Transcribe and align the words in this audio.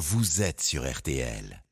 vous 0.00 0.40
êtes 0.40 0.62
sur 0.62 0.90
RTL. 0.90 1.62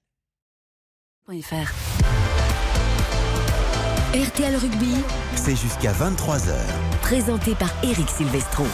RTL 4.14 4.56
Rugby, 4.56 4.94
C'est 5.34 5.56
jusqu'à 5.56 5.94
23h. 5.94 6.52
présenté 7.00 7.54
par 7.54 7.70
Eric 7.82 8.10
Silvestro. 8.10 8.66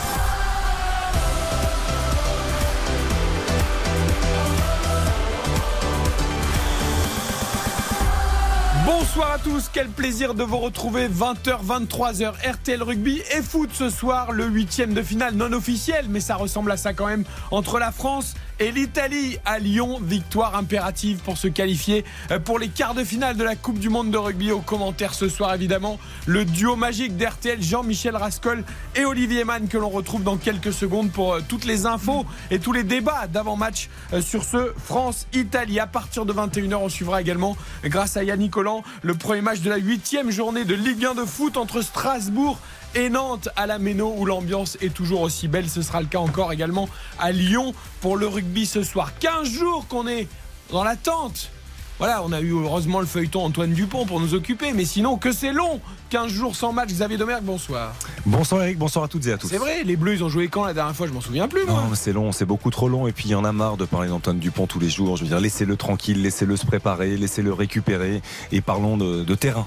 Bonsoir 8.84 9.30
à 9.32 9.38
tous, 9.38 9.70
quel 9.72 9.88
plaisir 9.88 10.34
de 10.34 10.42
vous 10.42 10.58
retrouver 10.58 11.08
20h, 11.08 11.64
23h, 11.64 12.32
RTL 12.54 12.82
Rugby 12.82 13.22
et 13.34 13.40
foot 13.40 13.70
ce 13.72 13.88
soir, 13.88 14.32
le 14.32 14.46
huitième 14.46 14.92
de 14.92 15.02
finale 15.02 15.34
non 15.34 15.52
officiel, 15.52 16.06
mais 16.10 16.20
ça 16.20 16.34
ressemble 16.34 16.72
à 16.72 16.76
ça 16.76 16.92
quand 16.92 17.06
même, 17.06 17.24
entre 17.52 17.78
la 17.78 17.92
France 17.92 18.34
et 18.60 18.70
l'Italie 18.70 19.38
à 19.44 19.58
Lyon. 19.58 19.98
Victoire 20.02 20.56
impérative 20.56 21.18
pour 21.18 21.38
se 21.38 21.48
qualifier 21.48 22.04
euh, 22.30 22.38
pour 22.38 22.58
les 22.58 22.68
quarts 22.68 22.94
de 22.94 23.04
finale 23.04 23.36
de 23.36 23.44
la 23.44 23.56
Coupe 23.56 23.78
du 23.78 23.88
Monde 23.88 24.10
de 24.10 24.18
rugby. 24.18 24.52
Au 24.52 24.60
commentaire 24.60 25.14
ce 25.14 25.28
soir 25.28 25.54
évidemment, 25.54 25.98
le 26.26 26.44
duo 26.44 26.76
magique 26.76 27.16
d'RTL, 27.16 27.62
Jean-Michel 27.62 28.16
Rascol 28.16 28.64
et 28.96 29.04
Olivier 29.04 29.44
Mann 29.44 29.68
que 29.68 29.78
l'on 29.78 29.88
retrouve 29.88 30.22
dans 30.22 30.36
quelques 30.36 30.72
secondes 30.72 31.10
pour 31.10 31.34
euh, 31.34 31.40
toutes 31.46 31.64
les 31.64 31.86
infos 31.86 32.26
et 32.50 32.58
tous 32.58 32.72
les 32.72 32.84
débats 32.84 33.26
d'avant-match 33.26 33.88
euh, 34.12 34.20
sur 34.20 34.44
ce 34.44 34.72
France-Italie. 34.76 35.80
À 35.80 35.86
partir 35.86 36.24
de 36.26 36.32
21h, 36.32 36.74
on 36.76 36.88
suivra 36.88 37.20
également, 37.20 37.56
grâce 37.84 38.16
à 38.16 38.24
Yannick 38.24 38.52
Collant, 38.52 38.84
le 39.02 39.14
premier 39.14 39.40
match 39.40 39.60
de 39.60 39.70
la 39.70 39.76
huitième 39.76 40.30
journée 40.30 40.64
de 40.64 40.74
Ligue 40.74 41.04
1 41.04 41.14
de 41.14 41.24
foot 41.24 41.56
entre 41.56 41.82
Strasbourg 41.82 42.58
et 42.94 43.10
Nantes 43.10 43.48
à 43.56 43.66
la 43.66 43.78
Méno 43.78 44.14
où 44.16 44.24
l'ambiance 44.24 44.78
est 44.80 44.92
toujours 44.92 45.22
aussi 45.22 45.48
belle. 45.48 45.68
Ce 45.68 45.82
sera 45.82 46.00
le 46.00 46.06
cas 46.06 46.18
encore 46.18 46.52
également 46.52 46.88
à 47.18 47.32
Lyon 47.32 47.74
pour 48.00 48.16
le 48.16 48.26
rugby 48.26 48.66
ce 48.66 48.82
soir. 48.82 49.12
15 49.18 49.48
jours 49.48 49.86
qu'on 49.88 50.06
est 50.06 50.28
dans 50.70 50.84
l'attente. 50.84 51.50
Voilà, 51.98 52.24
on 52.24 52.32
a 52.32 52.40
eu 52.40 52.50
heureusement 52.52 52.98
le 52.98 53.06
feuilleton 53.06 53.44
Antoine 53.44 53.72
Dupont 53.72 54.04
pour 54.04 54.18
nous 54.18 54.34
occuper, 54.34 54.72
mais 54.72 54.84
sinon 54.84 55.16
que 55.16 55.30
c'est 55.30 55.52
long. 55.52 55.80
15 56.10 56.26
jours 56.28 56.56
sans 56.56 56.72
match. 56.72 56.88
Xavier 56.88 57.16
Domergue, 57.16 57.44
bonsoir. 57.44 57.94
Bonsoir 58.26 58.64
Eric, 58.64 58.78
bonsoir 58.78 59.04
à 59.04 59.08
toutes 59.08 59.26
et 59.28 59.32
à 59.32 59.38
tous. 59.38 59.46
C'est 59.46 59.58
vrai, 59.58 59.84
les 59.84 59.94
Bleus 59.94 60.14
ils 60.14 60.24
ont 60.24 60.28
joué 60.28 60.48
quand 60.48 60.64
la 60.64 60.74
dernière 60.74 60.94
fois? 60.96 61.06
Je 61.06 61.12
m'en 61.12 61.20
souviens 61.20 61.46
plus. 61.46 61.64
Moi. 61.64 61.74
Non, 61.74 61.94
c'est 61.94 62.12
long, 62.12 62.32
c'est 62.32 62.46
beaucoup 62.46 62.70
trop 62.70 62.88
long 62.88 63.06
et 63.06 63.12
puis 63.12 63.26
il 63.26 63.30
y 63.30 63.34
en 63.36 63.44
a 63.44 63.52
marre 63.52 63.76
de 63.76 63.84
parler 63.84 64.08
d'Antoine 64.08 64.40
Dupont 64.40 64.66
tous 64.66 64.80
les 64.80 64.90
jours. 64.90 65.16
Je 65.16 65.22
veux 65.22 65.28
dire, 65.28 65.38
laissez-le 65.38 65.76
tranquille, 65.76 66.20
laissez-le 66.20 66.56
se 66.56 66.66
préparer, 66.66 67.16
laissez-le 67.16 67.52
récupérer 67.52 68.22
et 68.50 68.60
parlons 68.60 68.96
de, 68.96 69.22
de 69.22 69.34
terrain. 69.36 69.66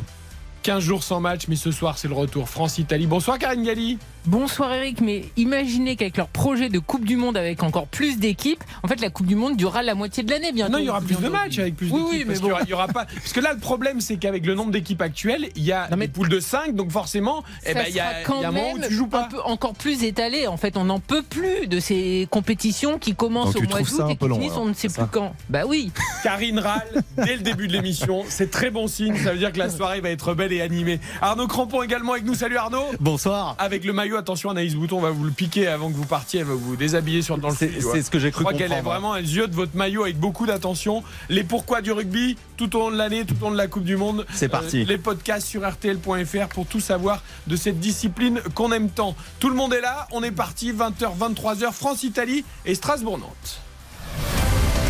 15 0.63 0.83
jours 0.83 1.03
sans 1.03 1.19
match, 1.19 1.47
mais 1.47 1.55
ce 1.55 1.72
soir 1.72 1.97
c'est 1.97 2.08
le 2.08 2.13
retour 2.13 2.50
France-Italie. 2.50 3.08
Bonsoir 3.08 3.39
Karine 3.39 3.63
Galli. 3.63 3.97
Bonsoir 4.28 4.73
Eric, 4.73 5.00
mais 5.00 5.23
imaginez 5.38 5.95
qu'avec 5.95 6.17
leur 6.17 6.28
projet 6.28 6.67
de 6.67 6.80
Coupe 6.80 7.06
du 7.06 7.16
Monde 7.16 7.38
avec 7.38 7.64
encore 7.64 7.88
plus 7.88 8.17
d'équipes, 8.20 8.61
en 8.83 8.88
fait 8.89 9.00
la 9.00 9.09
Coupe 9.09 9.25
du 9.25 9.36
Monde 9.38 9.56
durera 9.56 9.83
la 9.83 9.95
moitié 9.95 10.22
de 10.22 10.30
l'année 10.30 10.52
bientôt. 10.52 10.73
Non, 10.73 10.80
il 10.80 10.83
y 10.86 10.89
aura 10.89 11.00
plus 11.00 11.16
de 11.16 11.30
matchs 11.30 11.59
avec 11.59 11.78
plus 11.78 11.86
Oui, 11.89 11.94
d'équipes. 11.94 12.09
oui, 12.11 12.17
mais 12.20 12.33
parce 12.33 12.42
bon. 12.42 12.50
il 12.66 12.70
y 12.70 12.73
aura 12.73 12.88
pas. 12.88 13.05
Parce 13.05 13.31
que 13.31 13.39
là, 13.39 13.53
le 13.53 13.59
problème, 13.59 14.02
c'est 14.02 14.17
qu'avec 14.17 14.45
le 14.45 14.53
nombre 14.53 14.72
d'équipes 14.72 15.02
actuelles, 15.02 15.48
il 15.55 15.64
y 15.64 15.72
a 15.72 15.88
Non, 15.89 15.95
mais- 15.95 16.08
des 16.08 16.11
poules 16.14 16.28
de 16.28 16.42
5, 16.42 16.75
donc 16.75 16.92
forcément, 16.92 17.42
eh 17.66 17.73
ben, 17.73 17.86
il 17.88 17.95
y 17.95 18.02
a, 18.02 18.09
sera 18.09 18.22
quand 18.25 18.39
il 18.39 18.42
y 18.42 18.45
a 18.45 18.50
un 18.50 18.52
moment 18.52 18.72
où 18.73 18.78
même 18.80 18.88
tu 18.89 18.94
joues 18.95 19.05
un 19.05 19.08
pas. 19.08 19.30
peu 19.31 19.42
encore 19.45 19.75
plus 19.75 20.03
étalé. 20.03 20.45
En 20.48 20.58
fait, 20.58 20.75
on 20.75 20.83
n'en 20.83 21.00
peut 21.00 21.23
plus 21.23 21.67
de 21.67 21.80
ces 21.80 22.28
compétitions 22.30 23.00
qui 23.00 23.16
commencent 23.16 23.53
Donc 23.53 23.64
au 23.64 23.70
mois 23.70 23.80
d'août 23.80 24.02
et 24.09 24.17
qui 24.17 24.28
long, 24.28 24.36
finissent 24.36 24.52
alors, 24.52 24.64
on 24.64 24.66
ne 24.66 24.73
sait 24.73 24.89
plus 24.89 24.95
ça 24.95 25.09
quand. 25.09 25.33
Bah 25.50 25.61
oui. 25.66 25.89
Karine 26.23 26.59
râle 26.59 27.02
dès 27.16 27.38
le 27.38 27.44
début 27.44 27.67
de 27.70 27.73
l'émission. 27.73 28.25
C'est 28.28 28.52
très 28.52 28.72
bon 28.72 28.88
signe. 28.88 29.16
Ça 29.16 29.31
veut 29.31 29.38
dire 29.39 29.53
que 29.53 29.59
la 29.59 29.70
soirée 29.70 30.02
va 30.02 30.09
être 30.09 30.33
belle 30.33 30.52
et 30.52 30.59
animée. 30.59 31.00
Arnaud 31.22 31.48
Crampon 31.48 31.81
également 31.81 32.11
avec 32.11 32.25
nous. 32.25 32.36
Salut 32.36 32.58
Arnaud. 32.58 32.88
Bonsoir. 33.00 33.55
Avec 33.59 33.86
le 33.86 33.94
maillot, 33.94 34.16
attention, 34.17 34.49
Anaïs 34.49 34.75
Bouton 34.75 34.99
va 34.99 35.11
vous 35.11 35.23
le 35.23 35.31
piquer 35.31 35.67
avant 35.67 35.89
que 35.89 35.95
vous 35.95 36.05
partiez. 36.05 36.41
Elle 36.41 36.47
va 36.47 36.53
vous 36.55 36.75
déshabiller 36.75 37.21
sur, 37.21 37.37
dans 37.37 37.49
le 37.49 37.55
C'est 37.55 37.69
studio. 37.71 37.89
c'est 37.93 38.01
ce 38.01 38.09
que 38.11 38.19
j'ai 38.19 38.27
Je 38.27 38.33
cru 38.33 38.43
crois 38.43 38.53
qu'elle 38.53 38.71
est 38.73 38.81
vraiment, 38.81 39.15
elle 39.15 39.25
ziote 39.25 39.51
votre 39.51 39.75
maillot 39.75 40.03
avec 40.03 40.19
beaucoup 40.19 40.45
d'attention. 40.45 41.03
Les 41.29 41.43
pourquoi 41.43 41.81
du 41.81 41.91
rugby 41.91 42.37
tout 42.57 42.75
au 42.75 42.79
long 42.79 42.91
de 42.91 42.97
l'année, 42.97 43.23
tout 43.25 43.35
au 43.41 43.45
long 43.45 43.51
de 43.51 43.57
la 43.57 43.67
Coupe 43.67 43.83
du 43.83 43.95
Monde. 43.97 44.21
Euh, 44.21 44.33
C'est 44.33 44.49
parti. 44.49 44.83
les 44.85 44.97
podcasts 44.97 45.47
sur 45.47 45.67
RTL.fr 45.67 46.47
pour 46.49 46.65
tout 46.65 46.79
savoir 46.79 47.21
de 47.47 47.55
cette 47.55 47.80
discipline 47.80 48.42
qu'on 48.55 48.71
aime 48.71 48.89
tant. 48.89 49.15
Tout 49.39 49.49
le 49.49 49.55
monde 49.55 49.73
est 49.73 49.81
là. 49.81 50.08
On 50.11 50.23
est 50.23 50.31
parti. 50.31 50.73
20h, 50.73 51.17
23h. 51.17 51.71
France-Italie 51.71 52.43
et 52.65 52.75
Strasbourg-Nantes. 52.75 53.59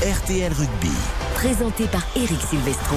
RTL 0.02 0.54
Rugby. 0.54 0.92
Présenté 1.36 1.86
par 1.88 2.06
Eric 2.16 2.40
Silvestro. 2.50 2.96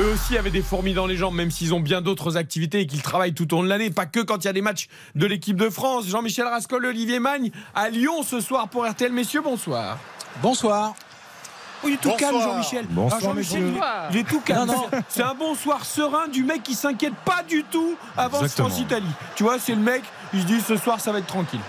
Eux 0.00 0.12
aussi 0.12 0.36
avaient 0.36 0.50
des 0.50 0.62
fourmis 0.62 0.92
dans 0.92 1.06
les 1.06 1.16
jambes, 1.16 1.36
même 1.36 1.52
s'ils 1.52 1.72
ont 1.72 1.78
bien 1.78 2.00
d'autres 2.00 2.36
activités 2.36 2.80
et 2.80 2.86
qu'ils 2.86 3.02
travaillent 3.02 3.32
tout 3.34 3.52
au 3.54 3.58
long 3.58 3.62
de 3.62 3.68
l'année, 3.68 3.90
pas 3.90 4.06
que 4.06 4.18
quand 4.20 4.38
il 4.38 4.44
y 4.46 4.48
a 4.48 4.52
des 4.52 4.60
matchs 4.62 4.88
de 5.14 5.24
l'équipe 5.24 5.56
de 5.56 5.70
France. 5.70 6.06
Jean-Michel 6.08 6.46
Rascol, 6.48 6.84
Olivier 6.84 7.20
Magne 7.20 7.52
à 7.76 7.90
Lyon 7.90 8.24
ce 8.24 8.40
soir 8.40 8.68
pour 8.68 8.84
RTL. 8.88 9.12
Messieurs, 9.12 9.40
bonsoir. 9.42 9.98
Bonsoir. 10.42 10.94
Oui, 11.84 11.90
il 11.92 11.94
est 11.94 11.96
tout 11.98 12.16
calme, 12.18 12.40
Jean-Michel. 12.40 12.86
Bonsoir, 12.90 13.20
Ah, 13.22 13.24
Jean-Michel, 13.24 13.72
il 14.10 14.16
est- 14.16 14.24
tout 14.28 14.40
calme. 14.40 14.72
C'est 15.08 15.22
un 15.22 15.34
bonsoir 15.34 15.84
serein 15.84 16.26
du 16.26 16.42
mec 16.42 16.64
qui 16.64 16.74
s'inquiète 16.74 17.14
pas 17.24 17.44
du 17.48 17.62
tout 17.62 17.94
avant. 18.16 18.42
France-Italie. 18.48 19.06
Tu 19.36 19.44
vois, 19.44 19.60
c'est 19.60 19.74
le 19.76 19.80
mec, 19.82 20.02
il 20.32 20.40
se 20.40 20.46
dit 20.46 20.60
ce 20.60 20.76
soir 20.76 20.98
ça 20.98 21.12
va 21.12 21.20
être 21.20 21.26
tranquille. 21.28 21.60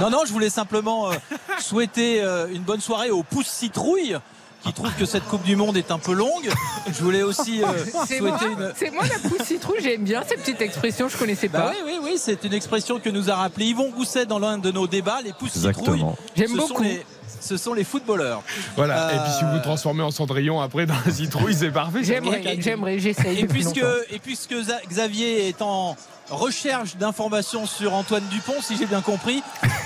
Non, 0.00 0.08
non, 0.10 0.20
je 0.26 0.32
voulais 0.32 0.48
simplement 0.48 1.10
euh, 1.10 1.14
souhaiter 1.58 2.22
euh, 2.22 2.46
une 2.50 2.62
bonne 2.62 2.80
soirée 2.80 3.10
aux 3.10 3.24
pousses 3.24 3.48
citrouilles 3.48 4.16
qui 4.64 4.72
trouvent 4.72 4.94
que 4.98 5.04
cette 5.06 5.24
Coupe 5.24 5.42
du 5.44 5.56
Monde 5.56 5.76
est 5.76 5.90
un 5.90 5.98
peu 5.98 6.12
longue. 6.12 6.48
Je 6.86 7.02
voulais 7.02 7.22
aussi 7.22 7.62
euh, 7.62 7.66
C'est 8.06 8.20
moi, 8.20 8.38
souhaiter 8.38 8.52
une. 8.52 8.72
c'est 8.76 8.90
moi 8.90 9.04
la 9.06 9.28
pousse 9.28 9.46
citrouille. 9.46 9.78
J'aime 9.82 10.04
bien 10.04 10.22
cette 10.28 10.40
petite 10.40 10.60
expression. 10.60 11.08
Je 11.08 11.16
connaissais 11.16 11.48
Bah 11.48 11.60
pas. 11.60 11.70
oui, 11.70 11.76
oui, 11.86 11.98
oui, 12.02 12.12
c'est 12.18 12.42
une 12.44 12.52
expression 12.54 12.98
que 12.98 13.08
nous 13.10 13.30
a 13.30 13.34
rappelé 13.36 13.66
Yvon 13.66 13.90
Gousset 13.90 14.26
dans 14.26 14.38
l'un 14.38 14.58
de 14.58 14.70
nos 14.70 14.86
débats. 14.86 15.20
Les 15.24 15.32
pousses 15.32 15.52
citrouilles, 15.52 15.70
Exactement. 15.78 16.16
J'aime 16.36 16.48
ce 16.48 16.56
sont 16.56 16.68
beaucoup. 16.68 16.82
les, 16.82 17.06
ce 17.40 17.56
sont 17.56 17.72
les 17.74 17.84
footballeurs. 17.84 18.42
Voilà. 18.76 19.08
Euh, 19.08 19.14
Et 19.14 19.18
puis 19.18 19.32
si 19.38 19.44
vous 19.44 19.52
vous 19.52 19.62
transformez 19.62 20.02
en 20.02 20.10
Cendrillon 20.10 20.60
après 20.60 20.86
dans 20.86 20.94
la 21.06 21.12
citrouille, 21.12 21.54
c'est 21.54 21.70
parfait. 21.70 22.02
J'aimerais, 22.02 22.58
j'aimerais, 22.60 22.98
j'essaye. 22.98 23.38
Et 23.40 23.46
puisque, 23.46 23.78
et 24.10 24.86
Xavier 24.88 25.48
est 25.48 25.62
en 25.62 25.96
recherche 26.30 26.96
d'informations 26.96 27.64
sur 27.66 27.94
Antoine 27.94 28.24
Dupont, 28.30 28.60
si 28.60 28.76
j'ai 28.76 28.86
bien 28.86 29.00
compris, 29.00 29.42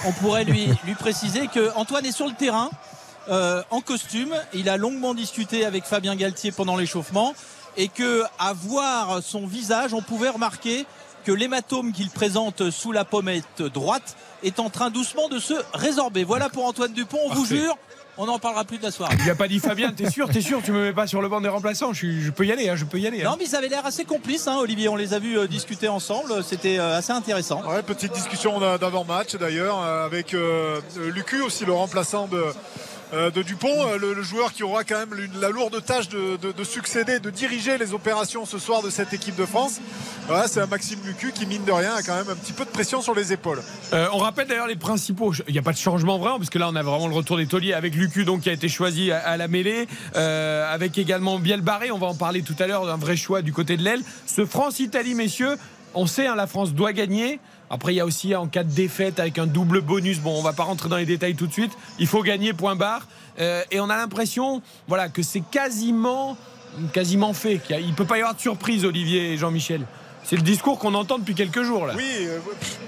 on 0.07 0.13
pourrait 0.13 0.45
lui, 0.45 0.67
lui 0.85 0.95
préciser 0.95 1.47
que 1.47 1.71
Antoine 1.77 2.05
est 2.07 2.11
sur 2.13 2.27
le 2.27 2.33
terrain 2.35 2.71
euh, 3.29 3.63
en 3.71 3.81
costume. 3.81 4.35
Il 4.55 4.69
a 4.69 4.77
longuement 4.77 5.15
discuté 5.15 5.65
avec 5.65 5.85
Fabien 5.85 6.17
Galtier 6.17 6.53
pendant 6.53 6.77
l'échauffement 6.77 7.35
et 7.77 7.89
que 7.89 8.23
à 8.39 8.53
voir 8.53 9.23
son 9.23 9.47
visage, 9.47 9.95
on 9.95 10.03
pouvait 10.03 10.29
remarquer 10.29 10.85
que 11.25 11.33
l'hématome 11.33 11.93
qu'il 11.93 12.11
présente 12.11 12.71
sous 12.71 12.91
la 12.93 13.05
pommette 13.05 13.63
droite 13.63 14.17
est 14.43 14.59
en 14.59 14.71
train 14.71 14.91
doucement 14.91 15.29
de 15.29 15.39
se 15.39 15.55
résorber. 15.73 16.25
Voilà 16.25 16.49
pour 16.49 16.65
Antoine 16.67 16.93
Dupont, 16.93 17.19
on 17.31 17.35
vous 17.35 17.47
jure, 17.47 17.77
on 18.19 18.27
n'en 18.27 18.41
parlera 18.41 18.65
plus 18.65 18.79
de 18.79 18.83
la 18.83 18.91
soirée. 18.91 19.15
Il 19.25 19.31
a 19.31 19.37
pas 19.37 19.47
dit 19.47 19.61
Fabien, 19.61 19.93
t'es 19.93 20.11
sûr, 20.11 20.29
t'es 20.29 20.41
sûr, 20.41 20.61
tu 20.65 20.73
me 20.73 20.83
mets 20.87 20.93
pas 20.93 21.07
sur 21.07 21.23
le 21.23 21.29
banc 21.29 21.41
des 21.41 21.49
remplaçants. 21.49 21.93
Je, 21.93 22.29
peux 22.31 22.45
y 22.45 22.51
aller, 22.51 22.69
hein, 22.69 22.75
je 22.77 22.85
peux 22.85 22.99
y 22.99 23.07
aller. 23.07 23.23
hein. 23.23 23.31
Non, 23.31 23.37
mais 23.39 23.45
ils 23.47 23.55
avaient 23.55 23.69
l'air 23.69 23.87
assez 23.87 24.05
complices, 24.05 24.49
hein, 24.49 24.57
Olivier. 24.59 24.89
On 24.89 24.97
les 24.97 25.15
a 25.15 25.21
vus 25.21 25.39
euh, 25.39 25.47
discuter 25.47 25.87
ensemble. 25.89 26.43
C'était 26.43 26.79
euh, 26.81 26.99
assez 26.99 27.13
intéressant. 27.13 27.63
Ouais, 27.65 27.83
petite 27.85 28.13
discussion 28.13 28.59
d'a- 28.59 28.77
d'avant-match 28.77 29.37
d'ailleurs 29.37 29.79
avec 29.81 30.35
euh, 30.35 30.81
Lucu 31.15 31.41
aussi 31.41 31.65
le 31.65 31.73
remplaçant 31.73 32.27
de, 32.27 32.45
de 33.13 33.43
Dupont, 33.43 33.69
euh, 33.89 33.99
le, 33.99 34.23
joueur 34.23 34.53
qui 34.53 34.63
aura 34.63 34.85
quand 34.85 34.99
même 34.99 35.15
la 35.41 35.51
lourde 35.51 35.85
tâche 35.85 36.09
de, 36.09 36.37
de- 36.37 36.53
de 36.53 36.65
succéder, 36.65 37.21
de 37.21 37.29
diriger 37.29 37.77
les 37.77 37.93
opérations 37.93 38.47
ce 38.47 38.59
soir 38.59 38.83
de 38.83 38.89
cette 38.89 39.13
équipe 39.13 39.37
de 39.37 39.45
France. 39.45 39.81
Voilà, 40.29 40.49
c'est 40.49 40.61
un 40.61 40.67
Maxime 40.67 40.99
Lucu 41.05 41.33
qui 41.33 41.45
mine 41.45 41.65
de 41.65 41.73
rien 41.73 41.95
a 41.95 42.03
quand 42.03 42.15
même 42.15 42.31
un 42.31 42.35
petit 42.35 42.53
peu 42.53 42.65
de 42.65 42.71
pression 42.71 43.03
sur 43.03 43.15
les 43.15 43.33
épaules. 43.33 43.63
Euh, 43.93 44.07
on 44.13 44.19
rappelle 44.19 44.49
d'ailleurs 44.49 44.67
les 44.67 44.77
principaux. 44.77 45.35
Il 45.47 45.53
n'y 45.53 45.59
a 45.59 45.63
pas 45.63 45.73
de 45.73 45.79
changement 45.79 46.19
vraiment, 46.19 46.39
parce 46.39 46.49
que 46.49 46.59
là, 46.59 46.69
on 46.71 46.77
a 46.77 46.83
vraiment 46.83 47.09
le 47.09 47.15
retour 47.15 47.37
des 47.37 47.47
tauliers 47.47 47.75
avec 47.75 47.95
Lucu, 47.95 48.25
donc 48.25 48.43
qui 48.43 48.49
a 48.49 48.53
été 48.53 48.69
choisi 48.69 49.13
à, 49.13 49.37
la 49.37 49.49
mêlée, 49.49 49.89
euh, 50.17 50.73
avec 50.73 50.97
également 50.97 51.39
Biel 51.39 51.61
Barré. 51.61 51.91
On 51.91 51.99
va 51.99 52.07
en 52.07 52.15
parler 52.15 52.43
tout 52.43 52.57
à 52.61 52.67
l'heure 52.67 52.87
d'un 52.87 52.97
vrai 52.97 53.17
choix 53.17 53.43
du 53.43 53.53
côté 53.53 53.77
de 53.77 53.83
l'aile. 53.83 54.01
Ce 54.27 54.47
France-Italie, 54.47 55.15
messieurs, 55.15 55.57
on 55.95 56.07
sait, 56.07 56.27
hein, 56.27 56.35
la 56.35 56.47
France 56.47 56.73
doit 56.73 56.93
gagner. 56.93 57.41
Après, 57.73 57.95
il 57.95 57.97
y 57.97 58.01
a 58.01 58.05
aussi 58.05 58.37
en 58.37 58.49
cas 58.49 58.65
de 58.65 58.71
défaite 58.71 59.19
avec 59.19 59.39
un 59.39 59.47
double 59.47 59.81
bonus. 59.81 60.21
Bon, 60.21 60.39
on 60.39 60.43
va 60.43 60.53
pas 60.53 60.65
rentrer 60.65 60.91
dans 60.91 60.99
les 60.99 61.07
détails 61.07 61.35
tout 61.35 61.47
de 61.47 61.53
suite. 61.55 61.73
Il 61.99 62.07
faut 62.07 62.23
gagner, 62.23 62.53
point 62.53 62.77
barre. 62.77 63.09
Euh, 63.41 63.63
et 63.71 63.81
on 63.81 63.89
a 63.89 63.97
l'impression, 63.97 64.61
voilà, 64.89 65.09
que 65.09 65.23
c'est 65.23 65.41
quasiment, 65.41 66.37
quasiment 66.93 67.33
fait. 67.33 67.63
Il 67.71 67.95
peut 67.95 68.05
pas 68.05 68.19
y 68.19 68.21
avoir 68.21 68.35
de 68.35 68.41
surprise, 68.41 68.85
Olivier 68.85 69.33
et 69.33 69.39
Jean-Michel. 69.39 69.87
C'est 70.25 70.37
le 70.37 70.43
discours 70.43 70.79
qu'on 70.79 70.95
entend 70.95 71.19
depuis 71.19 71.35
quelques 71.35 71.63
jours 71.63 71.87
là. 71.87 71.95
Oui, 71.97 72.11
euh, 72.21 72.39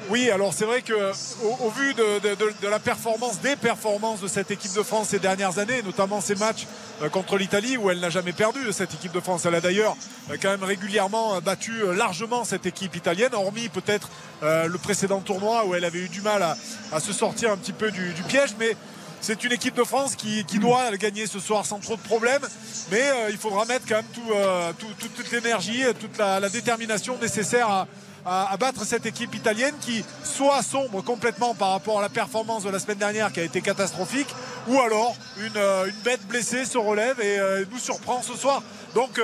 oui. 0.08 0.30
Alors 0.30 0.52
c'est 0.52 0.64
vrai 0.64 0.82
que 0.82 0.92
au, 0.92 1.66
au 1.66 1.70
vu 1.70 1.92
de, 1.94 2.68
la 2.68 2.78
performance, 2.78 3.40
des 3.40 3.56
performances 3.56 4.20
de 4.20 4.28
cette 4.28 4.50
équipe 4.50 4.72
de 4.72 4.82
France 4.82 5.08
ces 5.08 5.18
dernières 5.18 5.58
années, 5.58 5.82
notamment 5.82 6.20
ces 6.20 6.36
matchs 6.36 6.66
euh, 7.02 7.08
contre 7.08 7.36
l'Italie 7.36 7.76
où 7.76 7.90
elle 7.90 8.00
n'a 8.00 8.10
jamais 8.10 8.32
perdu 8.32 8.60
cette 8.72 8.94
équipe 8.94 9.12
de 9.12 9.20
France. 9.20 9.46
Elle 9.46 9.56
a 9.56 9.60
d'ailleurs 9.60 9.96
euh, 10.30 10.36
quand 10.40 10.50
même 10.50 10.62
régulièrement 10.62 11.40
battu 11.40 11.72
largement 11.94 12.44
cette 12.44 12.66
équipe 12.66 12.94
italienne, 12.94 13.34
hormis 13.34 13.68
peut-être 13.68 14.08
le 14.42 14.76
précédent 14.76 15.20
tournoi 15.20 15.64
où 15.66 15.74
elle 15.74 15.84
avait 15.86 16.00
eu 16.00 16.08
du 16.08 16.20
mal 16.20 16.42
à, 16.42 16.56
à 16.92 17.00
se 17.00 17.12
sortir 17.14 17.50
un 17.50 17.56
petit 17.56 17.72
peu 17.72 17.90
du, 17.90 18.12
du 18.12 18.22
piège, 18.24 18.50
mais 18.58 18.76
c'est 19.24 19.42
une 19.42 19.52
équipe 19.52 19.74
de 19.74 19.84
France 19.84 20.16
qui, 20.16 20.44
qui 20.44 20.58
doit 20.58 20.94
gagner 20.98 21.26
ce 21.26 21.38
soir 21.40 21.64
sans 21.64 21.78
trop 21.78 21.96
de 21.96 22.02
problèmes, 22.02 22.42
mais 22.90 23.00
euh, 23.00 23.30
il 23.30 23.38
faudra 23.38 23.64
mettre 23.64 23.86
quand 23.88 23.96
même 23.96 24.04
tout, 24.12 24.32
euh, 24.34 24.70
tout- 24.78 24.86
toute, 24.98 25.14
toute 25.14 25.30
l'énergie, 25.32 25.82
toute 25.98 26.18
la, 26.18 26.40
la 26.40 26.48
détermination 26.50 27.16
nécessaire 27.18 27.68
à, 27.68 27.86
à- 28.26 28.52
à 28.52 28.56
battre 28.58 28.84
cette 28.84 29.06
équipe 29.06 29.34
italienne 29.34 29.74
qui 29.80 30.04
soit 30.24 30.62
sombre 30.62 31.00
complètement 31.02 31.54
par 31.54 31.70
rapport 31.70 31.98
à 32.00 32.02
la 32.02 32.10
performance 32.10 32.64
de 32.64 32.70
la 32.70 32.78
semaine 32.78 32.98
dernière 32.98 33.32
qui 33.32 33.40
a 33.40 33.44
été 33.44 33.62
catastrophique, 33.62 34.28
ou 34.68 34.78
alors 34.78 35.16
une, 35.38 35.56
euh, 35.56 35.86
une 35.86 36.02
bête 36.04 36.26
blessée 36.28 36.66
se 36.66 36.76
relève 36.76 37.18
et 37.20 37.38
nous 37.70 37.78
surprend 37.78 38.20
ce 38.22 38.34
soir. 38.34 38.62
Donc 38.94 39.18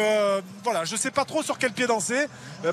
voilà, 0.65 0.85
je 0.85 0.95
ne 0.95 0.99
sais 0.99 1.13
pas 1.13 1.25
trop 1.25 1.43
sur 1.45 1.57
quel 1.57 1.71
pied 1.73 1.87
danser. 1.87 2.27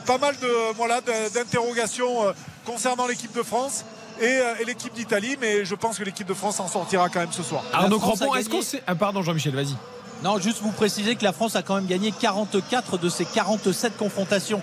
Pas 0.07 0.17
mal 0.17 0.35
de 0.39 0.73
voilà 0.75 0.99
d'interrogations 1.01 2.33
concernant 2.65 3.05
l'équipe 3.05 3.31
de 3.33 3.43
France. 3.43 3.85
Et, 4.19 4.25
euh, 4.25 4.55
et 4.59 4.65
l'équipe 4.65 4.93
d'Italie, 4.93 5.37
mais 5.39 5.63
je 5.65 5.75
pense 5.75 5.97
que 5.97 6.03
l'équipe 6.03 6.27
de 6.27 6.33
France 6.33 6.59
en 6.59 6.67
sortira 6.67 7.09
quand 7.09 7.19
même 7.19 7.31
ce 7.31 7.43
soir. 7.43 7.63
Arnaud 7.73 7.99
Crampon, 7.99 8.33
est-ce 8.35 8.49
qu'on 8.49 8.61
sait. 8.61 8.81
Ah, 8.87 8.95
pardon, 8.95 9.21
Jean-Michel, 9.21 9.53
vas-y. 9.53 9.75
Non, 10.23 10.39
juste 10.39 10.61
vous 10.61 10.71
préciser 10.71 11.15
que 11.15 11.23
la 11.23 11.33
France 11.33 11.55
a 11.55 11.61
quand 11.61 11.75
même 11.75 11.85
gagné 11.85 12.11
44 12.11 12.97
de 12.97 13.09
ses 13.09 13.25
47 13.25 13.95
confrontations 13.97 14.61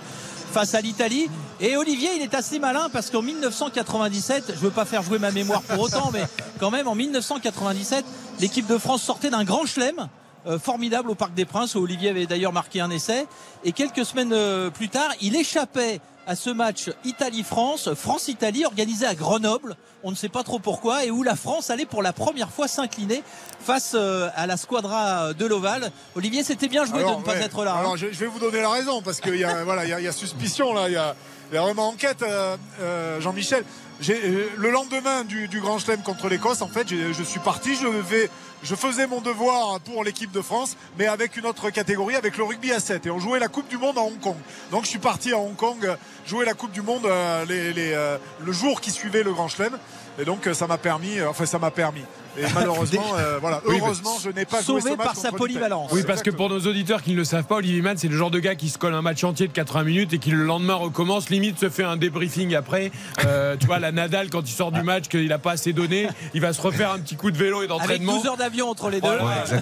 face 0.51 0.75
à 0.75 0.81
l'Italie. 0.81 1.29
Et 1.61 1.77
Olivier, 1.77 2.09
il 2.17 2.21
est 2.21 2.33
assez 2.33 2.59
malin 2.59 2.89
parce 2.91 3.09
qu'en 3.09 3.21
1997, 3.21 4.53
je 4.55 4.59
veux 4.59 4.69
pas 4.69 4.85
faire 4.85 5.01
jouer 5.03 5.19
ma 5.19 5.31
mémoire 5.31 5.61
pour 5.61 5.79
autant, 5.79 6.11
mais 6.13 6.23
quand 6.59 6.71
même 6.71 6.87
en 6.87 6.95
1997, 6.95 8.03
l'équipe 8.41 8.67
de 8.67 8.77
France 8.77 9.01
sortait 9.01 9.29
d'un 9.29 9.43
grand 9.45 9.65
chelem. 9.65 10.07
Euh, 10.47 10.59
formidable 10.59 11.09
au 11.09 11.15
Parc 11.15 11.33
des 11.33 11.45
Princes 11.45 11.75
où 11.75 11.79
Olivier 11.79 12.09
avait 12.09 12.25
d'ailleurs 12.25 12.53
marqué 12.53 12.81
un 12.81 12.89
essai 12.89 13.25
et 13.63 13.71
quelques 13.71 14.05
semaines 14.05 14.33
euh, 14.33 14.69
plus 14.69 14.89
tard 14.89 15.09
il 15.21 15.35
échappait 15.35 15.99
à 16.27 16.35
ce 16.35 16.49
match 16.49 16.89
Italie-France, 17.03 17.93
France-Italie 17.93 18.65
organisé 18.65 19.05
à 19.05 19.13
Grenoble, 19.13 19.75
on 20.03 20.09
ne 20.09 20.15
sait 20.15 20.27
pas 20.29 20.41
trop 20.41 20.57
pourquoi, 20.57 21.05
et 21.05 21.11
où 21.11 21.21
la 21.21 21.35
France 21.35 21.69
allait 21.69 21.85
pour 21.85 22.01
la 22.01 22.13
première 22.13 22.49
fois 22.49 22.67
s'incliner 22.67 23.21
face 23.59 23.91
euh, 23.93 24.29
à 24.35 24.47
la 24.47 24.57
squadra 24.57 25.33
de 25.33 25.45
l'Oval. 25.45 25.91
Olivier, 26.15 26.43
c'était 26.43 26.67
bien 26.67 26.83
joué 26.85 27.03
de 27.03 27.09
ne 27.09 27.21
pas 27.23 27.35
être 27.37 27.63
là. 27.63 27.75
hein. 27.75 27.79
alors, 27.79 27.97
je, 27.97 28.07
je 28.07 28.19
vais 28.19 28.25
vous 28.25 28.39
donner 28.39 28.59
la 28.61 28.69
raison 28.69 29.03
parce 29.03 29.21
qu'il 29.21 29.35
y 29.35 29.43
a 29.43 29.63
voilà 29.63 29.85
il 29.85 29.89
y 29.91 29.93
a, 29.93 30.01
y 30.01 30.07
a 30.07 30.11
suspicion 30.11 30.73
là, 30.73 30.89
il 30.89 30.93
y 30.93 30.97
a, 30.97 31.15
il 31.51 31.55
y 31.55 31.57
a 31.57 31.61
vraiment 31.61 31.89
enquête, 31.89 32.23
euh, 32.23 32.57
euh, 32.81 33.21
Jean-Michel. 33.21 33.63
Euh, 34.09 34.47
le 34.57 34.71
lendemain 34.71 35.23
du, 35.23 35.47
du 35.47 35.61
Grand 35.61 35.79
Chelem 35.79 36.01
contre 36.01 36.27
l'Écosse, 36.27 36.61
en 36.61 36.67
fait, 36.67 36.87
je 36.89 37.23
suis 37.23 37.39
parti, 37.39 37.75
je 37.75 37.87
vais, 37.87 38.29
je 38.65 38.73
faisais 38.73 39.05
mon 39.05 39.21
devoir 39.21 39.79
pour 39.81 40.03
l'équipe 40.03 40.31
de 40.31 40.41
France, 40.41 40.75
mais 40.97 41.05
avec 41.05 41.37
une 41.37 41.45
autre 41.45 41.69
catégorie, 41.69 42.15
avec 42.15 42.35
le 42.37 42.43
rugby 42.43 42.71
à 42.71 42.79
7. 42.79 43.05
Et 43.05 43.11
on 43.11 43.19
jouait 43.19 43.39
la 43.39 43.47
Coupe 43.47 43.67
du 43.67 43.77
Monde 43.77 43.97
à 43.97 44.01
Hong 44.01 44.19
Kong. 44.19 44.35
Donc 44.71 44.85
je 44.85 44.89
suis 44.89 44.99
parti 44.99 45.31
à 45.31 45.37
Hong 45.37 45.55
Kong 45.55 45.95
jouer 46.25 46.45
la 46.45 46.55
Coupe 46.55 46.71
du 46.71 46.81
Monde 46.81 47.05
euh, 47.05 47.45
euh, 47.47 48.17
le 48.43 48.51
jour 48.51 48.81
qui 48.81 48.89
suivait 48.89 49.21
le 49.21 49.33
Grand 49.33 49.47
Chelem. 49.47 49.77
Et 50.19 50.25
donc 50.25 50.47
euh, 50.47 50.53
ça 50.53 50.65
m'a 50.65 50.79
permis, 50.79 51.21
enfin 51.21 51.45
ça 51.45 51.59
m'a 51.59 51.69
permis. 51.69 52.03
Et 52.37 52.43
malheureusement, 52.53 53.03
euh, 53.17 53.37
voilà, 53.39 53.61
Oui, 53.65 53.77
heureusement, 53.79 54.15
je 54.23 54.29
n'ai 54.29 54.45
pas 54.45 54.61
joué 54.61 54.79
ce 54.81 54.87
Sauvé 54.87 54.95
match 54.95 55.05
par 55.07 55.15
sa 55.15 55.31
polyvalence. 55.31 55.89
Oui, 55.93 56.03
parce 56.05 56.21
que 56.21 56.29
pour 56.29 56.49
nos 56.49 56.59
auditeurs 56.59 57.01
qui 57.01 57.11
ne 57.11 57.17
le 57.17 57.23
savent 57.23 57.45
pas, 57.45 57.55
Olivier 57.55 57.81
Mann, 57.81 57.97
c'est 57.97 58.07
le 58.07 58.17
genre 58.17 58.31
de 58.31 58.39
gars 58.39 58.55
qui 58.55 58.69
se 58.69 58.77
colle 58.77 58.93
un 58.93 59.01
match 59.01 59.23
entier 59.23 59.47
de 59.47 59.53
80 59.53 59.83
minutes 59.83 60.13
et 60.13 60.19
qui 60.19 60.31
le 60.31 60.43
lendemain 60.43 60.75
recommence, 60.75 61.29
limite 61.29 61.59
se 61.59 61.69
fait 61.69 61.83
un 61.83 61.97
débriefing 61.97 62.55
après. 62.55 62.91
Euh, 63.25 63.55
tu 63.59 63.65
vois, 63.67 63.79
la 63.79 63.91
Nadal, 63.91 64.29
quand 64.29 64.41
il 64.41 64.51
sort 64.53 64.71
du 64.71 64.81
match, 64.81 65.07
qu'il 65.07 65.27
n'a 65.27 65.37
pas 65.39 65.51
assez 65.53 65.73
donné, 65.73 66.07
il 66.33 66.41
va 66.41 66.53
se 66.53 66.61
refaire 66.61 66.91
un 66.91 66.99
petit 66.99 67.15
coup 67.15 67.31
de 67.31 67.37
vélo 67.37 67.57
et 67.61 67.65
Avec 67.65 67.69
d'entraînement. 67.69 68.17
12 68.17 68.25
heures 68.27 68.37
d'avion 68.37 68.69
entre 68.69 68.89
les 68.89 69.01
deux. 69.01 69.07
Ouais. 69.09 69.59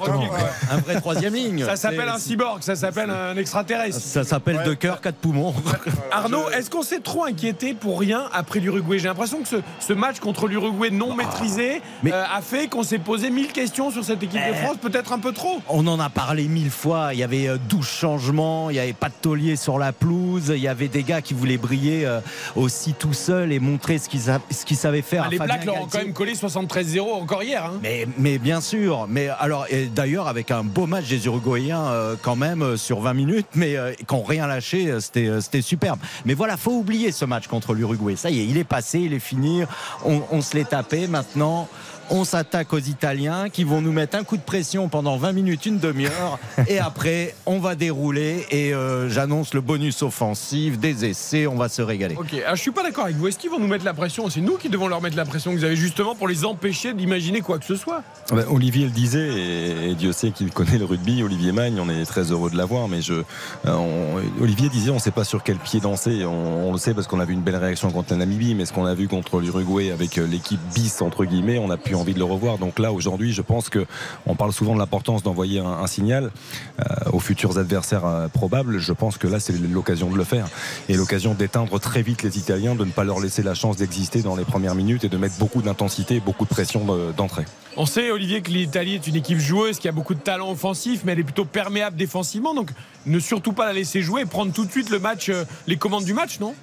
Un 0.71 0.77
vrai 0.77 0.95
troisième 0.99 1.33
ligne. 1.33 1.65
Ça 1.65 1.75
s'appelle 1.75 2.09
un 2.09 2.17
cyborg, 2.19 2.61
ça 2.61 2.75
s'appelle 2.75 3.09
un 3.09 3.35
extraterrestre. 3.37 3.99
Ça 3.99 4.23
s'appelle 4.23 4.57
Ouais. 4.57 4.63
deux 4.65 4.75
cœurs, 4.75 5.01
quatre 5.01 5.15
poumons. 5.17 5.53
Arnaud, 6.11 6.49
est-ce 6.51 6.69
qu'on 6.69 6.83
s'est 6.83 6.99
trop 6.99 7.23
inquiété 7.25 7.73
pour 7.73 7.99
rien 7.99 8.25
après 8.33 8.59
l'Uruguay? 8.59 8.99
J'ai 8.99 9.07
l'impression 9.07 9.41
que 9.41 9.47
ce, 9.47 9.55
ce 9.79 9.93
match 9.93 10.19
contre 10.19 10.47
l'Uruguay 10.47 10.91
non 10.91 11.15
maîtrisé 11.15 11.81
Mais- 12.03 12.13
euh, 12.13 12.23
a 12.31 12.41
fait 12.41 12.62
qu'on 12.67 12.83
s'est 12.83 12.99
posé 12.99 13.29
mille 13.29 13.51
questions 13.51 13.91
sur 13.91 14.03
cette 14.03 14.21
équipe 14.23 14.39
de 14.47 14.53
France, 14.53 14.77
peut-être 14.81 15.11
un 15.13 15.19
peu 15.19 15.31
trop. 15.31 15.61
On 15.69 15.85
en 15.87 15.99
a 15.99 16.09
parlé 16.09 16.47
mille 16.47 16.69
fois. 16.71 17.13
Il 17.13 17.19
y 17.19 17.23
avait 17.23 17.47
euh, 17.47 17.57
12 17.69 17.85
changements. 17.87 18.69
Il 18.69 18.73
n'y 18.73 18.79
avait 18.79 18.93
pas 18.93 19.09
de 19.09 19.13
taulier 19.21 19.55
sur 19.55 19.79
la 19.79 19.91
pelouse. 19.91 20.51
Il 20.55 20.61
y 20.61 20.67
avait 20.67 20.87
des 20.87 21.03
gars 21.03 21.21
qui 21.21 21.33
voulaient 21.33 21.57
briller 21.57 22.05
euh, 22.05 22.19
aussi 22.55 22.93
tout 22.93 23.13
seuls 23.13 23.51
et 23.51 23.59
montrer 23.59 23.97
ce 23.97 24.09
qu'ils 24.09 24.21
sa- 24.21 24.39
ce 24.51 24.65
qu'ils 24.65 24.77
savaient 24.77 25.01
faire. 25.01 25.23
Ah, 25.27 25.29
les 25.29 25.37
Blacks 25.39 25.65
leur 25.65 25.81
ont 25.81 25.87
quand 25.91 25.97
même 25.99 26.13
collé 26.13 26.33
73-0 26.33 27.01
encore 27.13 27.43
hier. 27.43 27.65
hein. 27.65 27.79
Mais, 27.81 28.07
mais 28.17 28.37
bien 28.37 28.61
sûr. 28.61 29.07
Mais 29.09 29.27
alors, 29.39 29.65
et 29.69 29.85
d'ailleurs, 29.87 30.27
avec 30.27 30.51
un 30.51 30.63
beau 30.63 30.85
match 30.87 31.07
des 31.07 31.25
Uruguayens 31.25 31.83
euh, 31.85 32.15
quand 32.21 32.35
même 32.35 32.61
euh, 32.61 32.77
sur 32.77 32.99
20 33.01 33.13
minutes, 33.13 33.47
mais 33.55 33.75
euh, 33.77 33.93
qui 33.93 34.13
n'ont 34.15 34.23
rien 34.23 34.47
lâché, 34.47 34.87
euh, 34.89 34.99
c'était 34.99 35.27
euh, 35.27 35.41
c'était 35.41 35.61
superbe. 35.61 35.99
Mais 36.25 36.33
voilà, 36.33 36.57
faut 36.57 36.71
oublier 36.71 37.11
ce 37.11 37.25
match 37.25 37.47
contre 37.47 37.73
l'Uruguay. 37.73 38.15
Ça 38.15 38.29
y 38.29 38.39
est, 38.39 38.45
il 38.45 38.57
est 38.57 38.63
passé, 38.63 38.99
il 38.99 39.13
est 39.13 39.19
fini. 39.19 39.63
On, 40.05 40.21
on 40.31 40.41
se 40.41 40.55
l'est 40.55 40.69
tapé. 40.69 41.07
Maintenant. 41.07 41.67
On 42.09 42.25
s'attaque 42.25 42.73
aux 42.73 42.79
Italiens 42.79 43.49
qui 43.49 43.63
vont 43.63 43.81
nous 43.81 43.91
mettre 43.91 44.17
un 44.17 44.23
coup 44.23 44.37
de 44.37 44.41
pression 44.41 44.87
pendant 44.89 45.17
20 45.17 45.31
minutes, 45.31 45.65
une 45.65 45.79
demi-heure. 45.79 46.37
et 46.67 46.77
après, 46.77 47.33
on 47.45 47.59
va 47.59 47.75
dérouler. 47.75 48.45
Et 48.51 48.73
euh, 48.73 49.09
j'annonce 49.09 49.53
le 49.53 49.61
bonus 49.61 50.01
offensif, 50.03 50.77
des 50.77 51.05
essais. 51.05 51.47
On 51.47 51.55
va 51.55 51.69
se 51.69 51.81
régaler. 51.81 52.15
Ok, 52.15 52.33
alors 52.33 52.55
je 52.55 52.61
suis 52.61 52.71
pas 52.71 52.83
d'accord 52.83 53.05
avec 53.05 53.15
vous. 53.15 53.27
Est-ce 53.29 53.39
qu'ils 53.39 53.49
vont 53.49 53.59
nous 53.59 53.67
mettre 53.67 53.85
la 53.85 53.93
pression? 53.93 54.29
C'est 54.29 54.41
nous 54.41 54.57
qui 54.57 54.69
devons 54.69 54.87
leur 54.87 55.01
mettre 55.01 55.15
la 55.17 55.25
pression 55.25 55.51
que 55.51 55.57
vous 55.57 55.63
avez 55.63 55.75
justement 55.75 56.13
pour 56.13 56.27
les 56.27 56.45
empêcher 56.45 56.93
d'imaginer 56.93 57.41
quoi 57.41 57.57
que 57.57 57.65
ce 57.65 57.75
soit. 57.75 58.03
Ah 58.31 58.35
ben, 58.35 58.45
Olivier 58.51 58.85
le 58.85 58.91
disait, 58.91 59.27
et, 59.33 59.89
et 59.91 59.95
Dieu 59.95 60.11
sait 60.11 60.31
qu'il 60.31 60.51
connaît 60.51 60.77
le 60.77 60.85
rugby. 60.85 61.23
Olivier 61.23 61.51
Magne, 61.51 61.79
on 61.79 61.89
est 61.89 62.05
très 62.05 62.31
heureux 62.31 62.51
de 62.51 62.57
l'avoir, 62.57 62.87
mais 62.89 63.01
je, 63.01 63.13
euh, 63.13 63.23
on- 63.65 64.21
Olivier 64.43 64.69
disait, 64.69 64.91
on 64.91 64.95
ne 64.95 64.99
sait 64.99 65.11
pas 65.11 65.23
sur 65.23 65.41
quel 65.41 65.57
pied 65.57 65.79
danser. 65.79 66.25
On, 66.25 66.67
on 66.69 66.71
le 66.73 66.77
sait 66.77 66.93
parce 66.93 67.07
qu'on 67.07 67.19
a 67.21 67.25
vu 67.25 67.33
une 67.33 67.41
belle 67.41 67.55
réaction 67.55 67.89
contre 67.91 68.11
la 68.11 68.17
Namibie, 68.17 68.55
mais 68.55 68.65
ce 68.65 68.73
qu'on 68.73 68.85
a 68.85 68.93
vu 68.93 69.07
contre 69.07 69.39
l'Uruguay 69.39 69.91
avec 69.91 70.17
euh, 70.17 70.27
l'équipe 70.27 70.59
bis 70.75 71.01
entre 71.01 71.25
guillemets, 71.25 71.57
on 71.57 71.67
n'a 71.69 71.77
envie 71.95 72.13
de 72.13 72.19
le 72.19 72.25
revoir. 72.25 72.57
Donc 72.57 72.79
là, 72.79 72.91
aujourd'hui, 72.91 73.33
je 73.33 73.41
pense 73.41 73.69
que 73.69 73.85
on 74.25 74.35
parle 74.35 74.53
souvent 74.53 74.73
de 74.73 74.79
l'importance 74.79 75.23
d'envoyer 75.23 75.59
un, 75.59 75.87
signal 75.87 76.31
euh, 76.79 77.11
aux 77.11 77.19
futurs 77.19 77.57
adversaires 77.57 78.05
euh, 78.05 78.27
probables. 78.27 78.79
Je 78.79 78.93
pense 78.93 79.17
que 79.17 79.27
là, 79.27 79.39
c'est 79.39 79.53
l'occasion 79.53 80.09
de 80.09 80.17
le 80.17 80.23
faire 80.23 80.47
et 80.89 80.95
l'occasion 80.95 81.33
d'éteindre 81.33 81.79
très 81.79 82.01
vite 82.01 82.23
les 82.23 82.37
Italiens, 82.37 82.75
de 82.75 82.85
ne 82.85 82.91
pas 82.91 83.03
leur 83.03 83.19
laisser 83.19 83.43
la 83.43 83.53
chance 83.53 83.77
d'exister 83.77 84.21
dans 84.21 84.35
les 84.35 84.45
premières 84.45 84.75
minutes 84.75 85.03
et 85.03 85.09
de 85.09 85.17
mettre 85.17 85.37
beaucoup 85.37 85.61
d'intensité, 85.61 86.19
beaucoup 86.19 86.45
de 86.45 86.49
pression 86.49 86.85
de- 86.85 87.11
d'entrée. 87.11 87.45
On 87.75 87.85
sait, 87.85 88.11
Olivier, 88.11 88.41
que 88.41 88.51
l'Italie 88.51 88.95
est 88.95 89.07
une 89.07 89.15
équipe 89.15 89.39
joueuse 89.39 89.79
qui 89.79 89.87
a 89.87 89.91
beaucoup 89.91 90.13
de 90.13 90.19
talent 90.19 90.51
offensif, 90.51 91.01
mais 91.05 91.13
elle 91.13 91.19
est 91.19 91.23
plutôt 91.23 91.45
perméable 91.45 91.97
défensivement. 91.97 92.53
Donc 92.53 92.69
ne 93.05 93.19
surtout 93.19 93.53
pas 93.53 93.65
la 93.65 93.73
laisser 93.73 94.01
jouer 94.01 94.21
et 94.21 94.25
prendre 94.25 94.53
tout 94.53 94.65
de 94.65 94.71
suite 94.71 94.89
le 94.89 94.99
match, 94.99 95.29
euh, 95.29 95.43
les 95.67 95.77
commandes 95.77 96.05
du 96.05 96.13
match, 96.13 96.39
non? 96.39 96.53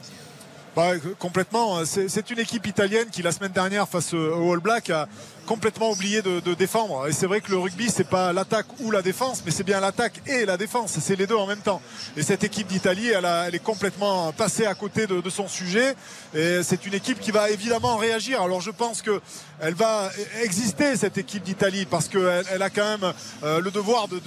Bah, 0.76 0.92
complètement. 1.18 1.84
C'est 1.84 2.08
c'est 2.08 2.30
une 2.30 2.38
équipe 2.38 2.66
italienne 2.66 3.08
qui 3.10 3.22
la 3.22 3.32
semaine 3.32 3.52
dernière 3.52 3.88
face 3.88 4.14
au 4.14 4.52
All 4.52 4.60
Black 4.60 4.90
a 4.90 5.08
complètement 5.46 5.90
oublié 5.90 6.22
de, 6.22 6.54
défendre. 6.54 7.06
Et 7.08 7.12
c'est 7.12 7.26
vrai 7.26 7.40
que 7.40 7.50
le 7.50 7.58
rugby 7.58 7.90
c'est 7.90 8.08
pas 8.08 8.32
l'attaque 8.32 8.66
ou 8.80 8.90
la 8.90 9.02
défense, 9.02 9.42
mais 9.44 9.50
c'est 9.50 9.64
bien 9.64 9.80
l'attaque 9.80 10.20
et 10.26 10.44
la 10.44 10.56
défense. 10.56 10.98
C'est 11.00 11.16
les 11.16 11.26
deux 11.26 11.36
en 11.36 11.46
même 11.46 11.60
temps. 11.60 11.80
Et 12.16 12.22
cette 12.22 12.44
équipe 12.44 12.66
d'Italie, 12.66 13.08
elle, 13.08 13.54
est 13.54 13.62
complètement 13.62 14.32
passée 14.32 14.66
à 14.66 14.74
côté 14.74 15.06
de, 15.06 15.30
son 15.30 15.48
sujet. 15.48 15.94
Et 16.34 16.62
c'est 16.62 16.86
une 16.86 16.94
équipe 16.94 17.20
qui 17.20 17.30
va 17.30 17.50
évidemment 17.50 17.96
réagir. 17.96 18.42
Alors 18.42 18.60
je 18.60 18.70
pense 18.70 19.02
que 19.02 19.20
elle 19.60 19.74
va 19.74 20.10
exister 20.42 20.96
cette 20.96 21.18
équipe 21.18 21.42
d'Italie 21.42 21.86
parce 21.86 22.08
qu'elle 22.08 22.44
elle 22.50 22.62
a 22.62 22.70
quand 22.70 22.98
même 22.98 23.12
euh, 23.42 23.60
le 23.60 23.70
devoir 23.70 24.08
de, 24.08 24.20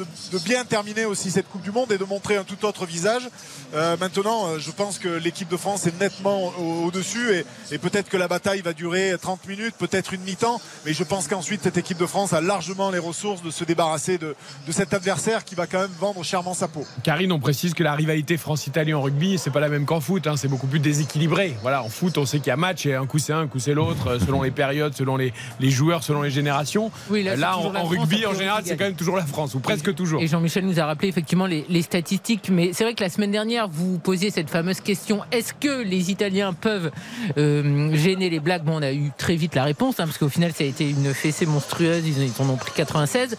bien 0.46 0.66
terminer 0.66 1.06
aussi 1.06 1.32
cette 1.32 1.50
Coupe 1.50 1.62
du 1.62 1.72
Monde 1.72 1.92
et 1.92 1.98
de 1.98 2.04
montrer 2.04 2.38
un 2.38 2.44
tout 2.44 2.66
autre 2.66 2.86
visage. 2.86 3.30
Euh, 3.74 3.98
maintenant, 3.98 4.48
euh, 4.48 4.60
je 4.60 4.72
pense 4.72 5.00
que 5.00 5.10
l'équipe 5.10 5.50
de 5.50 5.58
France 5.58 5.88
est 5.88 6.00
nettement 6.00 6.54
au- 6.60 6.86
au-dessus 6.86 7.44
et, 7.72 7.78
peut-être 7.78 8.10
que 8.10 8.18
la 8.18 8.28
bataille 8.28 8.62
va 8.62 8.74
durer 8.74 9.16
30 9.20 9.48
minutes, 9.48 9.76
peut-être 9.78 10.14
une 10.14 10.22
mi-temps, 10.22 10.62
mais 10.86 10.94
pense 11.04 11.28
qu'ensuite 11.28 11.62
cette 11.64 11.78
équipe 11.78 11.98
de 11.98 12.06
France 12.06 12.34
a 12.34 12.42
largement 12.42 12.90
les 12.92 13.00
ressources 13.00 13.42
de 13.42 13.52
se 13.52 13.64
débarrasser 13.64 14.18
de, 14.18 14.36
de 14.68 14.72
cet 14.72 14.94
adversaire 14.94 15.44
qui 15.46 15.56
va 15.56 15.68
quand 15.68 15.80
même 15.80 15.92
vendre 16.00 16.24
chèrement 16.24 16.54
sa 16.54 16.68
peau. 16.68 16.86
Karine, 17.04 17.32
on 17.32 17.40
précise 17.40 17.74
que 17.74 17.84
la 17.84 17.94
rivalité 17.94 18.38
France-Italie 18.38 18.94
en 18.94 19.02
rugby, 19.02 19.38
c'est 19.38 19.52
pas 19.52 19.60
la 19.60 19.70
même 19.70 19.86
qu'en 19.86 20.00
foot. 20.02 20.28
hein, 20.28 20.36
c'est 20.38 20.48
beaucoup 20.48 20.68
plus 20.68 20.80
déséquilibré. 20.80 21.56
Voilà, 21.62 21.84
en 21.84 21.90
foot, 21.90 22.18
on 22.18 22.26
sait 22.26 22.40
qu'il 22.40 22.48
y 22.48 22.52
a 22.52 22.58
match 22.58 22.86
et 22.86 22.96
un 22.96 23.06
coup 23.06 23.20
c'est 23.20 23.34
un, 23.34 23.40
un 23.42 23.48
coup 23.48 23.60
c'est 23.60 23.74
l'autre, 23.74 24.08
euh, 24.08 24.20
selon 24.20 24.42
les 24.42 24.52
périodes, 24.52 24.94
selon 24.96 25.18
les, 25.18 25.34
les 25.60 25.70
joueurs, 25.70 26.04
selon 26.04 26.22
les 26.22 26.32
générations. 26.32 26.92
Oui, 27.10 27.24
là, 27.24 27.36
là 27.36 27.58
en, 27.58 27.84
rugby, 27.86 28.26
en 28.26 28.34
général, 28.34 28.64
c'est 28.66 28.78
quand 28.78 28.86
même 28.86 28.96
toujours 28.96 29.18
la 29.18 29.26
France, 29.26 29.56
ou 29.56 29.60
presque 29.60 29.94
toujours. 29.96 30.22
Et 30.22 30.28
Jean-Michel 30.28 30.66
nous 30.66 30.80
a 30.80 30.86
rappelé 30.86 31.08
effectivement 31.10 31.46
les, 31.46 31.66
les 31.70 31.82
statistiques, 31.82 32.50
mais 32.52 32.72
c'est 32.74 32.84
vrai 32.84 32.94
que 32.94 33.04
la 33.04 33.10
semaine 33.10 33.32
dernière, 33.32 33.68
vous 33.68 34.00
posiez 34.00 34.30
cette 34.32 34.50
fameuse 34.50 34.80
question 34.82 35.22
est-ce 35.32 35.54
que 35.54 35.82
les 35.84 36.12
Italiens 36.12 36.54
peuvent 36.54 36.92
euh, 37.38 37.94
gêner 37.96 38.30
les 38.30 38.40
Blacks? 38.40 38.64
Bon, 38.64 38.78
on 38.78 38.82
a 38.82 38.94
eu 38.94 39.12
très 39.18 39.36
vite 39.36 39.56
la 39.56 39.64
réponse, 39.64 40.00
hein, 40.00 40.06
parce 40.06 40.18
qu'au 40.18 40.30
final, 40.30 40.52
ça 40.54 40.64
a 40.64 40.68
été 40.68 40.93
une 40.98 41.14
fessée 41.14 41.46
monstrueuse, 41.46 42.04
ils, 42.08 42.32
en 42.42 42.50
ont 42.50 42.58
pris 42.58 42.72
96. 42.76 43.36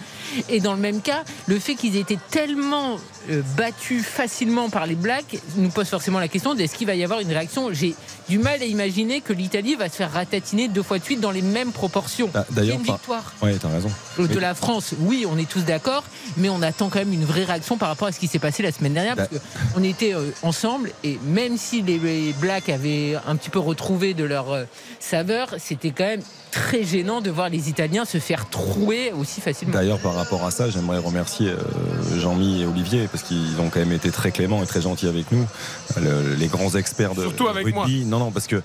Et 0.49 0.61
dans 0.61 0.75
le 0.75 0.81
même 0.81 1.01
cas, 1.01 1.25
le 1.47 1.59
fait 1.59 1.75
qu'ils 1.75 1.97
aient 1.97 2.01
été 2.01 2.19
tellement 2.31 2.97
euh, 3.31 3.43
battus 3.57 4.05
facilement 4.05 4.69
par 4.71 4.87
les 4.87 4.95
Blacks 4.95 5.39
nous 5.57 5.71
pose 5.71 5.89
forcément 5.89 6.19
la 6.19 6.29
question 6.29 6.55
est-ce 6.55 6.75
qu'il 6.77 6.87
va 6.87 6.95
y 6.95 7.05
avoir 7.05 7.21
une 7.21 7.29
réaction 7.31 7.73
J'ai 7.73 7.95
du 8.29 8.39
mal 8.39 8.61
à 8.63 8.65
imaginer 8.65 9.21
que 9.21 9.33
l'Italie 9.33 9.75
va 9.75 9.89
se 9.89 9.97
faire 9.97 10.13
ratatiner 10.13 10.69
deux 10.69 10.83
fois 10.83 10.99
de 10.99 11.05
suite 11.05 11.21
dans 11.21 11.31
les 11.31 11.43
mêmes 11.43 11.73
proportions. 11.73 12.31
Ah, 12.35 12.41
a 12.41 12.47
D'ailleurs, 12.51 12.77
une 12.77 12.83
victoire 12.85 13.33
ouais, 13.43 13.55
t'as 13.61 13.69
raison. 13.69 13.91
de 14.19 14.23
Oui. 14.25 14.41
la 14.41 14.55
France, 14.55 14.95
oui, 15.01 15.27
on 15.31 15.37
est 15.39 15.49
tous 15.49 15.65
d'accord, 15.65 16.05
mais 16.37 16.49
on 16.49 16.63
attend 16.63 16.89
quand 16.89 16.99
même 17.01 17.13
une 17.13 17.25
vraie 17.25 17.45
réaction 17.45 17.77
par 17.77 17.89
rapport 17.89 18.09
à 18.09 18.13
ce 18.13 18.19
qui 18.21 18.27
s'est 18.29 18.39
passé 18.39 18.63
la 18.63 18.73
semaine 18.73 18.95
dernière, 18.95 19.17
parce 19.17 19.29
Bah. 19.31 19.39
qu'on 19.75 19.83
était 19.83 20.15
euh, 20.15 20.31
ensemble, 20.43 20.91
et 21.03 21.19
même 21.25 21.57
si 21.59 21.83
les, 21.83 21.99
les 21.99 22.33
Blacks 22.35 22.69
avaient 22.69 23.17
un 23.27 23.37
petit 23.37 23.51
peu 23.51 23.59
retrouvé 23.59 24.15
de 24.15 24.25
leur 24.25 24.53
euh, 24.53 24.65
saveur. 25.01 25.55
C'était 25.59 25.91
quand 25.91 26.05
même 26.05 26.23
très 26.55 26.85
gênant 26.85 27.21
de 27.21 27.31
voir 27.31 27.49
les 27.49 27.69
Italiens 27.69 28.05
se 28.05 28.19
faire 28.19 28.49
trouer 28.49 29.13
aussi 29.13 29.41
facilement. 29.41 29.75
D'ailleurs, 29.75 29.99
par 29.99 30.15
rapport 30.15 30.45
à 30.45 30.51
ça, 30.51 30.71
j'aimerais 30.71 30.99
remercier 30.99 31.49
euh, 31.49 31.57
Jean-Mi 32.21 32.63
et 32.63 32.67
Olivier 32.67 33.09
parce 33.11 33.25
qu'ils 33.25 33.61
ont 33.61 33.69
quand 33.71 33.81
même 33.81 33.93
été 33.93 34.11
très 34.11 34.31
cléments 34.31 34.63
et 34.63 34.67
très 34.67 34.81
gentils 34.81 35.09
avec 35.09 35.31
nous, 35.33 35.47
Le- 35.97 36.35
les 36.37 36.47
grands 36.47 36.71
experts 36.77 37.15
de 37.15 37.23
Surtout 37.23 37.49
avec 37.49 37.67
rugby. 37.75 38.05
Non, 38.05 38.19
non, 38.19 38.31
parce 38.31 38.47
que 38.47 38.57
euh, 38.57 38.61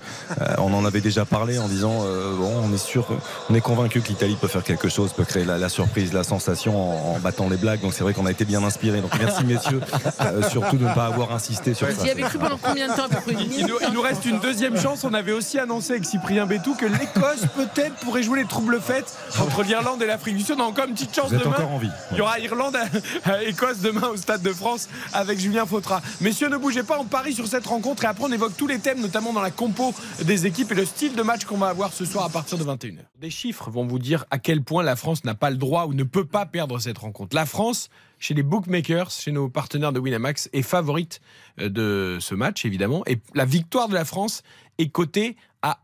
on 0.58 0.72
en 0.72 0.84
avait 0.84 1.00
déjà 1.00 1.24
parlé 1.24 1.58
en 1.58 1.68
disant 1.68 2.04
euh, 2.04 2.36
bon, 2.36 2.52
on 2.64 2.72
est 2.72 2.78
sûr, 2.78 3.06
on 3.50 3.54
est 3.54 3.60
convaincu 3.60 4.00
que 4.00 4.08
l'Italie 4.08 4.36
peut 4.40 4.48
faire 4.48 4.62
quelque 4.64 4.88
chose, 4.88 5.12
peut 5.12 5.24
créer 5.24 5.44
la, 5.44 5.58
la 5.58 5.68
surprise, 5.68 6.12
la 6.12 6.22
sensation 6.24 7.10
en, 7.12 7.16
en 7.16 7.18
battant 7.18 7.48
les 7.48 7.56
blagues. 7.56 7.80
Donc 7.80 7.92
c'est 7.94 8.04
vrai 8.04 8.14
qu'on 8.14 8.26
a 8.26 8.30
été 8.30 8.44
bien 8.44 8.62
inspirés. 8.62 9.00
Donc 9.00 9.12
merci 9.18 9.44
messieurs, 9.44 9.80
Euh, 10.20 10.42
surtout 10.48 10.76
de 10.76 10.84
ne 10.84 10.94
pas 10.94 11.06
avoir 11.06 11.32
insisté 11.32 11.72
sur 11.74 11.86
Ouais. 11.86 11.94
ça. 11.94 12.00
Vous 12.00 12.06
y 12.06 12.10
avez 12.10 12.22
cru 12.22 12.38
pendant 12.38 12.58
combien 12.62 12.88
de 12.88 12.92
temps 12.94 13.06
Il 13.28 13.66
nous, 13.66 13.78
il 13.86 13.92
nous 13.94 14.00
reste 14.02 14.24
une 14.26 14.38
deuxième 14.38 14.78
chance. 14.78 15.02
On 15.04 15.14
avait 15.14 15.32
aussi 15.32 15.58
annoncé 15.58 15.92
avec 15.92 16.04
Cyprien 16.04 16.46
Bétou 16.46 16.74
que 16.74 16.84
l'Écosse 16.86 17.46
peut-être 17.80 17.96
pourrait 18.00 18.22
jouer 18.22 18.40
les 18.40 18.46
troubles 18.46 18.80
fêtes 18.80 19.16
entre 19.40 19.62
l'Irlande 19.62 20.02
et 20.02 20.06
l'Afrique 20.06 20.36
du 20.36 20.42
Sud. 20.42 20.56
On 20.58 20.64
a 20.64 20.66
encore 20.66 20.86
une 20.86 20.94
petite 20.94 21.14
chance 21.14 21.30
Vous 21.30 21.36
êtes 21.36 21.44
demain. 21.44 21.56
encore 21.56 21.70
en 21.70 21.78
vie. 21.78 21.90
Il 22.12 22.18
y 22.18 22.20
aura 22.20 22.38
Irlande-Écosse 22.38 23.78
demain 23.78 24.08
au 24.08 24.16
Stade 24.16 24.42
de 24.42 24.52
France 24.52 24.88
avec 25.12 25.38
Julien 25.38 25.64
Fautra. 25.64 26.02
Messieurs, 26.20 26.48
ne 26.48 26.56
bougez 26.56 26.82
pas, 26.82 26.98
on 26.98 27.04
parie 27.04 27.32
sur 27.32 27.46
cette 27.46 27.66
rencontre 27.66 28.04
et 28.04 28.06
après 28.06 28.24
on 28.24 28.32
évoque 28.32 28.56
tous 28.56 28.66
les 28.66 28.78
thèmes, 28.80 29.00
notamment 29.00 29.32
dans 29.32 29.40
la 29.40 29.50
compo 29.50 29.94
des 30.22 30.46
équipes 30.46 30.72
et 30.72 30.74
le 30.74 30.84
style 30.84 31.14
de 31.14 31.22
match 31.22 31.44
qu'on 31.44 31.56
va 31.56 31.68
avoir 31.68 31.92
ce 31.92 32.04
soir 32.04 32.24
à 32.24 32.28
partir 32.28 32.58
de 32.58 32.64
21h. 32.64 32.98
Des 33.18 33.30
chiffres 33.30 33.70
vont 33.70 33.86
vous 33.86 33.98
dire 33.98 34.26
à 34.30 34.38
quel 34.38 34.62
point 34.62 34.82
la 34.82 34.96
France 34.96 35.24
n'a 35.24 35.34
pas 35.34 35.50
le 35.50 35.56
droit 35.56 35.86
ou 35.86 35.94
ne 35.94 36.04
peut 36.04 36.26
pas 36.26 36.46
perdre 36.46 36.78
cette 36.78 36.98
rencontre. 36.98 37.34
La 37.34 37.46
France, 37.46 37.88
chez 38.18 38.34
les 38.34 38.42
bookmakers, 38.42 39.10
chez 39.10 39.32
nos 39.32 39.48
partenaires 39.48 39.92
de 39.92 40.00
Winamax, 40.00 40.50
est 40.52 40.62
favorite 40.62 41.20
euh, 41.58 41.68
de 41.70 42.18
ce 42.20 42.34
match, 42.34 42.64
évidemment. 42.66 43.02
Et 43.06 43.18
la 43.34 43.46
victoire 43.46 43.88
de 43.88 43.94
la 43.94 44.04
France 44.04 44.42
est 44.78 44.88
cotée 44.88 45.36
à 45.62 45.78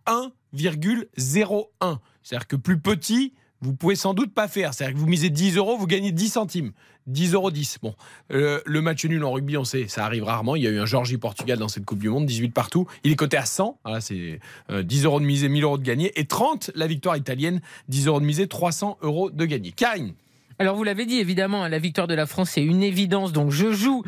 1,01. 0.54 1.98
C'est-à-dire 2.22 2.46
que 2.48 2.56
plus 2.56 2.78
petit, 2.78 3.32
vous 3.60 3.72
pouvez 3.74 3.96
sans 3.96 4.14
doute 4.14 4.34
pas 4.34 4.48
faire. 4.48 4.74
C'est-à-dire 4.74 4.94
que 4.94 5.00
vous 5.00 5.06
misez 5.06 5.30
10 5.30 5.56
euros, 5.56 5.76
vous 5.76 5.86
gagnez 5.86 6.12
10 6.12 6.28
centimes. 6.28 6.72
10 7.06 7.34
euros 7.34 7.50
10. 7.50 7.78
Bon, 7.82 7.94
Euh, 8.32 8.60
le 8.66 8.82
match 8.82 9.04
nul 9.04 9.22
en 9.24 9.32
rugby, 9.32 9.56
on 9.56 9.64
sait, 9.64 9.86
ça 9.88 10.04
arrive 10.04 10.24
rarement. 10.24 10.56
Il 10.56 10.62
y 10.62 10.66
a 10.66 10.70
eu 10.70 10.78
un 10.80 10.86
Georgie-Portugal 10.86 11.58
dans 11.58 11.68
cette 11.68 11.84
Coupe 11.84 12.00
du 12.00 12.08
Monde, 12.08 12.26
18 12.26 12.50
partout. 12.50 12.86
Il 13.04 13.12
est 13.12 13.16
coté 13.16 13.36
à 13.36 13.46
100. 13.46 13.78
Voilà, 13.84 14.00
c'est 14.00 14.40
euh, 14.70 14.82
10 14.82 15.04
euros 15.04 15.20
de 15.20 15.24
misée, 15.24 15.48
1000 15.48 15.62
euros 15.62 15.78
de 15.78 15.84
gagné. 15.84 16.12
Et 16.18 16.26
30, 16.26 16.72
la 16.74 16.86
victoire 16.86 17.16
italienne, 17.16 17.60
10 17.88 18.08
euros 18.08 18.20
de 18.20 18.24
misée, 18.26 18.48
300 18.48 18.98
euros 19.02 19.30
de 19.30 19.44
gagné. 19.44 19.70
Karine, 19.72 20.14
Alors 20.58 20.76
vous 20.76 20.84
l'avez 20.84 21.04
dit 21.04 21.18
évidemment, 21.18 21.64
hein, 21.64 21.68
la 21.68 21.78
victoire 21.78 22.06
de 22.06 22.14
la 22.14 22.26
France 22.26 22.50
c'est 22.50 22.62
une 22.62 22.82
évidence. 22.82 23.32
Donc 23.32 23.50
je 23.50 23.72
joue 23.72 24.02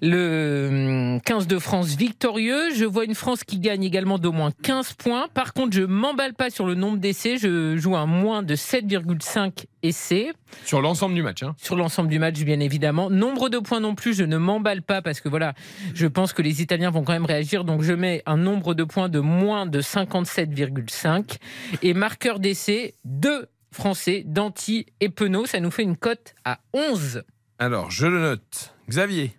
le 0.00 1.14
hum, 1.14 1.20
15 1.22 1.46
de 1.46 1.58
France 1.58 1.96
victorieux. 1.96 2.74
Je 2.74 2.84
vois 2.84 3.04
une 3.04 3.14
France 3.14 3.44
qui 3.44 3.58
gagne 3.58 3.82
également 3.82 4.18
d'au 4.18 4.32
moins 4.32 4.50
15 4.62 4.92
points. 4.94 5.28
Par 5.34 5.52
contre, 5.52 5.74
je 5.74 5.82
m'emballe 5.82 6.34
pas 6.34 6.50
sur 6.50 6.66
le 6.66 6.74
nombre 6.74 6.98
d'essais. 6.98 7.36
Je 7.36 7.76
joue 7.76 7.96
un 7.96 8.06
moins 8.06 8.42
de 8.42 8.54
7,5 8.54 9.64
essais 9.82 10.32
sur 10.64 10.80
l'ensemble 10.80 11.14
du 11.14 11.22
match. 11.22 11.42
Hein. 11.42 11.54
sur 11.58 11.76
l'ensemble 11.76 12.08
du 12.08 12.18
match, 12.18 12.38
bien 12.40 12.60
évidemment. 12.60 13.10
Nombre 13.10 13.48
de 13.48 13.58
points 13.58 13.80
non 13.80 13.94
plus, 13.94 14.14
je 14.14 14.24
ne 14.24 14.36
m'emballe 14.36 14.82
pas 14.82 15.02
parce 15.02 15.20
que 15.20 15.28
voilà, 15.28 15.54
je 15.94 16.06
pense 16.06 16.32
que 16.32 16.42
les 16.42 16.62
Italiens 16.62 16.90
vont 16.90 17.02
quand 17.02 17.12
même 17.12 17.26
réagir. 17.26 17.64
Donc 17.64 17.82
je 17.82 17.92
mets 17.92 18.22
un 18.26 18.36
nombre 18.36 18.74
de 18.74 18.84
points 18.84 19.08
de 19.08 19.20
moins 19.20 19.66
de 19.66 19.80
57,5 19.80 21.38
et 21.82 21.94
marqueur 21.94 22.38
d'essai 22.38 22.94
2 23.04 23.48
Français, 23.70 24.22
Danti 24.26 24.86
et 25.00 25.08
Penaud. 25.08 25.46
Ça 25.46 25.60
nous 25.60 25.70
fait 25.70 25.82
une 25.82 25.96
cote 25.96 26.34
à 26.44 26.58
11. 26.72 27.22
Alors, 27.58 27.90
je 27.90 28.06
le 28.06 28.20
note. 28.20 28.74
Xavier. 28.88 29.32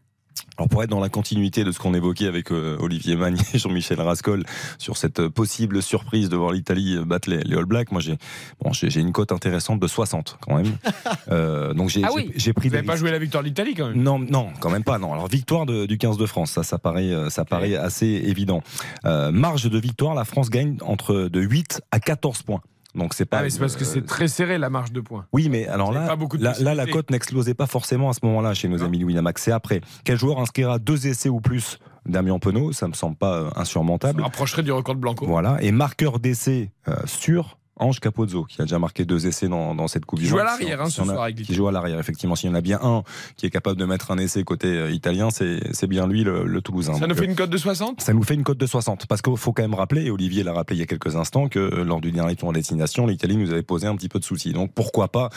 Alors 0.57 0.67
pour 0.67 0.83
être 0.83 0.89
dans 0.89 0.99
la 0.99 1.07
continuité 1.09 1.63
de 1.63 1.71
ce 1.71 1.79
qu'on 1.79 1.93
évoquait 1.93 2.27
avec 2.27 2.51
euh, 2.51 2.75
Olivier 2.81 3.15
Magne 3.15 3.37
et 3.53 3.57
Jean-Michel 3.57 3.99
Rascol 4.01 4.43
sur 4.77 4.97
cette 4.97 5.21
euh, 5.21 5.29
possible 5.29 5.81
surprise 5.81 6.27
de 6.27 6.35
voir 6.35 6.51
l'Italie 6.51 6.97
euh, 6.97 7.05
battre 7.05 7.29
les, 7.29 7.39
les 7.43 7.55
All 7.55 7.63
Blacks, 7.65 7.91
moi 7.93 8.01
j'ai 8.01 8.17
bon, 8.61 8.73
j'ai 8.73 8.99
une 8.99 9.13
cote 9.13 9.31
intéressante 9.31 9.79
de 9.79 9.87
60 9.87 10.37
quand 10.41 10.57
même. 10.57 10.77
Euh, 11.31 11.73
donc 11.73 11.89
j'ai 11.89 12.01
Ah 12.03 12.09
oui. 12.13 12.29
pris 12.55 12.69
Vous 12.69 12.75
n'avez 12.75 12.85
pas 12.87 12.95
joué 12.95 13.11
la 13.11 13.19
victoire 13.19 13.43
de 13.43 13.47
l'Italie 13.49 13.73
quand 13.75 13.87
même 13.89 14.01
Non, 14.01 14.17
non, 14.19 14.49
quand 14.59 14.69
même 14.69 14.83
pas. 14.83 14.97
Non. 14.97 15.13
Alors 15.13 15.27
victoire 15.27 15.65
de- 15.65 15.85
du 15.85 15.97
15 15.97 16.17
de 16.17 16.25
France, 16.25 16.51
ça, 16.51 16.63
ça 16.63 16.77
paraît, 16.79 17.11
ça 17.29 17.45
paraît 17.45 17.75
assez 17.75 18.07
évident. 18.07 18.61
Euh, 19.05 19.31
marge 19.31 19.69
de 19.69 19.79
victoire, 19.79 20.13
la 20.15 20.25
France 20.25 20.49
gagne 20.49 20.77
entre 20.81 21.29
de 21.29 21.39
8 21.41 21.81
à 21.91 21.99
14 21.99 22.41
points. 22.41 22.61
Donc 22.95 23.13
c'est 23.13 23.25
pas. 23.25 23.37
Ah, 23.39 23.43
mais 23.43 23.49
c'est 23.51 23.59
parce 23.59 23.75
que 23.75 23.85
c'est 23.85 24.03
très 24.05 24.27
serré 24.27 24.57
la 24.57 24.69
marge 24.71 24.91
de 24.91 24.99
points. 24.99 25.25
oui, 25.31 25.47
mais 25.49 25.67
alors 25.67 25.91
là, 25.91 26.15
là, 26.39 26.53
là, 26.59 26.73
la 26.75 26.85
cote 26.87 27.11
n'explosait 27.11 27.53
pas 27.53 27.67
forcément 27.67 28.09
à 28.09 28.13
ce 28.13 28.19
moment-là 28.23 28.55
chez 28.55 28.67
nos 28.67 28.77
Non. 28.79 28.85
amis 28.85 29.03
Winamax. 29.03 29.43
C'est 29.43 29.51
après. 29.51 29.81
Quel 30.03 30.17
joueur 30.17 30.39
inscrira 30.39 30.79
deux 30.79 31.05
essais 31.05 31.29
ou 31.29 31.39
plus 31.39 31.77
Damien 32.07 32.39
Penaud? 32.39 32.71
Ça 32.71 32.87
me 32.87 32.93
semble 32.93 33.15
pas 33.15 33.35
euh, 33.35 33.49
Ça 33.53 33.61
insurmontable. 33.61 34.23
rapprocherait 34.23 34.63
du 34.63 34.71
record 34.71 34.95
de 34.95 34.99
Blanco. 35.01 35.27
Voilà. 35.27 35.57
Et 35.61 35.71
marqueur 35.71 36.19
d'essai 36.19 36.71
euh, 36.87 36.95
sûr. 37.05 37.58
Ange 37.79 37.99
Capozzo, 37.99 38.43
qui 38.45 38.61
a 38.61 38.65
déjà 38.65 38.79
marqué 38.79 39.05
deux 39.05 39.27
essais 39.27 39.47
dans, 39.47 39.73
dans 39.75 39.87
cette 39.87 40.05
Coupe 40.05 40.19
Qui 40.19 40.25
du 40.25 40.29
joue 40.29 40.35
Monde. 40.37 40.45
à 40.47 40.51
l'arrière, 40.51 40.81
hein, 40.81 40.85
Si 40.89 40.93
ce 40.97 41.03
soir 41.03 41.23
avec 41.23 41.35
Qui 41.41 41.53
joue 41.53 41.67
à 41.67 41.71
l'arrière, 41.71 41.99
effectivement. 41.99 42.35
S'il 42.35 42.49
y 42.49 42.51
en 42.51 42.55
a 42.55 42.61
bien 42.61 42.79
un 42.81 43.03
qui 43.37 43.45
est 43.45 43.49
capable 43.49 43.77
de 43.79 43.85
mettre 43.85 44.11
un 44.11 44.17
essai 44.17 44.43
côté 44.43 44.67
euh, 44.67 44.91
italien, 44.91 45.29
c'est 45.31 45.87
bien 45.87 46.07
lui, 46.07 46.23
le, 46.23 46.45
le 46.45 46.61
Toulousain. 46.61 46.93
Ça 46.93 46.99
Donc, 47.01 47.09
nous 47.09 47.15
fait 47.15 47.25
une 47.25 47.35
cote 47.35 47.49
de 47.49 47.57
60 47.57 48.01
ça 48.01 48.13
nous 48.13 48.23
fait 48.23 48.33
une 48.35 48.43
cote 48.43 48.57
de 48.57 48.65
60. 48.65 49.05
Parce 49.07 49.21
qu'il 49.21 49.35
faut 49.37 49.53
quand 49.53 49.61
même 49.61 49.73
rappeler, 49.73 50.03
et 50.05 50.11
Olivier 50.11 50.43
l'a 50.43 50.53
rappelé 50.53 50.77
il 50.77 50.79
y 50.79 50.83
a 50.83 50.85
quelques 50.85 51.15
instants, 51.15 51.47
que 51.47 51.59
euh, 51.59 51.83
lors 51.83 52.01
du 52.01 52.11
dernier 52.11 52.35
tour 52.35 52.49
en 52.49 52.51
destination, 52.53 53.05
l'Italie 53.07 53.37
nous 53.37 53.51
avait 53.51 53.63
posé 53.63 53.87
un 53.87 53.95
petit 53.95 54.09
peu 54.09 54.19
de 54.19 54.23
soucis. 54.25 54.53
Donc 54.53 54.71
pourquoi 54.73 55.07
pas 55.09 55.29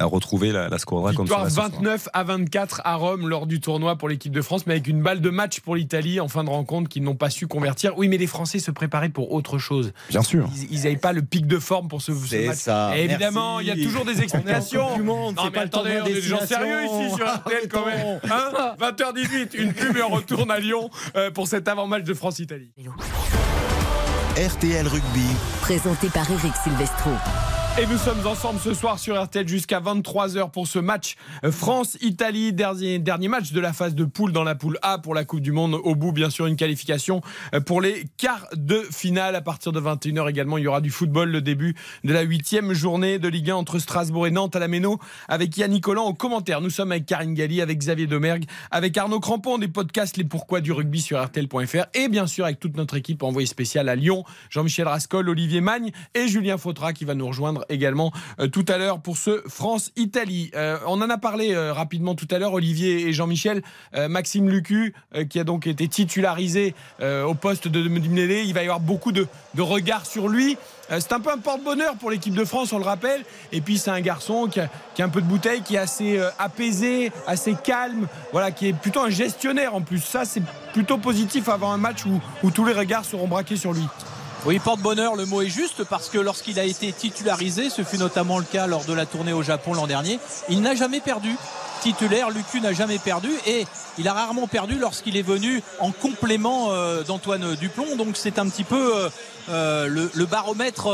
euh, 0.00 0.04
retrouver 0.06 0.52
la, 0.52 0.68
la 0.68 0.78
squadra 0.78 1.12
comme 1.12 1.26
ça 1.26 1.34
Victoire 1.36 1.44
là, 1.44 1.50
ce 1.50 1.54
soir. 1.54 1.70
29 1.70 2.08
à 2.12 2.24
24 2.24 2.80
à 2.84 2.94
Rome 2.96 3.28
lors 3.28 3.46
du 3.46 3.60
tournoi 3.60 3.96
pour 3.96 4.08
l'équipe 4.08 4.32
de 4.32 4.42
France, 4.42 4.66
mais 4.66 4.74
avec 4.74 4.86
une 4.88 5.02
balle 5.02 5.20
de 5.20 5.30
match 5.30 5.60
pour 5.60 5.76
l'Italie 5.76 6.20
en 6.20 6.28
fin 6.28 6.44
de 6.44 6.50
rencontre 6.50 6.88
qu'ils 6.88 7.02
n'ont 7.02 7.14
pas 7.14 7.30
su 7.30 7.46
convertir. 7.46 7.92
Oui, 7.96 8.08
mais 8.08 8.16
les 8.18 8.26
Français 8.26 8.58
se 8.58 8.70
préparaient 8.70 9.08
pour 9.08 9.32
autre 9.32 9.58
chose. 9.58 9.92
Bien 10.10 10.22
sûr. 10.22 10.48
Ils 10.70 10.82
n'avaient 10.82 10.96
pas 10.96 11.12
le 11.12 11.22
pic 11.22 11.46
de 11.46 11.58
forme 11.58 11.83
pour 11.88 12.02
ce, 12.02 12.12
ce 12.14 12.26
C'est 12.26 12.46
match. 12.46 12.58
ça. 12.58 12.92
Et 12.96 13.04
évidemment, 13.04 13.60
il 13.60 13.66
y 13.66 13.70
a 13.70 13.74
toujours 13.74 14.04
des 14.04 14.20
explications. 14.22 14.96
du 14.96 15.02
monde, 15.02 15.34
non, 15.36 15.42
c'est 15.44 15.50
mais 15.50 15.54
pas 15.54 15.60
le 15.62 15.66
attendez, 15.66 16.00
on 16.02 16.06
est 16.06 16.12
des 16.12 16.20
gens 16.22 16.44
sérieux 16.46 16.84
ici 16.84 17.16
sur 17.16 17.26
RTL 17.26 17.68
quand 17.68 17.86
même. 17.86 18.20
Hein 18.30 18.74
20h18, 18.80 19.48
une 19.56 19.72
pub 19.72 19.96
et 19.96 20.02
on 20.02 20.08
retourne 20.10 20.50
à 20.50 20.58
Lyon 20.58 20.90
euh, 21.16 21.30
pour 21.30 21.48
cet 21.48 21.68
avant-match 21.68 22.04
de 22.04 22.14
France-Italie. 22.14 22.72
RTL 24.36 24.86
Rugby, 24.88 25.26
Présenté 25.60 26.08
par 26.08 26.28
Eric 26.30 26.52
Silvestro. 26.62 27.10
Et 27.76 27.86
nous 27.86 27.98
sommes 27.98 28.24
ensemble 28.24 28.60
ce 28.60 28.72
soir 28.72 29.00
sur 29.00 29.20
RTL 29.20 29.48
jusqu'à 29.48 29.80
23h 29.80 30.52
pour 30.52 30.68
ce 30.68 30.78
match 30.78 31.16
euh, 31.42 31.50
France-Italie, 31.50 32.52
dernier, 32.52 33.00
dernier 33.00 33.26
match 33.26 33.50
de 33.50 33.58
la 33.58 33.72
phase 33.72 33.96
de 33.96 34.04
poule 34.04 34.30
dans 34.30 34.44
la 34.44 34.54
poule 34.54 34.78
A 34.82 34.98
pour 34.98 35.12
la 35.12 35.24
Coupe 35.24 35.40
du 35.40 35.50
Monde. 35.50 35.74
Au 35.82 35.96
bout, 35.96 36.12
bien 36.12 36.30
sûr, 36.30 36.46
une 36.46 36.54
qualification 36.54 37.20
euh, 37.52 37.58
pour 37.58 37.80
les 37.80 38.04
quarts 38.16 38.46
de 38.54 38.76
finale. 38.92 39.34
À 39.34 39.40
partir 39.40 39.72
de 39.72 39.80
21h 39.80 40.30
également, 40.30 40.56
il 40.56 40.62
y 40.62 40.66
aura 40.68 40.80
du 40.80 40.90
football, 40.90 41.30
le 41.30 41.40
début 41.40 41.74
de 42.04 42.12
la 42.12 42.22
huitième 42.22 42.74
journée 42.74 43.18
de 43.18 43.26
Ligue 43.26 43.50
1 43.50 43.56
entre 43.56 43.80
Strasbourg 43.80 44.28
et 44.28 44.30
Nantes 44.30 44.54
à 44.54 44.60
la 44.60 44.68
Méno 44.68 45.00
avec 45.26 45.56
Yannick 45.56 45.82
Collant 45.82 46.04
au 46.04 46.14
commentaire. 46.14 46.60
Nous 46.60 46.70
sommes 46.70 46.92
avec 46.92 47.06
Karine 47.06 47.34
Galli, 47.34 47.60
avec 47.60 47.78
Xavier 47.78 48.06
Domergue, 48.06 48.44
avec 48.70 48.96
Arnaud 48.96 49.18
Crampon 49.18 49.58
des 49.58 49.66
podcasts 49.66 50.16
Les 50.16 50.22
Pourquoi 50.22 50.60
du 50.60 50.70
rugby 50.70 51.00
sur 51.00 51.20
RTL.fr 51.20 51.86
et 51.94 52.06
bien 52.06 52.28
sûr 52.28 52.44
avec 52.44 52.60
toute 52.60 52.76
notre 52.76 52.96
équipe 52.96 53.24
envoyée 53.24 53.48
spéciale 53.48 53.88
à 53.88 53.96
Lyon, 53.96 54.22
Jean-Michel 54.48 54.86
Rascol, 54.86 55.28
Olivier 55.28 55.60
Magne 55.60 55.90
et 56.14 56.28
Julien 56.28 56.56
Fautra 56.56 56.92
qui 56.92 57.04
va 57.04 57.16
nous 57.16 57.26
rejoindre 57.26 57.63
également 57.68 58.12
euh, 58.40 58.48
tout 58.48 58.64
à 58.68 58.78
l'heure 58.78 59.00
pour 59.00 59.16
ce 59.16 59.42
France-Italie. 59.48 60.50
Euh, 60.54 60.78
on 60.86 61.00
en 61.02 61.10
a 61.10 61.18
parlé 61.18 61.54
euh, 61.54 61.72
rapidement 61.72 62.14
tout 62.14 62.28
à 62.30 62.38
l'heure, 62.38 62.52
Olivier 62.52 63.08
et 63.08 63.12
Jean-Michel. 63.12 63.62
Maxime 64.08 64.48
Lucu, 64.48 64.94
qui 65.30 65.38
a 65.38 65.44
donc 65.44 65.66
été 65.66 65.86
titularisé 65.88 66.74
au 67.00 67.34
poste 67.34 67.68
de 67.68 67.82
Dembélé, 67.82 68.42
il 68.42 68.52
va 68.52 68.60
y 68.60 68.64
avoir 68.64 68.80
beaucoup 68.80 69.12
de, 69.12 69.26
regards 69.58 70.06
sur 70.06 70.28
lui. 70.28 70.56
C'est 70.88 71.12
un 71.12 71.20
peu 71.20 71.30
un 71.30 71.38
porte-bonheur 71.38 71.94
pour 71.96 72.10
l'équipe 72.10 72.34
de 72.34 72.44
France, 72.44 72.72
on 72.72 72.78
le 72.78 72.84
rappelle. 72.84 73.24
Et 73.52 73.60
puis 73.60 73.78
c'est 73.78 73.90
un 73.90 74.00
garçon 74.00 74.48
qui 74.48 74.60
a, 74.60 74.68
un 74.98 75.08
peu 75.08 75.22
de 75.22 75.26
bouteille, 75.26 75.62
qui 75.62 75.76
est 75.76 75.78
assez 75.78 76.20
apaisé, 76.38 77.12
assez 77.26 77.54
calme, 77.54 78.08
voilà, 78.32 78.50
qui 78.50 78.68
est 78.68 78.72
plutôt 78.72 79.00
un 79.00 79.10
gestionnaire 79.10 79.74
en 79.74 79.80
plus. 79.80 80.00
Ça, 80.00 80.24
c'est 80.24 80.42
plutôt 80.72 80.98
positif 80.98 81.48
avant 81.48 81.72
un 81.72 81.78
match 81.78 82.04
où 82.42 82.50
tous 82.50 82.64
les 82.64 82.74
regards 82.74 83.04
seront 83.04 83.28
braqués 83.28 83.56
sur 83.56 83.72
lui. 83.72 83.86
Oui, 84.46 84.58
porte-bonheur, 84.58 85.16
le 85.16 85.24
mot 85.24 85.40
est 85.40 85.48
juste 85.48 85.84
parce 85.84 86.10
que 86.10 86.18
lorsqu'il 86.18 86.58
a 86.58 86.64
été 86.64 86.92
titularisé, 86.92 87.70
ce 87.70 87.82
fut 87.82 87.96
notamment 87.96 88.38
le 88.38 88.44
cas 88.44 88.66
lors 88.66 88.84
de 88.84 88.92
la 88.92 89.06
tournée 89.06 89.32
au 89.32 89.42
Japon 89.42 89.72
l'an 89.72 89.86
dernier, 89.86 90.18
il 90.50 90.60
n'a 90.60 90.74
jamais 90.74 91.00
perdu. 91.00 91.34
Titulaire, 91.84 92.30
Lucu 92.30 92.62
n'a 92.62 92.72
jamais 92.72 92.96
perdu 92.96 93.28
et 93.46 93.66
il 93.98 94.08
a 94.08 94.14
rarement 94.14 94.46
perdu 94.46 94.78
lorsqu'il 94.78 95.18
est 95.18 95.22
venu 95.22 95.62
en 95.80 95.92
complément 95.92 96.68
euh, 96.70 97.02
d'Antoine 97.02 97.56
Duplon. 97.56 97.96
Donc 97.96 98.16
c'est 98.16 98.38
un 98.38 98.48
petit 98.48 98.64
peu 98.64 98.96
euh, 98.96 99.10
euh, 99.50 100.08
le, 100.14 100.24
baromètre 100.24 100.88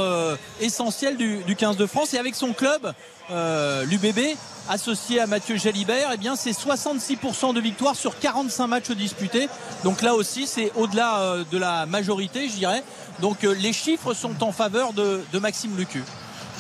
essentiel 0.61 1.17
du, 1.17 1.45
du 1.45 1.55
15 1.55 1.77
de 1.77 1.87
France. 1.87 2.13
Et 2.15 2.19
avec 2.19 2.35
son 2.35 2.53
club, 2.53 2.93
l'UBB, 3.31 4.37
associé 4.69 5.21
à 5.21 5.29
Mathieu 5.29 5.55
Jalibert, 5.55 6.11
eh 6.13 6.17
bien 6.17 6.35
c'est 6.35 6.51
66% 6.51 7.55
de 7.55 7.61
victoire 7.61 7.95
sur 7.95 8.19
45 8.19 8.67
matchs 8.67 8.91
disputés. 8.91 9.49
Donc 9.85 10.03
là 10.03 10.17
aussi, 10.17 10.49
c'est 10.49 10.73
au-delà 10.75 11.37
de 11.49 11.57
la 11.57 11.87
majorité, 11.87 12.49
je 12.49 12.55
dirais. 12.55 12.83
Donc 13.21 13.43
les 13.43 13.73
chiffres 13.73 14.13
sont 14.13 14.43
en 14.43 14.51
faveur 14.51 14.93
de, 14.93 15.21
de 15.33 15.39
Maxime 15.39 15.77
Lucu. 15.77 16.03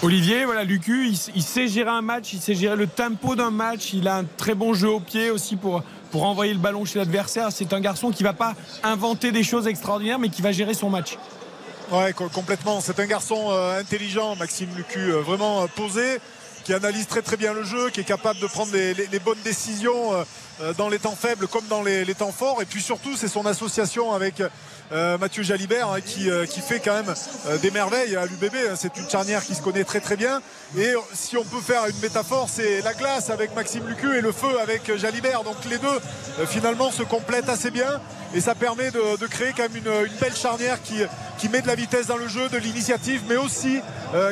Olivier, 0.02 0.47
voilà, 0.47 0.64
Lucu, 0.64 1.09
il, 1.35 1.42
sait 1.42 1.69
gérer 1.69 1.90
un 1.90 2.00
match, 2.00 2.33
il 2.33 2.40
sait 2.40 2.54
gérer 2.54 2.75
le 2.76 2.87
tempo 2.87 3.37
d'un 3.37 3.50
match, 3.50 3.92
il 3.92 4.09
a 4.09 4.16
un 4.16 4.25
très 4.25 4.54
bon 4.54 4.73
jeu 4.73 4.88
au 4.88 5.00
pied 5.00 5.28
aussi 5.30 5.57
pour, 5.57 5.83
pour 6.11 6.25
envoyer 6.25 6.54
le 6.54 6.59
ballon 6.59 6.87
chez 6.87 6.99
l'adversaire. 6.99 7.49
C'est 7.52 7.75
un 7.75 7.80
garçon 7.80 8.11
qui 8.11 8.23
va 8.23 8.33
pas 8.33 8.54
inventer 8.83 9.30
des 9.30 9.42
choses 9.42 9.66
extraordinaires, 9.66 10.19
mais 10.19 10.30
qui 10.30 10.40
va 10.40 10.52
gérer 10.52 10.73
son 10.73 10.88
match. 10.88 11.19
Ouais, 11.92 12.14
co- 12.14 12.30
complètement. 12.30 12.80
C'est 12.80 12.99
un 12.99 13.04
garçon 13.07 13.49
euh, 13.50 13.78
intelligent, 13.78 14.37
Maxime 14.37 14.71
Lucu, 14.75 15.00
euh, 15.12 15.21
vraiment 15.21 15.62
euh, 15.62 15.66
posé, 15.76 16.19
qui 16.70 16.74
analyse 16.74 17.08
très 17.08 17.20
très 17.20 17.36
bien 17.36 17.52
le 17.52 17.64
jeu, 17.64 17.90
qui 17.90 17.98
est 17.98 18.04
capable 18.04 18.38
de 18.38 18.46
prendre 18.46 18.70
les, 18.72 19.18
bonnes 19.18 19.40
décisions 19.44 20.14
euh, 20.14 20.22
euh, 20.60 20.72
dans 20.74 20.88
les 20.88 21.00
temps 21.00 21.16
faibles 21.20 21.48
comme 21.48 21.66
dans 21.66 21.82
les, 21.82 22.14
temps 22.14 22.30
forts. 22.30 22.62
Et 22.62 22.64
puis 22.64 22.80
surtout, 22.80 23.16
c'est 23.16 23.26
son 23.26 23.44
association 23.44 24.12
avec 24.12 24.40
euh, 24.92 25.18
Mathieu 25.18 25.42
Jalibert 25.42 25.90
hein, 25.90 26.00
qui, 26.00 26.28
qui 26.48 26.60
fait 26.60 26.78
quand 26.78 26.94
même 26.94 27.12
des 27.60 27.72
merveilles 27.72 28.14
à 28.14 28.24
l'UBB. 28.24 28.54
C'est 28.76 28.96
une 28.98 29.10
charnière 29.10 29.44
qui 29.44 29.56
se 29.56 29.62
connaît 29.62 29.82
très 29.82 29.98
très 29.98 30.16
bien. 30.16 30.42
Et 30.78 30.92
si 31.12 31.36
on 31.36 31.42
peut 31.42 31.60
faire 31.60 31.86
une 31.86 31.98
métaphore, 31.98 32.48
c'est 32.48 32.82
la 32.82 32.94
glace 32.94 33.30
avec 33.30 33.52
Maxime 33.56 33.88
Lucu 33.88 34.16
et 34.16 34.20
le 34.20 34.30
feu 34.30 34.60
avec 34.60 34.96
Jalibert. 34.96 35.42
Donc 35.42 35.56
les 35.68 35.78
deux 35.78 36.46
finalement 36.46 36.92
se 36.92 37.02
complètent 37.02 37.48
assez 37.48 37.72
bien 37.72 38.00
et 38.32 38.40
ça 38.40 38.54
permet 38.54 38.92
de, 38.92 39.26
créer 39.26 39.52
quand 39.56 39.64
même 39.64 39.76
une, 39.76 40.18
belle 40.20 40.36
charnière 40.36 40.80
qui, 40.82 41.02
qui 41.38 41.48
met 41.48 41.62
de 41.62 41.66
la 41.66 41.74
vitesse 41.74 42.06
dans 42.06 42.16
le 42.16 42.28
jeu, 42.28 42.48
de 42.48 42.58
l'initiative, 42.58 43.22
mais 43.28 43.36
aussi 43.36 43.80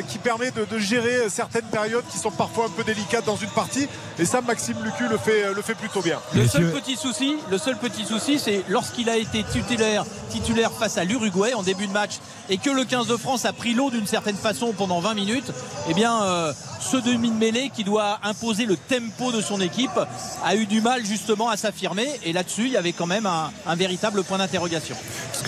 qui 0.08 0.18
permet 0.18 0.50
de 0.50 0.78
gérer 0.78 1.28
certaines 1.28 1.66
périodes 1.66 2.04
qui 2.10 2.18
sont 2.18 2.27
parfois 2.30 2.66
un 2.66 2.70
peu 2.70 2.84
délicates 2.84 3.24
dans 3.24 3.36
une 3.36 3.50
partie. 3.50 3.88
Et 4.18 4.24
ça, 4.24 4.40
Maxime 4.40 4.76
Lucu 4.82 5.08
le 5.08 5.18
fait, 5.18 5.52
le 5.54 5.62
fait 5.62 5.74
plutôt 5.74 6.02
bien. 6.02 6.18
Le 6.34 6.46
seul 6.46 6.70
petit 6.72 6.96
souci, 6.96 7.36
le 7.50 7.58
seul 7.58 7.76
petit 7.76 8.04
souci, 8.04 8.38
c'est 8.38 8.64
lorsqu'il 8.68 9.08
a 9.08 9.16
été 9.16 9.44
titulaire, 9.44 10.04
titulaire 10.30 10.72
face 10.72 10.98
à 10.98 11.04
l'Uruguay 11.04 11.54
en 11.54 11.62
début 11.62 11.86
de 11.86 11.92
match 11.92 12.18
et 12.48 12.58
que 12.58 12.70
le 12.70 12.84
15 12.84 13.06
de 13.06 13.16
France 13.16 13.44
a 13.44 13.52
pris 13.52 13.74
l'eau 13.74 13.90
d'une 13.90 14.06
certaine 14.06 14.36
façon 14.36 14.72
pendant 14.72 15.00
20 15.00 15.14
minutes, 15.14 15.52
eh 15.88 15.94
bien, 15.94 16.22
euh, 16.22 16.52
ce 16.80 16.96
demi 16.96 17.30
de 17.30 17.36
mêlée 17.36 17.70
qui 17.74 17.84
doit 17.84 18.18
imposer 18.22 18.66
le 18.66 18.76
tempo 18.76 19.32
de 19.32 19.40
son 19.40 19.60
équipe 19.60 19.98
a 20.44 20.54
eu 20.56 20.66
du 20.66 20.80
mal 20.80 21.04
justement 21.04 21.48
à 21.48 21.56
s'affirmer. 21.56 22.08
Et 22.24 22.32
là-dessus, 22.32 22.66
il 22.66 22.72
y 22.72 22.76
avait 22.76 22.92
quand 22.92 23.06
même 23.06 23.26
un, 23.26 23.52
un 23.66 23.74
véritable 23.74 24.24
point 24.24 24.38
d'interrogation. 24.38 24.96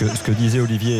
Ce 0.01 0.05
que, 0.07 0.17
ce 0.17 0.23
que 0.23 0.31
disait 0.31 0.59
Olivier 0.59 0.97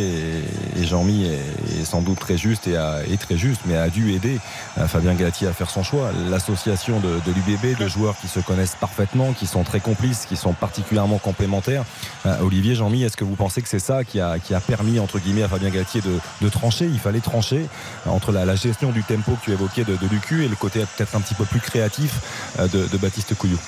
et, 0.76 0.80
et 0.80 0.86
Jean-Mi 0.86 1.24
est, 1.26 1.80
est 1.80 1.84
sans 1.84 2.02
doute 2.02 2.20
très 2.20 2.36
juste 2.38 2.68
et, 2.68 2.76
a- 2.76 3.00
est 3.10 3.20
très 3.20 3.36
juste, 3.36 3.62
mais 3.66 3.76
a 3.76 3.88
dû 3.88 4.12
aider 4.14 4.38
euh, 4.78 4.86
Fabien 4.86 5.14
Galtier 5.14 5.48
à 5.48 5.52
faire 5.52 5.70
son 5.70 5.82
choix. 5.82 6.12
L'association 6.30 7.00
de, 7.00 7.08
de 7.26 7.32
l'UBB, 7.34 7.76
de 7.80 7.88
joueurs 7.88 8.14
qui 8.20 8.28
se 8.28 8.38
connaissent 8.38 8.76
parfaitement, 8.80 9.32
qui 9.32 9.48
sont 9.48 9.64
très 9.64 9.80
complices, 9.80 10.24
qui 10.28 10.36
sont 10.36 10.52
particulièrement 10.52 11.18
complémentaires. 11.18 11.82
Euh, 12.26 12.38
Olivier, 12.42 12.76
Jean-Mi, 12.76 13.02
est-ce 13.02 13.16
que 13.16 13.24
vous 13.24 13.34
pensez 13.34 13.60
que 13.60 13.68
c'est 13.68 13.80
ça 13.80 14.04
qui 14.04 14.20
a, 14.20 14.38
qui 14.38 14.54
a 14.54 14.60
permis, 14.60 15.00
entre 15.00 15.18
guillemets, 15.18 15.42
à 15.42 15.48
Fabien 15.48 15.70
Galtier 15.70 16.00
de, 16.00 16.20
de 16.40 16.48
trancher? 16.48 16.84
Il 16.86 17.00
fallait 17.00 17.18
trancher 17.18 17.66
entre 18.06 18.30
la, 18.30 18.44
la 18.44 18.54
gestion 18.54 18.92
du 18.92 19.02
tempo 19.02 19.32
que 19.32 19.46
tu 19.46 19.50
évoquais 19.50 19.82
de, 19.82 19.96
de 19.96 20.06
Lucu 20.06 20.44
et 20.44 20.48
le 20.48 20.54
côté 20.54 20.78
peut-être 20.96 21.16
un 21.16 21.20
petit 21.20 21.34
peu 21.34 21.44
plus 21.44 21.58
créatif 21.60 22.20
euh, 22.60 22.68
de, 22.68 22.86
de 22.86 22.96
Baptiste 22.98 23.34
Couillou. 23.34 23.58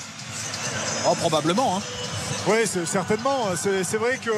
Oh, 1.09 1.15
probablement. 1.15 1.75
hein. 1.75 1.81
Oui, 2.47 2.59
c'est- 2.63 2.85
certainement. 2.85 3.47
C'est 3.61 3.83
c'est 3.83 3.97
vrai 3.97 4.17
que 4.23 4.29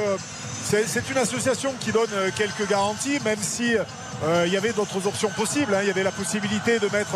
c'est 0.67 1.09
une 1.09 1.17
association 1.17 1.73
qui 1.79 1.93
donne 1.93 2.09
euh, 2.13 2.29
quelques 2.35 2.67
garanties, 2.69 3.19
même 3.23 3.39
si 3.41 3.77
euh, 3.77 4.43
il 4.45 4.51
y 4.51 4.57
avait 4.57 4.73
d'autres 4.73 5.07
options 5.07 5.29
possibles. 5.29 5.73
hein. 5.73 5.79
Il 5.81 5.87
y 5.87 5.91
avait 5.91 6.03
la 6.03 6.11
possibilité 6.11 6.79
de 6.79 6.89
mettre 6.91 7.15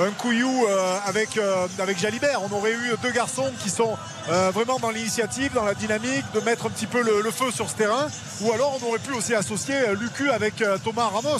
un 0.00 0.10
couillou 0.12 0.66
euh, 0.66 0.98
avec, 1.04 1.36
euh, 1.36 1.66
avec 1.78 1.98
Jalibert. 1.98 2.40
On 2.50 2.56
aurait 2.56 2.72
eu 2.72 2.94
deux 3.02 3.10
garçons 3.10 3.50
qui 3.62 3.68
sont 3.68 3.96
euh, 4.30 4.50
vraiment 4.50 4.78
dans 4.78 4.90
l'initiative, 4.90 5.52
dans 5.52 5.64
la 5.64 5.74
dynamique, 5.74 6.24
de 6.34 6.40
mettre 6.40 6.66
un 6.66 6.70
petit 6.70 6.86
peu 6.86 7.02
le, 7.02 7.30
feu 7.30 7.50
sur 7.50 7.68
ce 7.68 7.74
terrain. 7.74 8.08
Ou 8.40 8.52
alors 8.52 8.78
on 8.80 8.88
aurait 8.88 8.98
pu 8.98 9.12
aussi 9.12 9.34
associer 9.34 9.74
Lucu 9.98 10.30
avec 10.30 10.64
Thomas 10.82 11.08
Ramos. 11.08 11.38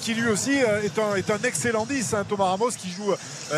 qui 0.00 0.14
lui 0.14 0.28
aussi 0.28 0.52
est 0.52 0.98
un, 0.98 1.42
excellent 1.44 1.86
10 1.86 2.14
hein. 2.14 2.24
Thomas 2.28 2.44
Ramos 2.44 2.70
qui 2.70 2.90
joue 2.90 3.12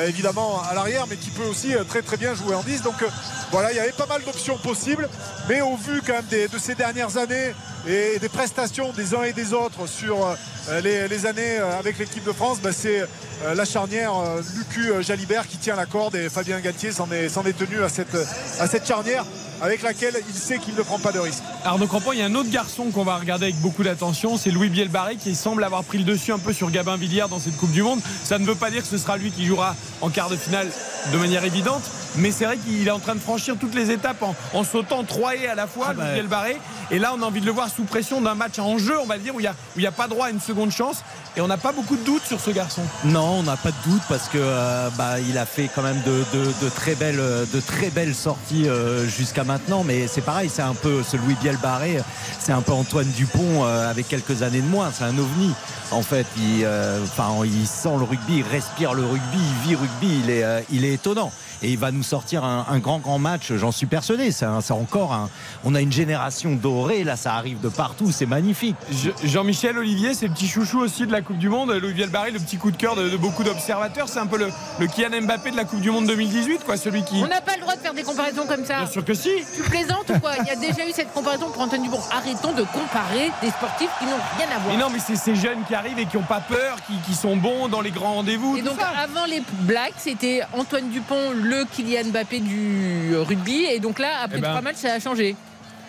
évidemment 0.07 0.62
à 0.62 0.75
l'arrière 0.75 1.07
mais 1.09 1.17
qui 1.17 1.31
peut 1.31 1.45
aussi 1.45 1.75
très 1.88 2.03
très 2.03 2.17
bien 2.17 2.35
jouer 2.35 2.55
en 2.55 2.62
10 2.62 2.83
donc 2.83 3.05
voilà 3.50 3.73
il 3.73 3.76
y 3.76 3.81
avait 3.81 3.93
pas 3.93 4.07
mal 4.07 4.23
d'options 4.25 4.57
possibles 4.57 5.09
mais 5.49 5.61
au 5.61 5.76
vu 5.76 6.03
quand 6.07 6.15
même 6.15 6.49
de 6.53 6.59
ces 6.59 6.75
dernières 6.75 7.17
années 7.17 7.55
et 7.87 8.19
des 8.19 8.29
prestations 8.29 8.93
des 8.93 9.15
uns 9.15 9.25
et 9.25 9.33
des 9.33 9.53
autres 9.53 9.87
sur 9.87 10.37
les, 10.82 11.08
les 11.08 11.26
années 11.26 11.58
euh, 11.58 11.78
avec 11.78 11.99
l'équipe 11.99 12.25
de 12.25 12.32
France 12.32 12.58
bah, 12.62 12.73
c'est 12.73 13.02
euh, 13.44 13.54
la 13.54 13.64
charnière 13.66 14.12
euh, 14.16 14.40
Lucu 14.56 14.90
euh, 14.90 15.02
Jalibert 15.02 15.46
qui 15.46 15.58
tient 15.58 15.76
la 15.76 15.85
corde 15.85 16.14
et 16.14 16.30
Fabien 16.30 16.58
Galtier 16.61 16.90
s'en 16.90 17.11
est, 17.11 17.28
tenu 17.52 17.82
à 17.82 17.88
cette, 17.90 18.16
à 18.58 18.66
cette 18.66 18.87
charnière 18.87 19.26
avec 19.61 19.82
laquelle 19.82 20.14
il 20.26 20.35
sait 20.35 20.58
qu'il 20.58 20.75
ne 20.75 20.82
prend 20.82 20.99
pas 20.99 21.12
de 21.12 21.18
risque 21.18 21.42
Arnaud 21.64 21.87
Crampon, 21.87 22.12
il 22.12 22.18
y 22.18 22.23
a 22.23 22.26
un 22.26 22.35
autre 22.35 22.50
garçon 22.50 22.85
qu'on 22.90 23.04
va 23.04 23.16
regarder 23.16 23.46
avec 23.46 23.61
beaucoup 23.61 23.82
d'attention, 23.82 24.38
c'est 24.38 24.50
Louis 24.50 24.70
Bielbarré 24.70 25.16
qui 25.16 25.35
semble 25.35 25.64
avoir 25.64 25.85
pris 25.85 25.99
le 25.99 26.04
dessus 26.04 26.32
un 26.32 26.38
peu 26.38 26.54
sur 26.54 26.70
Gabin 26.70 26.96
Villière 26.96 27.28
dans 27.28 27.38
cette 27.38 27.56
Coupe 27.56 27.73
du 27.73 27.82
Monde. 27.82 28.00
Ça 28.25 28.38
ne 28.38 28.46
veut 28.46 28.54
pas 28.54 28.70
dire 28.70 28.82
que 28.82 28.88
ce 28.88 28.99
sera 28.99 29.16
lui 29.16 29.30
qui 29.30 29.44
jouera 29.44 29.75
en 30.00 30.08
quart 30.08 30.30
de 30.30 30.37
finale 30.37 30.68
de 31.12 31.18
manière 31.18 31.44
évidente, 31.44 31.82
mais 32.16 32.30
c'est 32.30 32.44
vrai 32.44 32.56
qu'il 32.58 32.87
est 32.87 32.90
en 32.90 32.99
train 32.99 33.14
de 33.14 33.20
franchir 33.20 33.56
toutes 33.61 33.75
les 33.75 33.90
étapes 33.90 34.23
en, 34.23 34.35
en 34.54 34.64
sautant 34.64 35.04
trois 35.04 35.34
et 35.36 35.47
à 35.49 35.54
la 35.54 35.67
fois, 35.67 35.88
Ah 35.91 35.95
bah. 35.95 36.04
Louis 36.04 36.14
Bielbarré. 36.14 36.56
Et 36.91 36.99
là, 37.00 37.12
on 37.17 37.23
a 37.23 37.26
envie 37.26 37.41
de 37.41 37.47
le 37.47 37.52
voir 37.52 37.69
sous 37.69 37.82
pression 37.84 38.21
d'un 38.21 38.34
match 38.36 38.58
en 38.60 38.78
jeu, 38.78 38.95
on 39.00 39.06
va 39.06 39.19
dire, 39.19 39.34
où 39.34 39.41
il 39.41 39.43
n'y 39.43 39.49
a, 39.49 39.52
où 39.52 39.78
il 39.78 39.82
y 39.82 39.86
a 39.88 39.93
pas 39.93 40.06
droit 40.06 40.26
à 40.26 40.30
une 40.30 40.41
seconde 40.41 40.71
chance. 40.71 41.02
Et 41.36 41.41
on 41.41 41.49
n'a 41.49 41.56
pas 41.58 41.73
beaucoup 41.73 41.97
de 41.97 42.04
doutes 42.04 42.25
sur 42.25 42.41
ce 42.41 42.50
garçon. 42.50 42.82
Non, 43.04 43.38
on 43.41 43.43
n'a 43.43 43.56
pas 43.56 43.71
de 43.71 43.91
doute 43.91 44.02
parce 44.08 44.28
que 44.28 44.38
euh, 44.41 44.88
bah, 44.97 45.19
il 45.21 45.36
a 45.36 45.45
fait 45.47 45.69
quand 45.75 45.82
même 45.82 46.00
de, 46.06 46.25
de- 46.32 46.64
de 46.64 46.69
très 46.71 46.95
belles, 46.95 47.17
de 47.52 47.60
très 47.60 47.91
belles 47.91 48.14
sorties 48.14 48.69
euh, 48.69 49.06
jusqu'à 49.06 49.43
maintenant. 49.45 49.82
Mais 49.84 50.06
c'est 50.06 50.21
pareil, 50.23 50.49
c'est 50.52 50.62
un 50.62 50.75
peu 50.75 51.02
ce 51.02 51.17
Louis 51.17 51.36
Bielbarré, 51.43 51.99
c'est 52.38 52.52
un 52.52 52.62
peu 52.62 52.73
Antoine 52.73 53.08
Dupont 53.08 53.64
euh, 53.64 53.91
avec 53.91 54.08
quelques 54.08 54.43
années 54.43 54.60
de 54.62 54.69
moins. 54.69 54.91
C'est 54.97 55.04
un 55.04 55.19
ovni. 55.19 55.52
En 55.91 56.02
fait, 56.02 56.26
il, 56.38 56.67
enfin, 57.04 57.28
il 57.45 57.67
sent 57.67 57.91
le 57.99 58.04
rugby, 58.04 58.38
il 58.38 58.43
respire 58.43 58.95
le 58.95 59.04
rugby, 59.04 59.38
il 59.38 59.69
vit 59.69 59.75
rugby. 59.76 60.21
Il 60.25 60.30
est, 60.30 60.45
il 60.71 60.84
est 60.84 60.95
étonnant. 60.95 61.30
Et 61.62 61.71
il 61.71 61.78
va 61.78 61.90
nous 61.90 62.02
sortir 62.02 62.45
un, 62.45 62.66
un 62.69 62.78
grand, 62.78 62.99
grand 62.99 63.19
match, 63.19 63.52
j'en 63.54 63.73
suis 63.73 63.86
persuadé. 63.86 64.30
C'est 64.30 64.47
encore 64.73 65.12
un. 65.12 65.30
On 65.64 65.75
a 65.75 65.80
une 65.80 65.92
génération 65.92 66.54
dorée, 66.54 67.02
là, 67.04 67.16
ça 67.16 67.34
arrive 67.34 67.60
de 67.60 67.69
partout, 67.69 68.12
c'est 68.12 68.26
magnifique. 68.26 68.76
Je- 68.90 69.10
Jean-Michel 69.26 69.78
Olivier, 69.78 70.14
c'est 70.14 70.26
le 70.28 70.34
petit 70.34 70.49
chouchou 70.49 70.78
aussi 70.80 71.06
de 71.06 71.12
la 71.12 71.23
Coupe 71.23 71.38
du 71.38 71.49
Monde. 71.49 71.71
Louis 71.73 71.95
Bielbarré, 71.95 72.30
le 72.30 72.38
petit 72.38 72.56
coup 72.58 72.71
de 72.71 72.76
cœur 72.76 72.95
de, 72.95 73.08
de 73.08 73.16
beaucoup 73.16 73.42
d'observateurs. 73.42 74.08
C'est 74.08 74.19
un 74.19 74.26
peu 74.26 74.38
le, 74.38 74.49
le 74.78 74.86
Kylian 74.86 75.23
Mbappé 75.23 75.50
de 75.50 75.56
la 75.56 75.64
Coupe 75.64 75.80
du 75.80 75.90
Monde 75.90 76.06
2018, 76.06 76.64
quoi. 76.64 76.76
Celui 76.76 77.02
qui. 77.04 77.16
On 77.23 77.26
n'a 77.28 77.40
pas 77.40 77.54
le 77.54 77.62
droit 77.62 77.75
de 77.75 77.80
faire 77.80 77.95
des 77.95 78.02
comparaisons 78.02 78.47
comme 78.47 78.64
ça. 78.64 78.80
Bien 78.82 78.86
sûr 78.90 79.04
que 79.04 79.14
si. 79.14 79.30
Tu 79.54 79.62
plaisantes 79.62 80.10
ou 80.14 80.21
quoi? 80.21 80.32
Il 80.40 80.47
y 80.47 80.50
a 80.50 80.56
déjà 80.56 80.86
eu 80.86 80.92
cette 80.92 81.12
comparaison 81.12 81.50
pour 81.50 81.62
Antoine 81.62 81.82
Dupont. 81.82 82.00
Arrêtons 82.10 82.52
de 82.52 82.62
comparer 82.64 83.30
des 83.42 83.49
sportifs 83.50 83.90
qui 83.99 84.04
n'ont 84.04 84.10
rien 84.38 84.47
à 84.54 84.58
voir. 84.60 84.75
Mais 84.76 84.80
non, 84.82 84.90
mais 84.92 84.99
c'est 84.99 85.16
ces 85.16 85.34
jeunes 85.34 85.64
qui 85.66 85.75
arrivent 85.75 85.99
et 85.99 86.06
qui 86.06 86.16
n'ont 86.16 86.23
pas 86.23 86.40
peur, 86.40 86.76
qui, 86.86 86.92
qui 87.06 87.14
sont 87.16 87.36
bons 87.36 87.69
dans 87.69 87.80
les 87.80 87.90
grands 87.90 88.14
rendez-vous. 88.14 88.56
Et 88.56 88.60
tout 88.60 88.66
donc 88.69 88.78
ça. 88.80 88.88
avant 89.02 89.25
les 89.26 89.42
blagues, 89.60 89.92
c'était 89.97 90.42
Antoine 90.52 90.90
Dupont, 90.90 91.32
le 91.47 91.65
Kylian 91.65 92.11
Mbappé 92.11 92.41
du 92.41 93.15
rugby. 93.17 93.65
Et 93.73 93.78
donc 93.80 93.99
là, 93.99 94.09
après 94.23 94.39
Eh 94.39 94.41
ben. 94.41 94.49
trois 94.50 94.61
matchs, 94.63 94.76
ça 94.76 94.93
a 94.95 95.00
changé. 95.00 95.37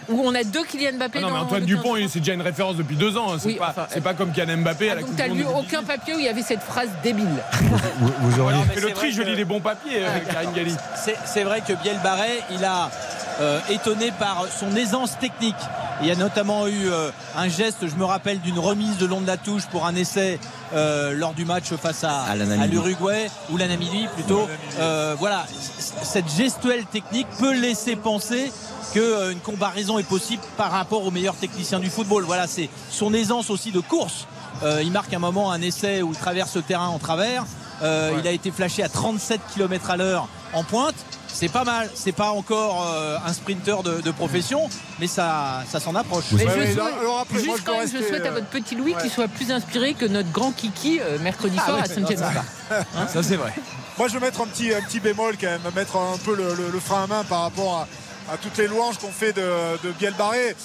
Où 0.10 0.22
on 0.24 0.34
a 0.36 0.43
deux 0.46 0.63
Kylian 0.63 0.93
Mbappé 0.98 1.20
Ah 1.20 1.22
non, 1.24 1.28
dans 1.30 1.34
mais 1.36 1.39
Antoine 1.41 1.65
Dupont, 1.65 1.93
15. 1.96 2.02
il- 2.04 2.10
c'est 2.10 2.20
déjà 2.20 2.34
une 2.34 2.41
référence 2.41 2.78
depuis 2.78 2.96
deux 2.96 3.17
ans. 3.17 3.34
hein. 3.34 3.38
C'est 3.39 3.48
Oui, 3.50 3.56
pas, 3.56 3.70
enfin, 3.72 3.88
c'est 3.89 4.00
pas 4.02 4.13
comme 4.13 4.32
Kylian 4.32 4.58
Mbappé 4.58 4.89
à 4.89 4.91
Ah, 4.93 4.96
la 4.96 5.02
donc 5.02 5.15
t'as 5.17 5.28
lu 5.28 5.43
aucun 5.43 5.84
papier 5.84 6.15
où 6.15 6.20
il 6.20 6.26
y 6.26 6.30
avait 6.30 6.41
cette 6.43 6.62
phrase 6.63 6.88
débile. 7.04 7.28
Vous, 8.00 8.12
vous 8.22 8.39
auriez. 8.39 8.58
Non, 8.58 8.63
mais 8.67 8.74
Et 8.74 8.80
c'est 8.80 8.86
le 8.88 8.93
tri, 8.93 9.12
vrai 9.12 9.12
je 9.12 9.22
lis 9.30 9.36
les 9.36 9.43
bons 9.46 9.60
papiers, 9.60 10.00
euh, 10.04 10.20
Karine 10.32 10.54
Galli. 10.56 10.74
C'est 10.96 11.15
c'est 11.26 11.43
vrai 11.43 11.60
que 11.62 11.74
Biel 11.74 11.98
Barret, 12.02 12.39
il 12.52 12.63
a 12.63 12.89
euh, 13.41 13.60
étonné 13.70 14.12
par 14.17 14.46
son 14.58 14.74
aisance 14.78 15.20
technique. 15.20 15.56
Il 16.01 16.07
y 16.07 16.12
a 16.12 16.15
notamment 16.15 16.67
eu 16.67 16.89
euh, 16.89 17.10
un 17.36 17.47
geste, 17.47 17.88
je 17.88 17.95
me 17.95 18.05
rappelle, 18.05 18.39
d'une 18.41 18.60
remise 18.60 18.97
de 18.97 19.05
long 19.05 19.21
de 19.21 19.27
la 19.27 19.38
touche 19.38 19.65
pour 19.67 19.86
un 19.86 19.95
essai 19.95 20.39
euh, 20.73 21.13
lors 21.13 21.33
du 21.33 21.43
match 21.45 21.73
face 21.81 22.03
à, 22.03 22.21
À 22.21 22.36
la 22.36 22.45
Namibie. 22.45 22.63
à 22.63 22.67
l'Uruguay 22.67 23.29
ou 23.49 23.57
la 23.57 23.67
Namibie 23.67 24.07
plutôt. 24.13 24.47
Euh, 24.79 25.15
voilà, 25.17 25.45
cette 26.03 26.29
gestuelle 26.29 26.86
technique 26.86 27.27
peut 27.39 27.53
laisser 27.53 27.95
penser 27.95 28.51
qu'une 28.93 29.39
comparaison 29.43 29.97
est 29.97 30.07
possible 30.07 30.43
par 30.55 30.71
rapport 30.71 31.03
aux 31.05 31.12
meilleurs 31.12 31.36
techniciens 31.36 31.79
du 31.79 31.89
football. 31.89 32.23
Voilà, 32.25 32.47
c'est 32.47 32.69
son 32.91 33.13
aisance 33.13 33.49
aussi 33.49 33.71
de 33.71 33.79
course. 33.79 34.27
Euh, 34.63 34.81
il 34.83 34.91
marque 34.91 35.13
un 35.13 35.19
moment 35.19 35.51
un 35.51 35.62
essai 35.62 36.01
où 36.01 36.12
il 36.13 36.17
traverse 36.17 36.55
le 36.55 36.62
terrain 36.62 36.88
en 36.88 36.99
travers. 36.99 37.43
Euh, 37.83 38.17
Il 38.19 38.27
a 38.27 38.31
été 38.31 38.49
flashé 38.51 38.81
à 38.83 38.89
37 38.89 39.39
km 39.53 39.91
à 39.91 39.97
l'heure 39.97 40.27
en 40.53 40.63
pointe. 40.63 40.95
C'est 41.39 41.50
pas 41.50 41.63
mal. 41.63 41.88
C'est 41.93 42.12
pas 42.13 42.32
encore 42.32 42.88
euh, 42.91 43.17
un 43.23 43.32
sprinter 43.32 43.84
de, 43.84 44.02
de 44.02 44.12
profession, 44.12 44.67
mais 45.00 45.06
ça, 45.06 45.63
ça 45.69 45.80
s'en 45.80 45.93
approche. 45.93 46.26
Mais 46.32 46.39
je 46.43 46.47
ouais, 46.47 46.73
souhaite- 46.73 46.93
alors 47.00 47.19
après, 47.19 47.36
moi, 47.43 47.56
juste 47.56 47.63
quand 47.63 47.78
même, 47.78 47.88
je 47.88 47.97
souhaite 48.04 48.26
à 48.26 48.30
euh, 48.30 48.32
votre 48.32 48.47
petit 48.47 48.73
Louis 48.76 48.93
ouais. 48.95 49.02
qu'il 49.02 49.12
soit 49.12 49.28
plus 49.28 49.52
inspiré 49.52 49.93
que 49.93 50.06
notre 50.06 50.32
grand 50.32 50.52
Kiki 50.52 51.00
euh, 51.00 51.19
mercredi 51.19 51.56
soir 51.58 51.76
ouais, 51.78 51.82
à 51.84 51.86
Saint 51.86 52.06
James 52.08 52.34
non, 52.95 53.08
ça- 53.08 53.21
c'est 53.23 53.36
vrai. 53.36 53.54
Moi, 54.00 54.08
je 54.08 54.13
vais 54.17 54.26
mettre 54.26 54.41
un 54.41 54.47
petit, 54.47 54.73
un 54.73 54.82
petit 54.82 55.00
bémol 55.00 55.36
quand 55.39 55.47
même, 55.47 55.62
mettre 55.76 55.95
un 55.97 56.17
peu 56.26 56.36
le, 56.36 56.56
le- 56.56 56.69
le 56.71 56.80
frein 56.80 57.04
à 57.04 57.08
main 57.08 57.23
par 57.23 57.41
rapport 57.41 57.76
à, 57.82 57.88
à 58.32 58.38
toutes 58.38 58.58
les 58.58 58.68
louanges 58.68 58.98
qu'on 58.98 59.12
fait 59.12 59.34
de, 59.34 59.42
de 59.84 59.92
Biel 59.94 60.13
Barré. 60.13 60.56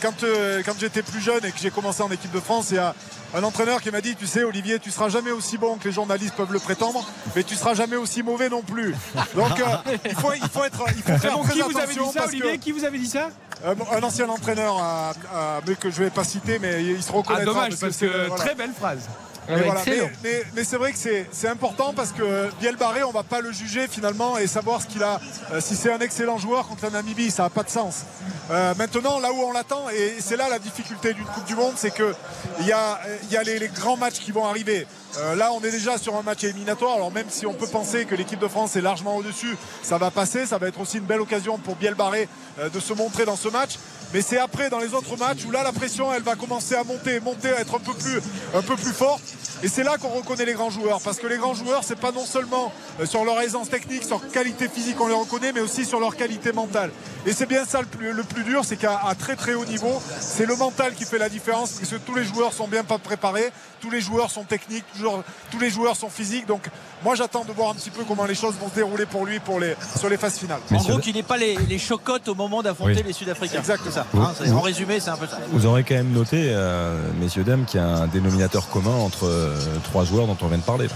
Quand, 0.00 0.22
euh, 0.22 0.62
quand 0.64 0.72
j'étais 0.78 1.02
plus 1.02 1.20
jeune 1.20 1.44
et 1.44 1.50
que 1.52 1.58
j'ai 1.58 1.70
commencé 1.70 2.02
en 2.02 2.10
équipe 2.10 2.32
de 2.32 2.40
France, 2.40 2.68
il 2.70 2.76
y 2.76 2.78
a 2.78 2.94
un 3.34 3.42
entraîneur 3.42 3.80
qui 3.80 3.90
m'a 3.90 4.00
dit 4.00 4.14
Tu 4.16 4.26
sais, 4.26 4.44
Olivier, 4.44 4.78
tu 4.78 4.90
seras 4.90 5.08
jamais 5.08 5.30
aussi 5.30 5.58
bon 5.58 5.76
que 5.76 5.84
les 5.88 5.92
journalistes 5.94 6.34
peuvent 6.34 6.52
le 6.52 6.58
prétendre, 6.58 7.04
mais 7.36 7.42
tu 7.44 7.54
seras 7.54 7.74
jamais 7.74 7.96
aussi 7.96 8.22
mauvais 8.22 8.48
non 8.48 8.62
plus. 8.62 8.94
Donc, 9.34 9.60
euh, 9.60 9.64
il, 10.04 10.14
faut, 10.14 10.32
il 10.34 10.48
faut 10.48 10.64
être. 10.64 10.84
Il 10.96 11.02
faut 11.02 11.12
C'est 11.12 11.18
faire 11.18 11.32
bon, 11.36 11.42
très 11.44 11.52
qui 11.54 11.60
vous 11.62 11.78
avez 11.78 11.94
dit 11.94 12.00
ça, 12.12 12.20
que- 12.22 12.28
Olivier? 12.28 12.58
Qui 12.58 12.72
vous 12.72 12.84
avez 12.84 12.98
dit 12.98 13.06
ça? 13.08 13.28
Euh, 13.64 13.74
un 13.92 14.02
ancien 14.02 14.28
entraîneur, 14.28 14.76
à- 14.78 15.10
à- 15.34 15.60
mais 15.66 15.74
que 15.76 15.90
je 15.90 16.02
vais 16.02 16.10
pas 16.10 16.24
citer, 16.24 16.58
mais 16.58 16.82
il 16.84 17.02
se 17.02 17.10
Ah, 17.10 17.16
reconnaîtra. 17.16 17.44
dommage, 17.44 17.76
parce 17.80 17.96
que 17.96 18.06
euh, 18.06 18.24
voilà. 18.28 18.44
très 18.44 18.54
belle 18.54 18.72
phrase. 18.76 19.08
Ah 19.48 19.50
Mais, 19.50 19.54
ouais, 19.56 19.62
voilà. 19.64 19.80
excellent. 19.80 20.10
Mais- 20.22 20.30
mais- 20.30 20.44
mais 20.54 20.64
c'est 20.64 20.76
vrai 20.76 20.92
que 20.92 20.98
c'est 20.98 21.48
important 21.48 21.92
parce 21.94 22.12
que 22.12 22.48
Biel 22.60 22.76
Barré, 22.76 23.02
on 23.02 23.10
va 23.10 23.22
pas 23.24 23.40
le 23.40 23.50
juger 23.52 23.88
finalement 23.88 24.38
et 24.38 24.46
savoir 24.46 24.80
ce 24.80 24.86
qu'il 24.86 25.02
a. 25.02 25.20
euh, 25.52 25.60
si 25.60 25.74
c'est 25.76 25.92
un 25.92 25.98
excellent 25.98 26.38
joueur 26.38 26.68
contre 26.68 26.84
la 26.84 26.90
Namibie, 26.90 27.30
ça 27.30 27.42
n'a 27.44 27.50
pas 27.50 27.62
de 27.64 27.68
sens. 27.70 28.02
Euh, 28.50 28.74
maintenant, 28.76 29.18
là 29.18 29.32
où 29.32 29.40
on 29.42 29.52
l'attend, 29.52 29.88
et 29.90 30.16
c'est 30.20 30.36
là 30.36 30.48
la 30.48 30.58
difficulté 30.58 31.12
d'une 31.14 31.24
Coupe 31.24 31.44
du 31.44 31.54
Monde, 31.56 31.74
c'est 31.76 31.90
que 31.92 32.14
il 32.60 32.66
y 32.66 32.72
a, 32.72 33.00
y 33.30 33.36
a 33.36 33.42
les, 33.42 33.58
les 33.58 33.68
grands 33.68 33.96
matchs 33.96 34.20
qui 34.20 34.30
vont 34.32 34.46
arriver. 34.46 34.86
Euh, 35.18 35.34
là, 35.34 35.52
on 35.52 35.60
est 35.62 35.70
déjà 35.70 35.98
sur 35.98 36.16
un 36.16 36.22
match 36.22 36.44
éliminatoire. 36.44 36.94
Alors 36.94 37.12
même 37.12 37.26
si 37.28 37.46
on 37.46 37.52
peut 37.52 37.66
penser 37.66 38.04
que 38.04 38.14
l'équipe 38.14 38.38
de 38.38 38.48
France 38.48 38.76
est 38.76 38.80
largement 38.80 39.16
au-dessus, 39.16 39.56
ça 39.82 39.98
va 39.98 40.10
passer. 40.10 40.46
Ça 40.46 40.58
va 40.58 40.68
être 40.68 40.80
aussi 40.80 40.98
une 40.98 41.04
belle 41.04 41.20
occasion 41.20 41.58
pour 41.58 41.76
Biel 41.76 41.94
Barré 41.94 42.28
euh, 42.58 42.68
de 42.68 42.80
se 42.80 42.92
montrer 42.92 43.24
dans 43.24 43.36
ce 43.36 43.48
match. 43.48 43.72
Mais 44.14 44.22
c'est 44.22 44.38
après, 44.38 44.68
dans 44.68 44.78
les 44.78 44.92
autres 44.94 45.16
matchs, 45.16 45.44
où 45.46 45.50
là, 45.50 45.62
la 45.62 45.72
pression, 45.72 46.12
elle 46.12 46.22
va 46.22 46.34
commencer 46.34 46.74
à 46.74 46.84
monter, 46.84 47.18
monter, 47.20 47.48
à 47.48 47.60
être 47.60 47.74
un 47.74 47.78
peu 47.78 47.94
plus, 47.94 48.20
un 48.54 48.62
peu 48.62 48.76
plus 48.76 48.92
forte. 48.92 49.22
Et 49.62 49.68
c'est 49.68 49.84
là 49.84 49.96
qu'on 49.98 50.08
reconnaît 50.08 50.44
les 50.44 50.54
grands 50.54 50.70
joueurs. 50.70 51.00
Parce 51.02 51.18
que 51.18 51.26
les 51.26 51.36
grands 51.36 51.54
joueurs, 51.54 51.82
c'est 51.84 51.98
pas 51.98 52.12
non 52.12 52.24
seulement 52.24 52.72
euh, 53.00 53.06
sur 53.06 53.24
leur 53.24 53.40
aisance 53.40 53.68
technique, 53.70 54.02
sur 54.04 54.18
leur 54.20 54.30
qualité 54.32 54.68
physique, 54.68 54.96
on 55.00 55.06
les 55.08 55.14
reconnaît, 55.14 55.52
mais 55.52 55.60
aussi 55.60 55.84
sur 55.84 56.00
leur 56.00 56.16
qualité 56.16 56.52
mentale. 56.52 56.90
Et 57.26 57.32
c'est 57.32 57.46
bien 57.46 57.64
ça 57.64 57.80
le 57.80 57.86
plus, 57.86 58.12
le 58.12 58.24
plus 58.24 58.42
dur, 58.44 58.64
c'est 58.64 58.76
qu'à 58.76 59.00
très 59.18 59.36
très 59.36 59.54
haut 59.54 59.64
niveau, 59.64 60.02
c'est 60.20 60.46
le 60.46 60.56
mental 60.56 60.94
qui 60.94 61.04
fait 61.04 61.18
la 61.18 61.28
différence. 61.28 61.72
Parce 61.72 61.90
que 61.90 61.96
tous 61.96 62.14
les 62.14 62.24
joueurs 62.24 62.52
sont 62.52 62.66
bien 62.66 62.82
pas 62.82 62.98
préparés, 62.98 63.52
tous 63.80 63.90
les 63.90 64.00
joueurs 64.00 64.30
sont 64.30 64.42
techniques, 64.44 64.84
toujours, 64.94 65.22
tous 65.50 65.58
les 65.60 65.70
joueurs 65.70 65.96
sont 65.96 66.08
physiques. 66.10 66.46
Donc 66.46 66.62
moi, 67.04 67.14
j'attends 67.14 67.44
de 67.44 67.52
voir 67.52 67.70
un 67.70 67.74
petit 67.74 67.90
peu 67.90 68.02
comment 68.06 68.24
les 68.24 68.34
choses 68.34 68.54
vont 68.60 68.68
se 68.68 68.74
dérouler 68.74 69.06
pour 69.06 69.26
lui 69.26 69.38
pour 69.38 69.60
les, 69.60 69.76
sur 69.98 70.08
les 70.08 70.16
phases 70.16 70.38
finales. 70.38 70.60
En 70.72 70.76
gros, 70.76 70.98
qu'il 70.98 71.14
n'ait 71.14 71.22
pas 71.22 71.36
les, 71.36 71.56
les 71.68 71.78
chocottes 71.78 72.28
au 72.28 72.34
moment 72.34 72.62
d'affronter 72.62 72.96
Oui. 72.96 73.02
les 73.06 73.12
Sud-Africains. 73.12 73.60
Exact. 73.60 73.82
C'est 73.84 73.92
ça. 73.92 74.06
Hein, 74.16 74.32
en 74.52 74.60
résumé, 74.60 74.98
c'est 75.00 75.10
un 75.10 75.16
peu 75.16 75.26
ça. 75.26 75.38
Vous 75.52 75.66
aurez 75.66 75.84
quand 75.84 75.94
même 75.94 76.10
noté, 76.12 76.46
euh, 76.48 76.96
messieurs, 77.20 77.44
dames, 77.44 77.64
qu'il 77.64 77.80
y 77.80 77.82
a 77.82 77.86
un 77.86 78.06
dénominateur 78.08 78.68
commun 78.68 78.94
entre 78.94 79.26
euh, 79.26 79.51
trois 79.84 80.04
joueurs 80.04 80.26
dont 80.26 80.36
on 80.42 80.46
vient 80.48 80.58
de 80.58 80.62
parler. 80.62 80.88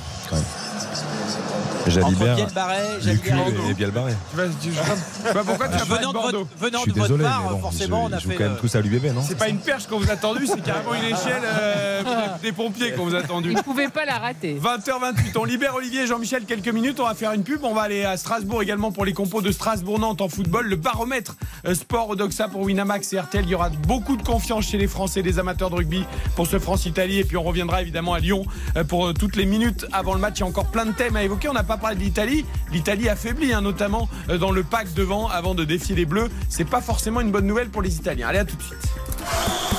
Jalibert, 1.87 2.39
et 2.39 3.75
Bielbarré. 3.75 4.13
Tu 4.31 4.37
vas- 4.37 4.45
tu- 4.61 4.71
je 4.73 5.33
pas 5.33 5.45
pourquoi 5.45 5.69
tu 5.69 5.79
Venant 5.85 6.13
de 6.13 6.19
votre, 6.19 6.47
venant 6.59 6.79
Je 6.79 6.83
suis 6.83 6.93
de 6.93 6.99
votre 6.99 7.09
désolé, 7.13 7.25
part, 7.25 7.43
bon, 7.51 7.59
forcément, 7.61 8.05
on 8.05 8.13
a 8.13 8.19
fait. 8.21 8.35
quand 8.35 8.45
même 8.45 8.53
le- 8.55 8.59
tous 8.59 8.75
à 8.75 8.81
l'UBB, 8.81 9.13
non 9.15 9.23
C'est 9.27 9.39
pas 9.39 9.49
une 9.49 9.59
perche 9.59 9.87
qu'on 9.87 9.99
vous 9.99 10.11
a 10.11 10.15
attendu, 10.15 10.47
c'est 10.47 10.63
carrément 10.63 10.95
une 10.95 11.05
échelle 11.05 11.43
euh, 11.45 12.03
des, 12.03 12.43
des 12.49 12.53
pompiers 12.53 12.93
qu'on 12.93 13.05
vous 13.05 13.15
a 13.15 13.19
attendu. 13.19 13.51
Il 13.51 13.57
ne 13.57 13.63
pouvait 13.63 13.89
pas 13.89 14.05
la 14.05 14.19
rater. 14.19 14.59
20h28, 14.61 15.37
on 15.39 15.45
libère 15.45 15.75
Olivier 15.75 16.03
et 16.03 16.07
Jean-Michel 16.07 16.45
quelques 16.45 16.69
minutes, 16.69 16.99
on 17.01 17.05
va 17.07 17.15
faire 17.15 17.33
une 17.33 17.43
pub, 17.45 17.61
on 17.65 17.75
va 17.75 17.83
aller 17.83 18.05
à 18.05 18.17
Strasbourg 18.17 18.63
également 18.63 18.93
pour 18.93 19.05
les 19.05 19.13
compos 19.13 19.41
de 19.43 19.53
Strasbourg-Nantes 19.53 20.21
en 20.21 20.29
football, 20.29 20.67
le 20.69 20.77
baromètre 20.77 21.37
euh, 21.67 21.75
sport 21.75 22.11
Odoxa 22.11 22.49
pour 22.49 22.63
Winamax 22.63 23.13
et 23.13 23.21
RTL, 23.21 23.45
il 23.45 23.51
y 23.51 23.55
aura 23.55 23.69
beaucoup 23.71 24.17
de 24.17 24.23
confiance 24.23 24.67
chez 24.67 24.79
les 24.79 24.89
Français, 24.89 25.23
les 25.23 25.39
amateurs 25.39 25.71
de 25.71 25.77
rugby 25.77 26.05
pour 26.35 26.47
ce 26.47 26.59
France-Italie 26.59 27.19
et 27.19 27.25
puis 27.25 27.37
on 27.37 27.43
reviendra 27.43 27.83
évidemment 27.83 28.15
à 28.15 28.19
Lyon 28.19 28.45
euh, 28.77 28.85
pour 28.85 29.07
euh, 29.07 29.13
toutes 29.13 29.37
les 29.37 29.47
minutes 29.47 29.87
avant 29.93 30.15
le 30.15 30.21
match, 30.21 30.35
il 30.39 30.41
y 30.41 30.43
a 30.43 30.47
encore 30.47 30.67
plein 30.67 30.87
de 30.87 30.93
thèmes 30.93 31.17
à 31.17 31.23
évoquer, 31.23 31.49
on 31.49 31.53
n'a 31.53 31.63
pas 31.63 31.76
parlé 31.77 31.97
de 31.97 32.01
l'Italie, 32.01 32.45
l'Italie 32.73 33.09
affaiblie 33.09 33.53
hein, 33.53 33.61
notamment 33.61 34.09
euh, 34.29 34.39
dans 34.39 34.51
le 34.51 34.63
pack 34.63 34.93
devant 34.95 35.29
avant 35.29 35.55
de 35.55 35.65
défier 35.65 35.95
les 35.95 36.07
Bleus, 36.07 36.29
c'est 36.49 36.65
pas 36.65 36.81
forcément 36.81 37.21
une 37.21 37.31
bonne 37.31 37.47
nouvelle 37.47 37.69
pour 37.69 37.83
les 37.83 37.97
Italiens, 37.97 38.29
allez 38.29 38.39
à 38.39 38.45
tout 38.45 38.57
de 38.57 38.63
suite. 38.63 38.79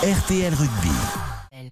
RTL 0.03 0.53
Rugby. 0.53 1.71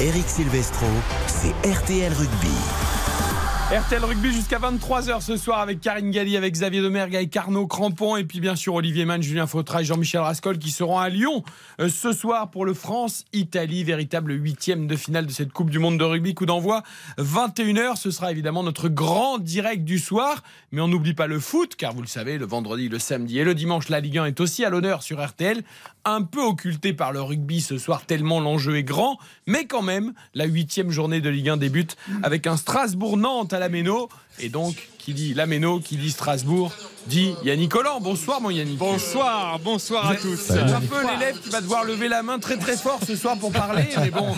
Eric 0.00 0.28
Silvestro, 0.28 0.86
c'est 1.26 1.52
RTL 1.68 2.12
Rugby. 2.12 2.85
RTL 3.68 4.04
Rugby 4.04 4.30
jusqu'à 4.30 4.60
23h 4.60 5.20
ce 5.20 5.36
soir 5.36 5.58
avec 5.58 5.80
Karine 5.80 6.12
Galli, 6.12 6.36
avec 6.36 6.54
Xavier 6.54 6.82
Demergue, 6.82 7.16
avec 7.16 7.30
Carnot 7.30 7.66
Crampon 7.66 8.14
et 8.14 8.22
puis 8.22 8.38
bien 8.38 8.54
sûr 8.54 8.74
Olivier 8.74 9.04
Mann, 9.04 9.20
Julien 9.20 9.48
Fautra 9.48 9.82
et 9.82 9.84
Jean-Michel 9.84 10.20
Rascol 10.20 10.58
qui 10.58 10.70
seront 10.70 11.00
à 11.00 11.08
Lyon 11.08 11.42
euh, 11.80 11.88
ce 11.88 12.12
soir 12.12 12.52
pour 12.52 12.64
le 12.64 12.74
France-Italie, 12.74 13.82
véritable 13.82 14.34
huitième 14.34 14.86
de 14.86 14.94
finale 14.94 15.26
de 15.26 15.32
cette 15.32 15.52
Coupe 15.52 15.70
du 15.70 15.80
Monde 15.80 15.98
de 15.98 16.04
rugby. 16.04 16.32
Coup 16.32 16.46
d'envoi 16.46 16.84
21h, 17.18 17.96
ce 17.96 18.12
sera 18.12 18.30
évidemment 18.30 18.62
notre 18.62 18.88
grand 18.88 19.38
direct 19.38 19.82
du 19.82 19.98
soir, 19.98 20.44
mais 20.70 20.80
on 20.80 20.86
n'oublie 20.86 21.14
pas 21.14 21.26
le 21.26 21.40
foot 21.40 21.74
car 21.74 21.92
vous 21.92 22.02
le 22.02 22.06
savez, 22.06 22.38
le 22.38 22.46
vendredi, 22.46 22.88
le 22.88 23.00
samedi 23.00 23.40
et 23.40 23.44
le 23.44 23.56
dimanche, 23.56 23.88
la 23.88 23.98
Ligue 23.98 24.18
1 24.18 24.26
est 24.26 24.40
aussi 24.40 24.64
à 24.64 24.70
l'honneur 24.70 25.02
sur 25.02 25.20
RTL, 25.20 25.64
un 26.06 26.22
peu 26.22 26.40
occulté 26.40 26.92
par 26.92 27.12
le 27.12 27.20
rugby 27.20 27.60
ce 27.60 27.78
soir 27.78 28.06
tellement 28.06 28.40
l'enjeu 28.40 28.76
est 28.76 28.84
grand, 28.84 29.18
mais 29.46 29.66
quand 29.66 29.82
même 29.82 30.14
la 30.34 30.44
huitième 30.46 30.90
journée 30.90 31.20
de 31.20 31.28
Ligue 31.28 31.48
1 31.50 31.56
débute 31.56 31.96
avec 32.22 32.46
un 32.46 32.56
Strasbourg-Nantes 32.56 33.52
à 33.52 33.58
la 33.58 33.68
Méno 33.68 34.08
et 34.38 34.48
donc 34.48 34.88
qui 34.98 35.14
dit 35.14 35.34
la 35.34 35.46
Méno, 35.46 35.78
qui 35.78 35.96
dit 35.96 36.10
Strasbourg, 36.10 36.72
dit 37.06 37.32
Yannick 37.44 37.70
Collant. 37.70 38.00
Bonsoir 38.00 38.40
mon 38.40 38.50
Yannick. 38.50 38.76
Bonsoir, 38.76 39.56
bonsoir 39.60 40.10
à 40.10 40.16
tous. 40.16 40.36
C'est 40.36 40.58
un 40.58 40.80
peu 40.80 40.96
l'élève 41.08 41.38
qui 41.38 41.48
va 41.48 41.60
devoir 41.60 41.84
lever 41.84 42.08
la 42.08 42.24
main 42.24 42.40
très 42.40 42.56
très 42.56 42.76
fort 42.76 42.98
ce 43.06 43.14
soir 43.14 43.38
pour 43.38 43.52
parler, 43.52 43.86
mais 44.00 44.10
bon. 44.10 44.34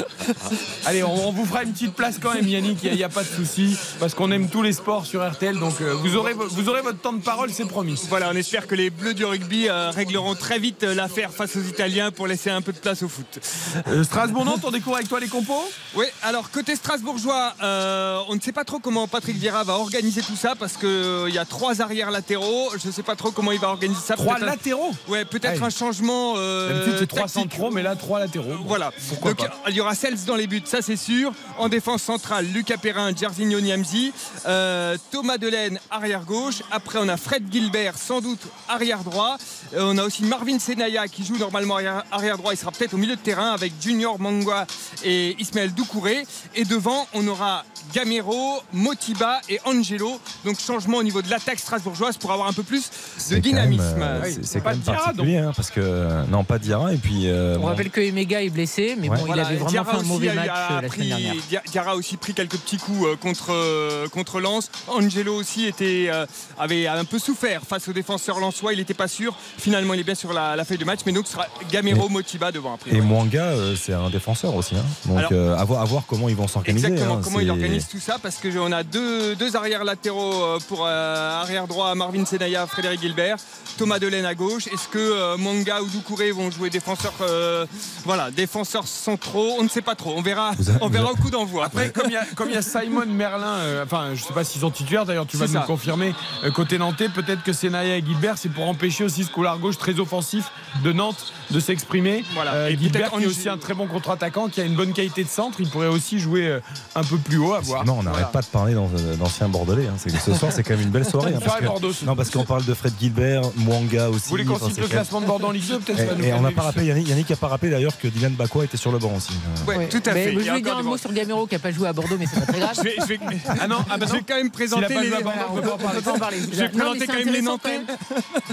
Allez, 0.84 1.02
on, 1.02 1.28
on 1.28 1.32
vous 1.32 1.46
fera 1.46 1.62
une 1.62 1.72
petite 1.72 1.94
place 1.94 2.18
quand 2.20 2.34
même, 2.34 2.46
Yannick, 2.46 2.80
il 2.84 2.92
n'y 2.94 3.02
a, 3.02 3.08
pas 3.08 3.22
de 3.22 3.28
souci, 3.28 3.78
parce 3.98 4.12
qu'on 4.12 4.30
aime 4.30 4.50
tous 4.50 4.60
les 4.62 4.74
sports 4.74 5.06
sur 5.06 5.26
RTL, 5.26 5.58
donc 5.58 5.80
euh, 5.80 5.94
vous, 5.94 6.16
aurez, 6.16 6.34
vo- 6.34 6.48
vous 6.48 6.68
aurez 6.68 6.82
votre 6.82 6.98
temps 7.00 7.14
de 7.14 7.22
parole, 7.22 7.50
c'est 7.50 7.64
promis. 7.64 7.98
Voilà, 8.10 8.28
on 8.30 8.36
espère 8.36 8.66
que 8.66 8.74
les 8.74 8.90
Bleus 8.90 9.14
du 9.14 9.24
rugby 9.24 9.68
euh, 9.70 9.88
régleront 9.88 10.34
très 10.34 10.58
vite 10.58 10.84
euh, 10.84 10.94
l'affaire 10.94 11.32
face 11.32 11.56
aux 11.56 11.62
Italiens 11.62 12.10
pour 12.10 12.26
laisser 12.26 12.50
un 12.50 12.60
peu 12.60 12.74
de 12.74 12.78
place 12.78 13.02
au 13.02 13.08
foot. 13.08 13.38
Euh, 13.86 14.04
Strasbourg-Nantes, 14.04 14.60
on 14.64 14.70
découvre 14.70 14.96
avec 14.96 15.08
toi 15.08 15.18
les 15.18 15.28
compos? 15.28 15.64
Oui, 15.94 16.04
alors 16.22 16.50
côté 16.50 16.76
strasbourgeois, 16.76 17.54
euh, 17.62 18.18
on 18.28 18.34
ne 18.36 18.40
sait 18.42 18.52
pas 18.52 18.64
trop 18.64 18.78
comment 18.80 19.08
Patrick 19.08 19.36
Vieira 19.38 19.64
va 19.64 19.72
organiser 19.72 19.87
tout 19.92 20.36
ça 20.36 20.54
parce 20.58 20.76
qu'il 20.76 21.32
y 21.34 21.38
a 21.38 21.44
trois 21.44 21.80
arrières 21.80 22.10
latéraux. 22.10 22.70
Je 22.78 22.86
ne 22.88 22.92
sais 22.92 23.02
pas 23.02 23.16
trop 23.16 23.30
comment 23.30 23.52
il 23.52 23.58
va 23.60 23.68
organiser 23.68 24.00
ça. 24.00 24.14
Trois 24.16 24.36
un- 24.36 24.46
latéraux 24.46 24.90
Ouais, 25.08 25.24
peut-être 25.24 25.62
un 25.62 25.70
changement. 25.70 26.34
euh, 26.36 26.68
D'habitude, 26.68 26.96
c'est 27.00 27.06
trois 27.06 27.28
centraux, 27.28 27.70
mais 27.70 27.82
là, 27.82 27.96
trois 27.96 28.20
latéraux. 28.20 28.56
Bon, 28.58 28.64
Voilà. 28.66 28.92
Pourquoi 29.08 29.34
Donc 29.34 29.48
il 29.68 29.74
y 29.74 29.80
aura 29.80 29.94
Sels 29.94 30.24
dans 30.26 30.36
les 30.36 30.46
buts, 30.46 30.62
ça 30.64 30.82
c'est 30.82 30.96
sûr. 30.96 31.32
En 31.58 31.68
défense 31.68 32.02
centrale, 32.02 32.46
Lucas 32.46 32.76
Perrin, 32.76 33.14
Jairzinho 33.14 33.60
Niamzi, 33.60 34.12
euh, 34.46 34.96
Thomas 35.10 35.38
Delaine 35.38 35.78
arrière 35.90 36.24
gauche. 36.24 36.62
Après 36.70 36.98
on 37.00 37.08
a 37.08 37.16
Fred 37.16 37.44
Gilbert 37.50 37.96
sans 37.96 38.20
doute 38.20 38.40
arrière 38.68 39.02
droit. 39.04 39.36
Euh, 39.74 39.80
on 39.82 39.98
a 39.98 40.04
aussi 40.04 40.24
Marvin 40.24 40.58
Senaya 40.58 41.08
qui 41.08 41.24
joue 41.24 41.36
normalement 41.38 41.76
arrière, 42.10 42.38
droit. 42.38 42.52
Il 42.52 42.56
sera 42.56 42.70
peut-être 42.72 42.94
au 42.94 42.98
milieu 42.98 43.16
de 43.16 43.20
terrain 43.20 43.52
avec 43.52 43.72
Junior 43.80 44.18
Mangua 44.20 44.66
et 45.04 45.36
Ismaël 45.40 45.72
Doucouré. 45.74 46.24
Et 46.54 46.64
devant 46.64 47.06
on 47.14 47.26
aura 47.28 47.64
Gamero, 47.94 48.60
Motiba 48.72 49.40
et 49.48 49.60
Angelo. 49.78 50.20
Donc 50.44 50.58
changement 50.60 50.98
au 50.98 51.02
niveau 51.02 51.22
de 51.22 51.30
l'attaque 51.30 51.58
strasbourgeoise 51.58 52.16
pour 52.16 52.32
avoir 52.32 52.48
un 52.48 52.52
peu 52.52 52.62
plus 52.62 52.82
de 52.82 52.90
C'est 53.18 53.34
quand 53.36 53.40
dynamisme. 53.42 53.82
même, 53.96 54.02
euh, 54.02 54.20
Oui, 54.24 54.38
c'est- 54.42 54.60
quand 54.60 54.70
même 54.70 54.78
Diarra, 54.78 55.04
particulier, 55.04 55.38
hein, 55.38 55.52
parce 55.54 55.70
que 55.70 55.80
euh, 55.82 56.24
non, 56.30 56.44
pas 56.44 56.58
Diarra. 56.58 56.92
Et 56.92 56.96
puis, 56.96 57.28
euh, 57.28 57.56
On 57.56 57.60
bon, 57.60 57.66
rappelle 57.66 57.90
que 57.90 58.00
Emega 58.00 58.42
est 58.42 58.50
blessé, 58.50 58.96
mais 58.98 59.08
Ouais. 59.08 59.16
bon, 59.18 59.26
il 59.26 59.32
avait 59.40 59.54
vraiment 59.56 59.70
Diarra 59.70 59.90
fait 59.92 59.96
un 59.96 60.00
aussi 60.00 60.08
mauvais 60.08 60.28
a- 60.30 60.34
match 60.34 60.48
a 60.48 60.82
la 60.82 60.88
pris- 60.88 61.04
semaine 61.08 61.08
dernière. 61.22 61.62
Diarra 61.70 61.90
a 61.92 61.94
aussi 61.94 62.16
pris 62.16 62.34
quelques 62.34 62.56
petits 62.56 62.76
coups 62.78 63.06
euh, 63.06 63.16
contre, 63.16 63.46
euh, 63.52 64.08
contre 64.08 64.40
Lens. 64.40 64.70
Angelo 64.88 65.34
aussi 65.34 65.66
était, 65.66 66.06
euh, 66.12 66.26
avait 66.58 66.86
un 66.86 67.04
peu 67.04 67.18
souffert 67.18 67.62
face 67.62 67.88
aux 67.88 67.92
défenseurs 67.92 68.38
lensois. 68.40 68.72
Il 68.72 68.78
n'était 68.78 68.94
pas 68.94 69.08
sûr. 69.08 69.34
Finalement, 69.58 69.94
il 69.94 70.00
est 70.00 70.04
bien 70.04 70.14
sur 70.14 70.32
la, 70.32 70.56
la 70.56 70.64
feuille 70.64 70.78
de 70.78 70.84
match. 70.84 71.00
Mais 71.06 71.12
donc, 71.12 71.26
ce 71.26 71.32
sera 71.34 71.46
Gamero, 71.70 72.08
Motiba 72.08 72.50
devant 72.52 72.74
après. 72.74 72.90
et 72.94 73.00
Mwanga, 73.00 73.42
euh, 73.44 73.76
c'est 73.76 73.92
un 73.92 74.10
défenseur 74.10 74.54
aussi. 74.54 74.74
hein. 74.76 74.84
Donc, 75.06 75.18
Alors- 75.18 75.30
euh, 75.32 75.56
à, 75.56 75.64
voir, 75.64 75.82
à 75.82 75.84
voir 75.84 76.02
comment 76.06 76.28
ils 76.28 76.36
vont 76.36 76.48
s'organiser. 76.48 76.86
Exactement, 76.88 77.16
hein, 77.16 77.20
comment 77.22 77.40
il 77.40 77.46
c'est- 77.46 77.50
organise 77.50 77.88
tout 77.88 78.00
ça 78.00 78.16
parce 78.22 78.36
que 78.36 78.48
on 78.58 78.72
a 78.72 78.82
deux, 78.82 79.36
deux 79.36 79.54
arrières 79.56 79.67
latéraux 79.76 80.42
euh, 80.42 80.58
pour 80.68 80.84
euh, 80.86 81.40
arrière 81.42 81.66
droit 81.66 81.94
Marvin 81.94 82.24
Senaya, 82.24 82.66
Frédéric 82.66 83.00
Gilbert, 83.00 83.36
Thomas 83.76 83.98
Delaine 83.98 84.24
à 84.24 84.34
gauche. 84.34 84.66
Est-ce 84.68 84.88
que 84.88 84.98
euh, 84.98 85.36
Manga 85.36 85.80
ou 85.82 85.86
Doucouré 85.86 86.30
vont 86.32 86.50
jouer 86.50 86.70
défenseurs 86.70 87.12
euh, 87.20 87.66
voilà, 88.04 88.30
défenseurs 88.30 88.86
centraux? 88.86 89.56
On 89.58 89.62
ne 89.62 89.68
sait 89.68 89.82
pas 89.82 89.94
trop. 89.94 90.14
On 90.16 90.22
verra, 90.22 90.52
on 90.80 90.88
verra 90.88 91.12
au 91.12 91.16
coup 91.16 91.30
d'envoi. 91.30 91.66
Après, 91.66 91.90
comme 91.90 92.06
il 92.06 92.12
y 92.12 92.16
a- 92.16 92.24
comme 92.34 92.48
il 92.48 92.54
y, 92.54 92.58
a 92.58 92.62
Simon 92.62 93.06
Merlin, 93.06 93.46
euh, 93.58 93.84
enfin, 93.84 94.14
je 94.14 94.22
sais 94.24 94.32
pas 94.32 94.44
s'ils 94.44 94.60
sont 94.62 94.70
titulaires 94.70 95.04
d'ailleurs, 95.04 95.26
tu 95.26 95.36
vas 95.36 95.46
nous 95.46 95.52
ça. 95.52 95.60
le 95.60 95.66
confirmer. 95.66 96.14
euh, 96.44 96.50
côté 96.50 96.78
nantais, 96.78 97.08
peut-être 97.08 97.42
que 97.42 97.52
Senaya 97.52 97.96
et 97.96 98.04
Gilbert, 98.04 98.38
c'est 98.38 98.48
pour 98.48 98.66
empêcher 98.68 99.04
aussi 99.04 99.24
ce 99.24 99.30
couloir 99.30 99.58
gauche 99.58 99.76
très 99.78 99.98
offensif 100.00 100.50
de 100.82 100.92
Nantes 100.92 101.32
de 101.50 101.60
s'exprimer. 101.60 102.24
Voilà. 102.34 102.52
Euh, 102.54 102.68
Et 102.68 102.78
Gilbert 102.78 103.10
qui 103.12 103.22
est 103.24 103.26
aussi 103.26 103.48
un 103.48 103.58
très 103.58 103.74
bon 103.74 103.86
contre-attaquant, 103.86 104.48
qui 104.48 104.60
a 104.60 104.64
une 104.64 104.74
bonne 104.76 104.92
qualité 104.92 105.24
de 105.24 105.28
centre, 105.28 105.60
il 105.60 105.68
pourrait 105.68 105.86
aussi 105.88 106.18
jouer 106.18 106.46
euh, 106.46 106.60
un 106.94 107.02
peu 107.04 107.16
plus 107.18 107.38
haut 107.38 107.54
à 107.54 107.60
voir. 107.60 107.84
Non, 107.84 107.98
on 107.98 108.02
n'arrête 108.02 108.18
Voilà. 108.18 108.26
pas 108.28 108.40
de 108.42 108.46
parler 108.46 108.74
dans- 108.74 108.88
d'anciens 109.18 109.48
bordelais. 109.64 109.86
hein. 109.86 109.94
C'est 109.98 110.10
que 110.12 110.18
ce 110.18 110.34
soir, 110.34 110.52
c'est 110.52 110.62
quand 110.62 110.74
même 110.74 110.82
une 110.82 110.90
belle 110.90 111.04
soirée. 111.08 111.34
hein, 111.34 111.40
parce 111.44 111.58
que- 111.60 112.04
non, 112.06 112.16
parce 112.16 112.30
qu'on 112.30 112.44
parle 112.44 112.64
de 112.64 112.74
Fred 112.74 112.92
Gilbert, 113.00 113.42
Mwanga 113.56 114.08
aussi. 114.10 114.24
Vous 114.24 114.30
voulez 114.30 114.44
qu'on 114.44 114.58
cite 114.58 114.78
le 114.78 114.86
classement 114.88 115.20
de 115.20 115.26
Bordeaux 115.26 115.48
en 115.48 115.50
Ligue 115.50 115.66
2 115.68 115.78
peut-être 115.80 115.98
Et, 116.22 116.28
et 116.28 116.32
on 116.32 116.36
n'a 116.36 116.42
calmer 116.42 116.54
pas 116.54 116.62
rappelé, 116.62 116.86
Yannick, 116.86 117.08
Yannick 117.08 117.30
a 117.30 117.36
pas 117.36 117.48
rappelé 117.48 117.70
d'ailleurs 117.72 117.98
que 117.98 118.08
Dylan 118.08 118.32
Bakwa 118.34 118.64
était 118.64 118.76
sur 118.76 118.92
le 118.92 118.98
banc 118.98 119.12
aussi. 119.16 119.32
Ouais, 119.66 119.76
Ouais. 119.76 119.88
tout 119.88 120.02
à 120.06 120.12
Mais 120.14 120.24
fait. 120.24 120.32
je 120.44 120.50
a 120.50 120.54
vais 120.54 120.60
dire 120.60 120.76
un 120.76 120.82
mot 120.82 120.96
sur 120.96 121.12
Gamero 121.12 121.46
qui 121.46 121.54
n'a 121.54 121.58
pas 121.58 121.72
joué 121.72 121.88
à 121.88 121.92
Bordeaux, 121.92 122.16
mais 122.18 122.26
c'est 122.26 122.40
pas 122.40 122.46
très 122.52 122.60
grave. 122.60 122.74
Je 122.78 122.82
vais, 122.82 122.94
je 123.00 123.06
vais- 123.06 123.18
Ah 123.60 123.66
non, 123.68 123.78
ah 123.90 123.96
bah 123.98 124.06
je 124.06 124.12
non. 124.12 124.18
vais 124.18 124.24
quand 124.26 124.36
même 124.36 124.46
a 124.46 124.50
présenter 124.50 124.94
les. 125.00 125.10
on 125.52 125.60
On. 125.60 126.36
Je 126.52 126.56
vais 126.60 126.68
présenter 126.68 127.06
quand 127.06 127.14
même 127.14 127.32
les 127.32 127.42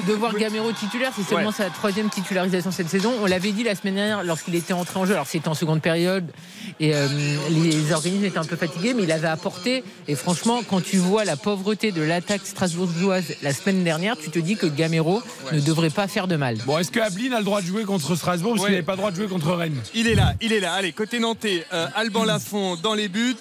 de 0.07 0.13
voir 0.13 0.35
Gamero 0.35 0.71
titulaire. 0.71 1.11
C'est 1.15 1.23
seulement 1.27 1.51
sa 1.51 1.69
troisième 1.69 2.09
titularisation 2.09 2.71
cette 2.71 2.89
saison. 2.89 3.13
On 3.21 3.25
l'avait 3.25 3.51
dit 3.51 3.63
la 3.63 3.75
semaine 3.75 3.95
dernière 3.95 4.23
lorsqu'il 4.23 4.55
était 4.55 4.73
entré 4.73 4.99
en 4.99 5.05
jeu. 5.05 5.13
Alors 5.13 5.27
c'était 5.27 5.47
en 5.47 5.53
seconde 5.53 5.81
période 5.81 6.25
et 6.79 6.93
euh, 6.95 7.07
les 7.49 7.91
organismes 7.93 8.25
étaient 8.25 8.37
un 8.37 8.43
peu 8.45 8.55
fatigués, 8.55 8.93
mais 8.93 9.03
il 9.03 9.11
avait 9.11 9.27
apporté. 9.27 9.83
Et 10.07 10.15
franchement, 10.15 10.61
quand 10.67 10.81
tu 10.83 10.94
vois 10.99 11.25
la 11.25 11.35
pauvre 11.35 11.55
pauvreté 11.55 11.91
de 11.93 12.01
l'attaque 12.01 12.41
strasbourgeoise 12.45 13.23
la 13.41 13.53
semaine 13.53 13.83
dernière, 13.83 14.17
tu 14.17 14.29
te 14.29 14.39
dis 14.39 14.55
que 14.55 14.65
Gamero 14.65 15.21
ne 15.53 15.59
devrait 15.61 15.89
pas 15.89 16.07
faire 16.07 16.27
de 16.27 16.35
mal. 16.35 16.57
Bon, 16.65 16.77
est-ce 16.77 16.91
que 16.91 16.99
Ablin 16.99 17.31
a 17.31 17.39
le 17.39 17.45
droit 17.45 17.61
de 17.61 17.65
jouer 17.65 17.85
contre 17.85 18.15
Strasbourg 18.15 18.51
parce 18.53 18.63
Ouais. 18.63 18.67
qu'il 18.67 18.73
n'avait 18.75 18.85
pas 18.85 18.91
le 18.93 18.97
droit 18.97 19.11
de 19.11 19.15
jouer 19.15 19.27
contre 19.27 19.51
Rennes 19.53 19.79
Il 19.93 20.07
est 20.07 20.15
là, 20.15 20.33
il 20.41 20.51
est 20.51 20.59
là. 20.59 20.73
Allez, 20.73 20.91
côté 20.91 21.19
nantais, 21.19 21.65
euh, 21.73 21.87
Alban 21.95 22.25
Lafont 22.25 22.75
dans 22.75 22.93
les 22.93 23.07
buts. 23.07 23.35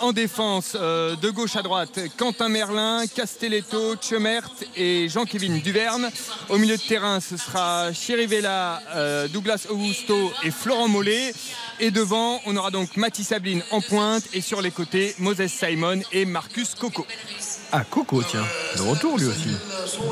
En 0.00 0.12
défense, 0.12 0.76
euh, 0.80 1.16
de 1.16 1.28
gauche 1.30 1.56
à 1.56 1.62
droite, 1.62 1.98
Quentin 2.16 2.48
Merlin, 2.48 3.04
Castelletto, 3.14 3.96
Chemert 4.00 4.48
et 4.76 5.08
Jean-Kévin 5.08 5.58
Duverne. 5.58 6.08
Au 6.48 6.58
milieu 6.58 6.76
de 6.76 6.82
terrain, 6.82 7.18
ce 7.20 7.36
sera 7.36 7.92
Chirivella, 7.92 8.80
euh, 8.94 9.28
Douglas 9.28 9.66
Augusto 9.68 10.32
et 10.44 10.50
Florent 10.50 10.88
Mollet. 10.88 11.32
Et 11.80 11.90
devant, 11.90 12.40
on 12.46 12.56
aura 12.56 12.70
donc 12.70 12.96
Mathis 12.96 13.28
Sablin 13.28 13.58
en 13.70 13.80
pointe. 13.80 14.24
Et 14.32 14.40
sur 14.40 14.62
les 14.62 14.70
côtés, 14.70 15.14
Moses 15.18 15.48
Simon 15.48 16.00
et 16.12 16.24
Marcus 16.24 16.74
Coco. 16.90 17.06
Ah, 17.72 17.82
Coco, 17.90 18.22
tiens. 18.22 18.44
De 18.76 18.82
retour 18.82 19.18
lui 19.18 19.26
aussi. 19.26 19.48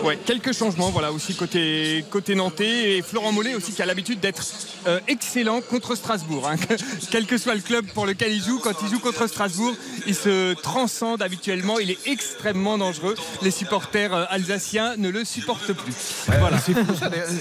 Ouais, 0.05 0.19
quelques 0.25 0.53
changements, 0.53 0.91
voilà, 0.91 1.13
aussi 1.13 1.35
côté, 1.35 2.05
côté 2.11 2.35
nantais. 2.35 2.99
Et 2.99 3.03
Florent 3.03 3.33
Mollet 3.33 3.55
aussi 3.55 3.73
qui 3.73 3.81
a 3.81 3.87
l'habitude 3.87 4.19
d'être 4.21 4.43
euh, 4.87 4.99
excellent 5.09 5.61
contre 5.61 5.95
Strasbourg. 5.95 6.49
hein. 6.49 6.57
Quel 7.11 7.27
que 7.27 7.39
soit 7.39 7.55
le 7.55 7.61
club 7.61 7.87
pour 7.95 8.07
lequel 8.07 8.33
il 8.33 8.43
joue, 8.43 8.59
quand 8.59 8.73
il 8.83 8.89
joue 8.91 8.99
contre 8.99 9.27
Strasbourg, 9.29 9.75
il 10.07 10.15
se 10.15 10.55
transcende 10.55 11.23
habituellement. 11.23 11.79
Il 11.79 11.91
est 11.91 11.99
extrêmement 12.07 12.77
dangereux. 12.77 13.15
Les 13.43 13.51
supporters 13.53 14.13
euh, 14.15 14.25
alsaciens 14.31 14.97
ne 14.97 15.09
le 15.09 15.25
supportent 15.25 15.73
plus. 15.73 15.95
Voilà. 16.39 16.59
C'est 16.59 16.75
fou, 16.75 16.95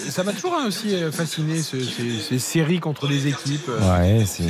ça, 0.09 0.23
m'a 0.23 0.33
toujours 0.33 0.53
hein, 0.55 0.65
aussi 0.67 0.93
euh, 0.93 1.11
fasciné, 1.11 1.61
ce- 1.61 1.83
ces, 1.83 2.19
ces 2.29 2.39
séries 2.39 2.79
contre 2.79 3.07
des 3.07 3.27
équipes. 3.27 3.67
euh. 3.69 4.19
Ouais, 4.19 4.25
c'est. 4.25 4.43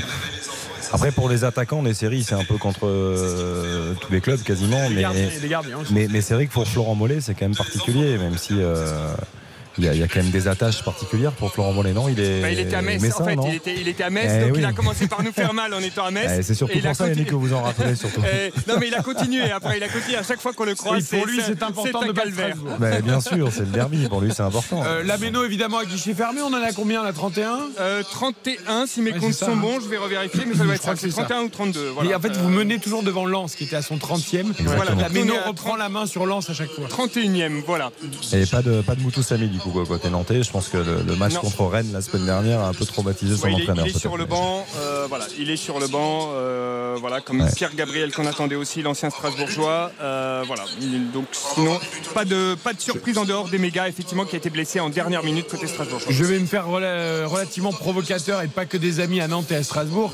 Après, 0.91 1.11
pour 1.11 1.27
les 1.27 1.43
attaquants, 1.43 1.81
les 1.81 1.95
séries, 1.95 2.23
c'est 2.23 2.35
un 2.35 2.43
peu 2.43 2.57
contre 2.57 2.85
euh, 2.85 3.93
tous 3.99 4.11
les 4.11 4.21
clubs 4.21 4.43
quasiment. 4.43 4.87
Les 4.89 4.95
Mais, 4.95 5.01
gardiens, 5.01 5.29
les 5.41 5.47
mais 6.09 6.21
c'est 6.21 6.33
vrai 6.33 6.47
que 6.47 6.51
pour 6.51 6.67
Florent 6.67 6.95
Mollet, 6.95 7.21
c'est 7.21 7.33
quand 7.33 7.45
même 7.45 7.55
particulier, 7.55 8.17
même 8.17 8.37
si. 8.37 8.53
euh, 8.59 9.13
il 9.77 9.85
y, 9.85 9.89
a, 9.89 9.93
il 9.93 9.99
y 9.99 10.03
a 10.03 10.07
quand 10.07 10.21
même 10.21 10.29
des 10.31 10.47
attaches 10.47 10.83
particulières 10.83 11.31
pour 11.31 11.51
Florent 11.51 11.73
Mollet, 11.73 11.93
non? 11.93 12.07
Il 12.09 12.19
est 12.19 12.41
Bah, 12.41 12.49
il 12.51 12.59
était 12.59 12.75
à 12.75 12.81
Metz, 12.81 13.01
messin, 13.01 13.23
en 13.23 13.25
fait, 13.25 13.35
non? 13.35 13.47
il 13.47 13.55
était, 13.55 13.75
il 13.79 13.87
était 13.87 14.03
à 14.03 14.09
Metz, 14.09 14.31
Eh 14.35 14.41
donc 14.45 14.51
oui. 14.53 14.59
il 14.59 14.65
a 14.65 14.71
commencé 14.73 15.07
par 15.07 15.23
nous 15.23 15.31
faire 15.31 15.53
mal 15.53 15.73
en 15.73 15.79
étant 15.79 16.05
à 16.05 16.11
Metz. 16.17 16.31
Eh, 16.39 16.43
C'est 16.43 16.53
surtout 16.53 16.73
Et 16.73 16.77
il 16.77 16.83
pour 16.83 16.95
ça, 16.95 17.07
continué. 17.07 17.25
que 17.25 17.35
vous 17.35 17.53
en 17.53 17.61
rappelez 17.63 17.95
surtout. 17.95 18.21
Eh, 18.33 18.51
non 18.67 18.75
mais 18.79 18.87
il 18.87 18.95
a 18.95 19.01
continué 19.01 19.49
après, 19.51 19.77
il 19.77 19.83
a 19.83 19.87
continué 19.89 20.17
à 20.17 20.23
chaque 20.23 20.41
fois 20.41 20.53
qu'on 20.53 20.65
le 20.65 20.75
croise. 20.75 21.07
Oui, 21.11 21.17
pour 21.19 21.27
lui, 21.27 21.39
c'est 21.45 21.61
important 21.63 22.01
un 22.01 22.07
de 22.07 22.11
calvaire. 22.11 22.47
Strasbourg. 22.55 22.77
Bah, 22.79 23.01
bien 23.01 23.19
sûr, 23.19 23.49
c'est 23.51 23.61
le 23.61 23.65
derby, 23.67 24.07
pour 24.07 24.21
lui 24.21 24.31
c'est 24.33 24.43
important. 24.43 24.83
Euh, 24.85 25.03
la 25.03 25.17
Méno, 25.17 25.43
évidemment, 25.43 25.79
à 25.79 25.85
guichet 25.85 26.13
fermé, 26.13 26.41
on 26.41 26.47
en 26.47 26.53
a 26.61 26.71
combien 26.71 27.03
là 27.03 27.11
31 27.13 27.59
Euh, 27.79 28.03
31, 28.03 28.85
si 28.87 29.01
mes 29.01 29.11
Ouais, 29.11 29.19
comptes 29.19 29.33
ça, 29.33 29.45
sont 29.47 29.53
hein. 29.53 29.55
bons, 29.55 29.79
je 29.79 29.87
vais 29.87 29.97
revérifier, 29.97 30.43
mais 30.47 30.55
ça 30.55 30.63
doit 30.63 30.73
être 30.75 30.81
crois 30.81 30.95
ça. 30.95 31.01
que 31.01 31.01
C'est 31.01 31.15
c'est 31.15 31.21
ça. 31.21 31.27
31 31.27 31.43
ou 31.45 31.49
32. 31.49 31.89
Voilà. 31.95 32.09
Et 32.11 32.15
en 32.15 32.19
fait, 32.19 32.29
Euh, 32.29 32.41
vous 32.41 32.49
menez 32.49 32.79
toujours 32.79 33.03
devant 33.03 33.25
Lens, 33.25 33.55
qui 33.55 33.63
était 33.65 33.75
à 33.75 33.81
son 33.81 33.97
30e. 33.97 34.51
Exactement. 34.59 34.83
La 34.83 35.39
à 35.41 35.47
reprend 35.47 35.75
la 35.75 35.89
main 35.89 36.05
sur 36.05 36.25
Lens 36.25 36.49
à 36.49 36.53
chaque 36.53 36.69
fois. 36.71 36.87
31e, 36.87 37.61
voilà. 37.65 37.91
Et 38.33 38.45
pas 38.45 38.61
de, 38.61 38.81
pas 38.81 38.95
de 38.95 39.01
Moutou 39.01 39.21
Samy 39.23 39.47
côté 39.71 40.09
nantais. 40.09 40.43
Je 40.43 40.51
pense 40.51 40.67
que 40.69 40.77
le, 40.77 41.01
le 41.05 41.15
match 41.15 41.33
Non. 41.33 41.41
contre 41.41 41.65
Rennes 41.67 41.91
la 41.93 42.01
semaine 42.01 42.25
dernière 42.25 42.59
a 42.61 42.67
un 42.67 42.73
peu 42.73 42.85
traumatisé 42.85 43.35
son 43.35 43.45
Ouais, 43.45 43.53
il 43.53 43.59
est, 43.59 43.61
entraîneur. 43.63 43.87
il 43.87 43.95
est 43.95 43.99
sur 43.99 44.17
le 44.17 44.25
banc, 44.25 44.65
euh, 44.77 45.05
voilà, 45.09 45.25
il 45.39 45.49
est 45.49 45.57
sur 45.57 45.79
le 45.79 45.87
banc, 45.87 46.29
euh, 46.33 46.95
voilà, 46.99 47.21
comme 47.21 47.41
Ouais. 47.41 47.51
Pierre 47.55 47.73
Gabriel 47.75 48.11
qu'on 48.11 48.25
attendait 48.25 48.55
aussi, 48.55 48.81
l'ancien 48.81 49.09
Strasbourgeois, 49.09 49.91
euh, 50.01 50.43
voilà. 50.47 50.63
Il- 50.81 51.11
Donc 51.11 51.25
sinon, 51.31 51.79
pas 52.13 52.25
de 52.25 52.55
pas 52.63 52.73
de 52.73 52.81
surprise 52.81 53.17
en 53.17 53.25
dehors 53.25 53.47
des 53.49 53.57
mégas, 53.57 53.87
effectivement, 53.87 54.25
qui 54.25 54.35
a 54.35 54.37
été 54.39 54.49
blessé 54.49 54.79
en 54.79 54.89
dernière 54.89 55.23
minute 55.23 55.47
côté 55.47 55.67
Strasbourgeois. 55.67 56.11
Je 56.11 56.23
vais 56.23 56.39
me 56.39 56.45
faire 56.45 56.67
rela- 56.67 57.25
relativement 57.25 57.71
provocateur 57.71 58.41
et 58.41 58.47
pas 58.47 58.65
que 58.65 58.77
des 58.77 58.99
amis 58.99 59.21
à 59.21 59.27
Nantes 59.27 59.51
et 59.51 59.55
à 59.55 59.63
Strasbourg. 59.63 60.13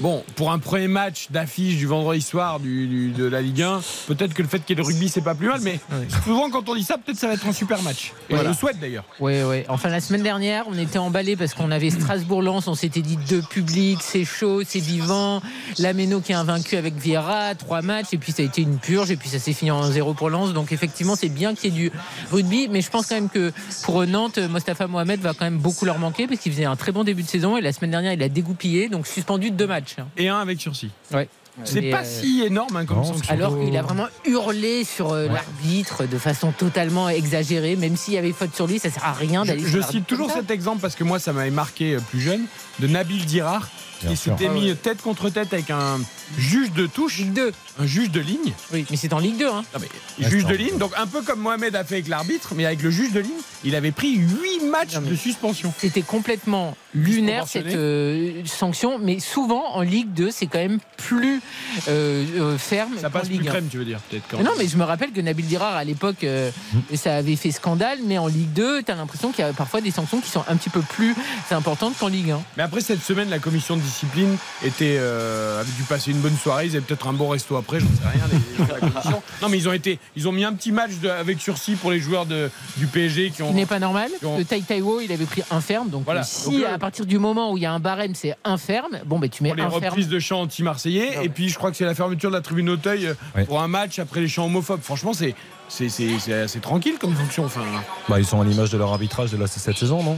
Bon, 0.00 0.22
pour 0.36 0.52
un 0.52 0.58
premier 0.58 0.86
match 0.88 1.28
d'affiche 1.30 1.76
du 1.76 1.86
vendredi 1.86 2.20
soir 2.22 2.60
du, 2.60 2.86
du- 2.86 3.10
de 3.10 3.24
la 3.24 3.40
Ligue 3.40 3.62
1, 3.62 3.80
peut-être 4.06 4.34
que 4.34 4.42
le 4.42 4.48
fait 4.48 4.58
qu'il 4.60 4.76
y 4.76 4.80
ait 4.80 4.82
le 4.82 4.86
rugby, 4.86 5.08
c'est 5.08 5.22
pas 5.22 5.34
plus 5.34 5.48
mal, 5.48 5.60
mais 5.62 5.80
souvent 6.24 6.50
quand 6.50 6.68
on 6.68 6.74
dit 6.74 6.82
ça, 6.84 6.98
peut-être 6.98 7.18
ça 7.18 7.26
va 7.26 7.34
être 7.34 7.46
un 7.46 7.52
super 7.52 7.82
match. 7.82 8.12
Et 8.28 8.34
Voilà. 8.34 8.44
je 8.44 8.48
le 8.50 8.54
souhaite 8.54 8.78
d'ailleurs. 8.78 9.04
Ouais, 9.18 9.42
ouais. 9.44 9.64
Enfin, 9.68 9.88
la 9.88 10.00
semaine 10.00 10.22
dernière, 10.22 10.64
on 10.68 10.78
était 10.78 10.98
emballé 10.98 11.36
parce 11.36 11.54
qu'on 11.54 11.70
avait 11.70 11.90
Strasbourg-Lens. 11.90 12.68
On 12.68 12.74
s'était 12.74 13.00
dit 13.00 13.18
deux 13.28 13.42
publics, 13.42 13.98
c'est 14.02 14.24
chaud, 14.24 14.62
c'est 14.64 14.78
vivant. 14.78 15.40
La 15.78 15.92
Méno 15.92 16.20
qui 16.20 16.32
est 16.32 16.36
invaincu 16.36 16.76
avec 16.76 16.94
Vieira, 16.94 17.54
trois 17.54 17.82
matchs. 17.82 18.08
Et 18.12 18.18
puis, 18.18 18.32
ça 18.32 18.42
a 18.42 18.46
été 18.46 18.62
une 18.62 18.78
purge. 18.78 19.10
Et 19.10 19.16
puis, 19.16 19.28
ça 19.28 19.38
s'est 19.38 19.52
fini 19.52 19.70
en 19.70 19.82
0 19.90 20.14
pour 20.14 20.30
Lens. 20.30 20.52
Donc, 20.52 20.70
effectivement, 20.72 21.16
c'est 21.16 21.28
bien 21.28 21.54
qu'il 21.54 21.72
y 21.74 21.76
ait 21.76 21.80
du 21.88 21.92
rugby. 22.30 22.68
Mais 22.70 22.82
je 22.82 22.90
pense 22.90 23.06
quand 23.06 23.14
même 23.16 23.28
que 23.30 23.52
pour 23.84 24.06
Nantes, 24.06 24.38
Mostafa 24.38 24.86
Mohamed 24.86 25.20
va 25.20 25.32
quand 25.34 25.44
même 25.44 25.58
beaucoup 25.58 25.84
leur 25.84 25.98
manquer 25.98 26.26
parce 26.26 26.40
qu'il 26.40 26.52
faisait 26.52 26.64
un 26.66 26.76
très 26.76 26.92
bon 26.92 27.04
début 27.04 27.22
de 27.22 27.28
saison. 27.28 27.56
Et 27.56 27.60
la 27.60 27.72
semaine 27.72 27.90
dernière, 27.90 28.12
il 28.12 28.22
a 28.22 28.28
dégoupillé. 28.28 28.88
Donc, 28.88 29.06
suspendu 29.06 29.50
deux 29.50 29.66
matchs. 29.66 29.77
Hein. 29.98 30.06
Et 30.16 30.28
un 30.28 30.38
avec 30.38 30.60
sursis. 30.60 30.90
Ouais. 31.12 31.28
C'est 31.64 31.90
pas 31.90 32.02
euh, 32.02 32.20
si 32.20 32.42
énorme 32.44 32.76
hein, 32.76 32.86
comme 32.86 32.98
non, 32.98 33.04
sanction. 33.04 33.34
Alors 33.34 33.58
qu'il 33.58 33.76
a 33.76 33.82
vraiment 33.82 34.06
hurlé 34.24 34.84
sur 34.84 35.12
euh, 35.12 35.26
l'arbitre 35.26 36.06
de 36.06 36.18
façon 36.18 36.52
totalement 36.52 37.08
exagérée, 37.08 37.76
même 37.76 37.96
s'il 37.96 38.14
y 38.14 38.18
avait 38.18 38.32
faute 38.32 38.54
sur 38.54 38.66
lui, 38.66 38.78
ça 38.78 38.90
sert 38.90 39.04
à 39.04 39.12
rien 39.12 39.42
Je, 39.44 39.48
d'aller. 39.48 39.64
je 39.66 39.80
cite 39.80 40.06
toujours 40.06 40.30
cet 40.30 40.50
exemple 40.50 40.80
parce 40.80 40.94
que 40.94 41.04
moi, 41.04 41.18
ça 41.18 41.32
m'avait 41.32 41.50
marqué 41.50 41.94
euh, 41.94 42.00
plus 42.00 42.20
jeune, 42.20 42.42
de 42.78 42.86
Nabil 42.86 43.24
Dirar, 43.24 43.68
Bien 44.02 44.16
sûr. 44.16 44.32
s'était 44.32 44.50
Ah 44.50 44.54
mis 44.54 44.74
tête 44.76 45.02
contre 45.02 45.30
tête 45.30 45.52
avec 45.52 45.70
un 45.70 46.00
juge 46.36 46.72
de 46.72 46.86
touche, 46.86 47.18
Ligue 47.18 47.32
2. 47.32 47.52
un 47.80 47.86
juge 47.86 48.10
de 48.10 48.20
ligne. 48.20 48.52
Oui, 48.72 48.84
mais 48.90 48.96
c'est 48.96 49.12
en 49.12 49.18
Ligue 49.18 49.38
2. 49.38 49.46
Hein. 49.46 49.64
Non, 49.74 49.80
mais 49.80 50.28
juge 50.28 50.44
de 50.44 50.54
ligne, 50.54 50.78
donc 50.78 50.92
un 50.96 51.06
peu 51.06 51.22
comme 51.22 51.40
Mohamed 51.40 51.74
a 51.74 51.84
fait 51.84 51.96
avec 51.96 52.08
l'arbitre, 52.08 52.52
mais 52.54 52.66
avec 52.66 52.82
le 52.82 52.90
juge 52.90 53.12
de 53.12 53.20
ligne, 53.20 53.32
il 53.64 53.74
avait 53.74 53.92
pris 53.92 54.14
8 54.16 54.68
matchs 54.70 54.94
Non, 54.94 55.02
de 55.02 55.14
suspension. 55.16 55.72
C'était 55.78 56.02
complètement 56.02 56.76
lunaire 56.94 57.46
cette 57.48 57.66
euh, 57.66 58.42
sanction, 58.46 58.98
mais 58.98 59.20
souvent 59.20 59.74
en 59.74 59.82
Ligue 59.82 60.12
2, 60.12 60.30
c'est 60.30 60.46
quand 60.46 60.58
même 60.58 60.78
plus 60.96 61.40
euh, 61.88 62.24
euh, 62.38 62.58
ferme 62.58 62.92
Ça 63.00 63.10
passe 63.10 63.28
plus 63.28 63.38
Ligue 63.38 63.48
1. 63.48 63.50
crème, 63.50 63.68
tu 63.70 63.78
veux 63.78 63.84
dire, 63.84 64.00
peut-être. 64.10 64.42
non, 64.42 64.52
mais 64.58 64.68
je 64.68 64.76
me 64.76 64.84
rappelle 64.84 65.12
que 65.12 65.20
Nabil 65.20 65.46
Dirar, 65.46 65.74
à 65.76 65.84
l'époque, 65.84 66.24
euh, 66.24 66.50
ça 66.94 67.16
avait 67.16 67.36
fait 67.36 67.50
scandale, 67.52 67.98
mais 68.04 68.18
en 68.18 68.26
Ligue 68.26 68.52
2, 68.52 68.82
tu 68.82 68.92
as 68.92 68.94
l'impression 68.94 69.32
qu'il 69.32 69.44
y 69.44 69.48
a 69.48 69.52
parfois 69.52 69.80
des 69.80 69.90
sanctions 69.90 70.20
qui 70.20 70.30
sont 70.30 70.44
un 70.48 70.56
petit 70.56 70.70
peu 70.70 70.80
plus 70.82 71.14
importantes 71.50 71.94
qu'en 71.98 72.08
Ligue 72.08 72.30
1. 72.32 72.40
Mais 72.56 72.62
après 72.62 72.80
cette 72.80 73.02
semaine, 73.02 73.30
la 73.30 73.38
commission 73.38 73.76
de 73.76 73.82
discipline 73.88 74.36
était, 74.64 74.96
euh, 74.98 75.60
avait 75.60 75.70
dû 75.72 75.82
passer 75.84 76.10
une 76.10 76.18
bonne 76.20 76.36
soirée. 76.36 76.66
Ils 76.66 76.76
avaient 76.76 76.80
peut-être 76.80 77.06
un 77.08 77.12
bon 77.12 77.28
resto 77.28 77.56
après, 77.56 77.80
j'en 77.80 77.86
sais 77.86 78.08
rien. 78.12 78.22
les- 78.30 78.38
les 78.38 78.56
gens 78.56 78.64
de 78.64 78.72
la 78.72 78.80
commission. 78.92 79.22
Non, 79.42 79.48
mais 79.48 79.58
ils 79.58 79.68
ont 79.68 79.72
été, 79.72 79.98
ils 80.16 80.26
ont 80.28 80.32
mis 80.32 80.44
un 80.44 80.52
petit 80.52 80.72
match 80.72 80.92
de- 81.02 81.08
avec 81.08 81.40
sursis 81.40 81.74
pour 81.76 81.90
les 81.90 82.00
joueurs 82.00 82.26
de, 82.26 82.50
du 82.76 82.86
PSG 82.86 83.30
qui 83.30 83.36
Ce 83.38 83.42
ont. 83.42 83.48
qui 83.48 83.54
n'est 83.54 83.66
pas 83.66 83.78
normal. 83.78 84.10
ont- 84.24 84.36
Le 84.38 84.44
Tai 84.44 84.60
Taiwo, 84.62 85.00
il 85.00 85.10
avait 85.12 85.24
pris 85.26 85.42
un 85.50 85.60
ferme. 85.60 85.88
Donc, 85.90 86.04
Voilà. 86.04 86.22
si 86.24 86.50
Donc, 86.58 86.64
à 86.64 86.78
partir 86.78 87.06
du 87.06 87.18
moment 87.18 87.52
où 87.52 87.56
il 87.56 87.62
y 87.62 87.66
a 87.66 87.72
un 87.72 87.80
barème, 87.80 88.14
c'est 88.14 88.36
un 88.44 88.56
ferme, 88.58 88.98
bon, 89.06 89.18
ben 89.18 89.28
tu 89.30 89.42
mets 89.42 89.50
pour 89.50 89.56
les 89.56 89.62
un 89.62 89.70
ferme. 89.70 89.84
reprises 89.84 90.08
de 90.08 90.18
chants 90.18 90.42
anti-marseillais. 90.42 91.12
Ah 91.14 91.18
ouais. 91.20 91.26
Et 91.26 91.28
puis, 91.28 91.48
je 91.48 91.56
crois 91.56 91.70
que 91.70 91.76
c'est 91.76 91.84
la 91.84 91.94
fermeture 91.94 92.30
de 92.30 92.34
la 92.36 92.42
tribune 92.42 92.68
Auteuil 92.70 93.06
euh, 93.06 93.14
Ouais. 93.36 93.44
pour 93.44 93.60
un 93.62 93.68
match 93.68 93.98
après 93.98 94.20
les 94.20 94.28
chants 94.28 94.46
homophobes. 94.46 94.82
Franchement, 94.82 95.12
c'est. 95.12 95.34
C'est 95.70 95.90
c'est- 95.90 96.18
c'est 96.18 96.32
assez 96.32 96.60
tranquille 96.60 96.94
comme 96.98 97.14
fonction. 97.14 97.44
Enfin, 97.44 97.60
Bah, 98.08 98.18
ils 98.18 98.24
sont 98.24 98.40
à 98.40 98.44
l'image 98.44 98.70
de 98.70 98.78
leur 98.78 98.90
arbitrage 98.90 99.30
de 99.30 99.36
la, 99.36 99.46
cette 99.46 99.76
saison, 99.76 100.02
non? 100.02 100.16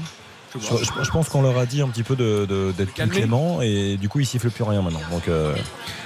Je, 0.58 0.84
je- 0.84 1.04
je 1.04 1.10
pense 1.10 1.28
qu'on 1.28 1.42
leur 1.42 1.58
a 1.58 1.66
dit 1.66 1.82
un 1.82 1.88
petit 1.88 2.02
peu 2.02 2.16
de- 2.16 2.46
de- 2.46 2.72
d'être 2.76 2.92
plus 2.94 3.08
clément 3.08 3.62
et 3.62 3.96
du 3.96 4.08
coup 4.08 4.20
ils 4.20 4.26
sifflent 4.26 4.50
plus 4.50 4.64
rien 4.64 4.82
maintenant. 4.82 5.00
Donc 5.10 5.28
euh, 5.28 5.54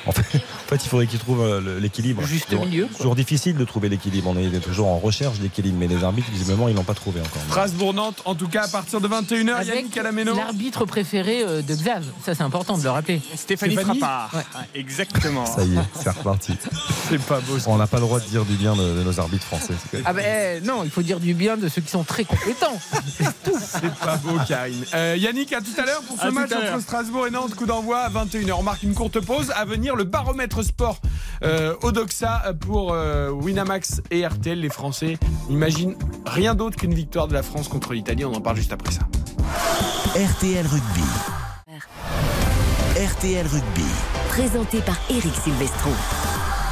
en, 0.07 0.12
fait, 0.12 0.20
en 0.37 0.68
fait, 0.68 0.85
il 0.85 0.88
faudrait 0.88 1.07
qu'ils 1.07 1.18
trouvent 1.18 1.42
euh, 1.42 1.80
l'équilibre. 1.80 2.22
Juste 2.24 2.48
Toujours- 2.50 2.66
milieu, 2.66 2.87
quoi. 2.87 2.96
Toujours 2.98 3.14
difficile 3.16 3.57
de 3.57 3.64
trouver 3.64 3.88
l'équilibre. 3.88 4.30
On 4.30 4.37
est 4.37 4.61
toujours 4.61 4.88
en 4.88 4.98
recherche 4.98 5.38
d'équilibre, 5.38 5.76
mais 5.78 5.87
les 5.87 6.04
arbitres 6.04 6.30
visiblement 6.30 6.68
ils 6.68 6.74
l'ont 6.74 6.85
pas 6.85 6.94
trouvé 6.94 7.20
encore. 7.20 7.42
Strasbourg-Nantes, 7.48 8.22
en 8.24 8.35
tout 8.35 8.48
cas, 8.48 8.64
à 8.64 8.68
partir 8.68 9.00
de 9.00 9.09
21h, 9.09 9.50
Avec 9.54 9.68
Yannick 9.74 9.96
Alameno. 9.96 10.35
l'arbitre 10.37 10.85
préféré 10.85 11.42
euh, 11.42 11.62
de 11.62 11.74
Xav. 11.74 12.04
Ça, 12.24 12.35
c'est 12.35 12.42
important 12.42 12.76
de 12.78 12.83
le 12.83 12.90
rappeler. 12.90 13.20
Stéphanie, 13.37 13.74
Stéphanie 13.74 13.98
Frappard. 13.98 14.30
Ouais. 14.35 14.80
Exactement. 14.80 15.46
Ça 15.46 15.64
y 15.64 15.74
est, 15.76 15.78
c'est 15.94 16.11
reparti. 16.11 16.52
C'est 17.09 17.20
pas 17.20 17.40
beau. 17.40 17.59
ça. 17.59 17.70
On 17.70 17.76
n'a 17.76 17.87
pas 17.87 17.98
le 17.98 18.02
droit 18.04 18.18
de 18.18 18.24
dire 18.26 18.44
du 18.44 18.54
bien 18.54 18.74
de, 18.74 18.98
de 18.98 19.02
nos 19.02 19.20
arbitres 19.20 19.44
français. 19.44 19.74
Ah 20.07 20.12
ben 20.14 20.64
non, 20.64 20.85
il 20.85 20.90
faut 20.90 21.02
dire 21.02 21.20
du 21.20 21.35
bien 21.35 21.57
de 21.59 21.68
ceux 21.68 21.83
qui 21.83 21.90
sont 21.90 22.02
très 22.04 22.24
compétents. 22.24 22.78
C'est 23.20 23.94
pas 23.96 24.16
beau, 24.16 24.33
Karine. 24.46 24.84
Euh, 24.94 25.16
Yannick, 25.18 25.52
à 25.52 25.60
tout 25.60 25.78
à 25.78 25.84
l'heure 25.84 26.02
pour 26.02 26.18
ce 26.18 26.26
À 26.26 26.30
match 26.30 26.50
entre. 26.52 26.80
Strasbourg 26.80 27.26
et 27.26 27.30
Nantes. 27.30 27.54
Coup 27.54 27.66
d'envoi 27.66 27.98
à 27.98 28.08
21h. 28.08 28.52
On 28.58 28.62
marque 28.62 28.82
une 28.82 28.94
courte 28.94 29.20
pause. 29.20 29.52
À 29.54 29.64
venir, 29.64 29.96
le 29.96 30.04
baromètre 30.04 30.62
sport 30.64 31.00
euh, 31.42 31.74
Odoxa 31.82 32.54
pour 32.60 32.92
euh, 32.92 33.30
Winamax 33.30 34.00
et 34.10 34.26
RTL. 34.26 34.58
Les 34.58 34.68
Français 34.68 35.18
n'imaginent 35.48 35.96
rien 36.26 36.54
d'autre 36.54 36.76
qu'une 36.76 36.94
victoire 36.94 37.28
de 37.28 37.34
la 37.34 37.42
France 37.42 37.68
contre 37.68 37.92
l'Italie. 37.92 38.24
On 38.24 38.32
en 38.34 38.40
parle 38.40 38.56
juste 38.56 38.72
après 38.72 38.92
ça. 38.92 39.02
RTL 40.14 40.66
Rugby. 40.66 41.04
RTL 42.96 43.46
Rugby. 43.46 43.84
Présenté 44.28 44.80
par 44.80 44.96
Eric 45.10 45.34
Silvestro. 45.42 45.90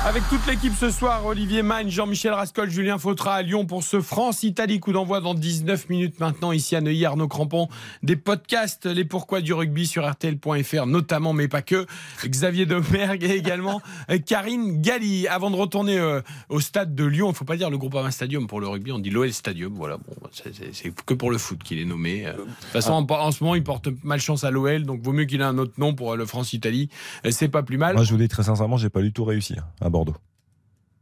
Avec 0.04 0.28
toute 0.28 0.44
l'équipe 0.48 0.72
ce 0.74 0.90
soir, 0.90 1.24
Olivier 1.26 1.62
Magne, 1.62 1.88
Jean-Michel 1.88 2.32
Rascol, 2.32 2.68
Julien 2.68 2.98
Fautra 2.98 3.34
à 3.36 3.42
Lyon 3.42 3.66
pour 3.66 3.84
ce 3.84 4.00
France-Italie. 4.00 4.80
Coup 4.80 4.92
d'envoi 4.92 5.20
dans 5.20 5.32
19 5.32 5.88
minutes 5.90 6.18
maintenant 6.18 6.50
ici 6.50 6.74
à 6.74 6.80
Neuilly, 6.80 7.04
Arnaud 7.06 7.28
Crampon. 7.28 7.68
Des 8.02 8.16
podcasts, 8.16 8.86
les 8.86 9.04
pourquoi 9.04 9.40
du 9.40 9.52
rugby 9.52 9.86
sur 9.86 10.10
RTL.fr 10.10 10.86
notamment, 10.86 11.32
mais 11.32 11.46
pas 11.46 11.62
que. 11.62 11.86
Xavier 12.26 12.66
Domergue 12.66 13.22
et 13.22 13.36
également 13.36 13.80
euh, 14.10 14.18
Karine 14.18 14.82
Galli. 14.82 15.28
Avant 15.28 15.52
de 15.52 15.56
retourner 15.56 15.96
euh, 15.98 16.20
au 16.48 16.58
stade 16.58 16.96
de 16.96 17.04
Lyon, 17.04 17.28
il 17.28 17.30
ne 17.30 17.36
faut 17.36 17.44
pas 17.44 17.56
dire 17.56 17.70
le 17.70 17.78
Groupama 17.78 18.10
Stadium 18.10 18.48
pour 18.48 18.60
le 18.60 18.66
rugby, 18.66 18.90
on 18.90 18.98
dit 18.98 19.10
l'OL 19.10 19.32
Stadium. 19.32 19.72
Voilà, 19.76 19.98
bon, 19.98 20.14
c'est- 20.32 20.52
c'est 20.72 20.92
que 21.06 21.14
pour 21.14 21.30
le 21.30 21.38
foot 21.38 21.62
qu'il 21.62 21.78
est 21.78 21.84
nommé. 21.84 22.26
Euh, 22.26 22.32
De 22.32 22.38
toute 22.38 22.48
façon, 22.72 23.06
en, 23.08 23.30
ce 23.30 23.44
moment, 23.44 23.54
il 23.54 23.62
porte 23.62 23.88
malchance 24.02 24.42
à 24.42 24.50
l'OL, 24.50 24.82
donc 24.82 25.00
vaut 25.00 25.12
mieux 25.12 25.26
qu'il 25.26 25.40
ait 25.40 25.44
un 25.44 25.58
autre 25.58 25.74
nom 25.78 25.94
pour 25.94 26.16
le 26.16 26.26
France-Italie. 26.26 26.88
C'est 27.30 27.48
pas 27.48 27.62
plus 27.62 27.78
mal. 27.78 27.94
Moi 27.94 28.02
je 28.02 28.10
vous 28.10 28.18
dis 28.18 28.26
très 28.28 28.42
sincèrement, 28.42 28.76
j'ai 28.76 28.90
pas 28.90 29.00
du 29.00 29.12
tout 29.12 29.24
réussi 29.24 29.54
hein, 29.58 29.90
Bordeaux. 29.92 30.16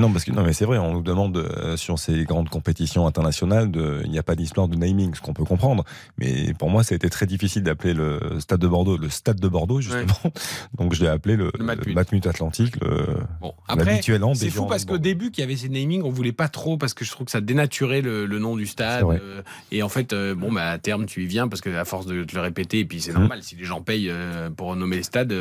non, 0.00 0.10
parce 0.12 0.24
que 0.24 0.32
non, 0.32 0.42
mais 0.44 0.52
c'est 0.52 0.64
vrai, 0.64 0.78
on 0.78 0.92
nous 0.92 1.02
demande 1.02 1.36
euh, 1.36 1.76
sur 1.76 1.98
ces 1.98 2.24
grandes 2.24 2.48
compétitions 2.48 3.06
internationales, 3.06 3.70
il 4.04 4.10
n'y 4.10 4.18
a 4.18 4.22
pas 4.22 4.34
d'histoire 4.34 4.68
de 4.68 4.76
naming, 4.76 5.14
ce 5.14 5.20
qu'on 5.20 5.34
peut 5.34 5.44
comprendre. 5.44 5.84
Mais 6.18 6.54
pour 6.54 6.70
moi, 6.70 6.82
ça 6.82 6.94
a 6.94 6.96
été 6.96 7.08
très 7.10 7.26
difficile 7.26 7.62
d'appeler 7.62 7.94
le 7.94 8.20
stade 8.40 8.60
de 8.60 8.68
Bordeaux 8.68 8.96
le 8.96 9.08
stade 9.10 9.40
de 9.40 9.48
Bordeaux, 9.48 9.80
justement. 9.80 10.32
Donc 10.78 10.94
je 10.94 11.02
l'ai 11.02 11.08
appelé 11.08 11.36
le, 11.36 11.50
Le 11.58 11.64
Matmut. 11.94 12.26
Atlantique, 12.26 12.76
le, 12.82 13.06
Bon, 13.40 13.52
après, 13.68 13.84
l'habituel 13.84 14.22
an 14.24 14.34
c'est 14.34 14.50
fou 14.50 14.66
parce 14.66 14.84
qu'au 14.84 14.98
début, 14.98 15.30
qu'il 15.30 15.42
y 15.42 15.44
avait 15.44 15.56
ces 15.56 15.68
namings, 15.68 16.02
on 16.02 16.10
voulait 16.10 16.32
pas 16.32 16.48
trop 16.48 16.76
parce 16.76 16.94
que 16.94 17.04
je 17.04 17.10
trouve 17.10 17.24
que 17.26 17.30
ça 17.32 17.40
dénaturait 17.40 18.00
le, 18.00 18.26
le 18.26 18.38
nom 18.38 18.56
du 18.56 18.66
stade. 18.66 19.02
Euh, 19.04 19.42
et 19.70 19.82
en 19.82 19.88
fait, 19.88 20.12
euh, 20.12 20.34
bon, 20.34 20.52
bah, 20.52 20.70
à 20.70 20.78
terme, 20.78 21.06
tu 21.06 21.22
y 21.24 21.26
viens 21.26 21.48
parce 21.48 21.60
que 21.60 21.70
à 21.70 21.84
force 21.84 22.06
de 22.06 22.24
te 22.24 22.34
le 22.34 22.40
répéter, 22.40 22.80
et 22.80 22.84
puis 22.84 23.00
c'est 23.00 23.12
Mhm. 23.12 23.18
normal, 23.20 23.42
si 23.42 23.56
les 23.56 23.64
gens 23.64 23.80
payent 23.82 24.12
pour 24.56 24.74
nommer 24.76 24.96
les 24.96 25.02
stades, 25.02 25.34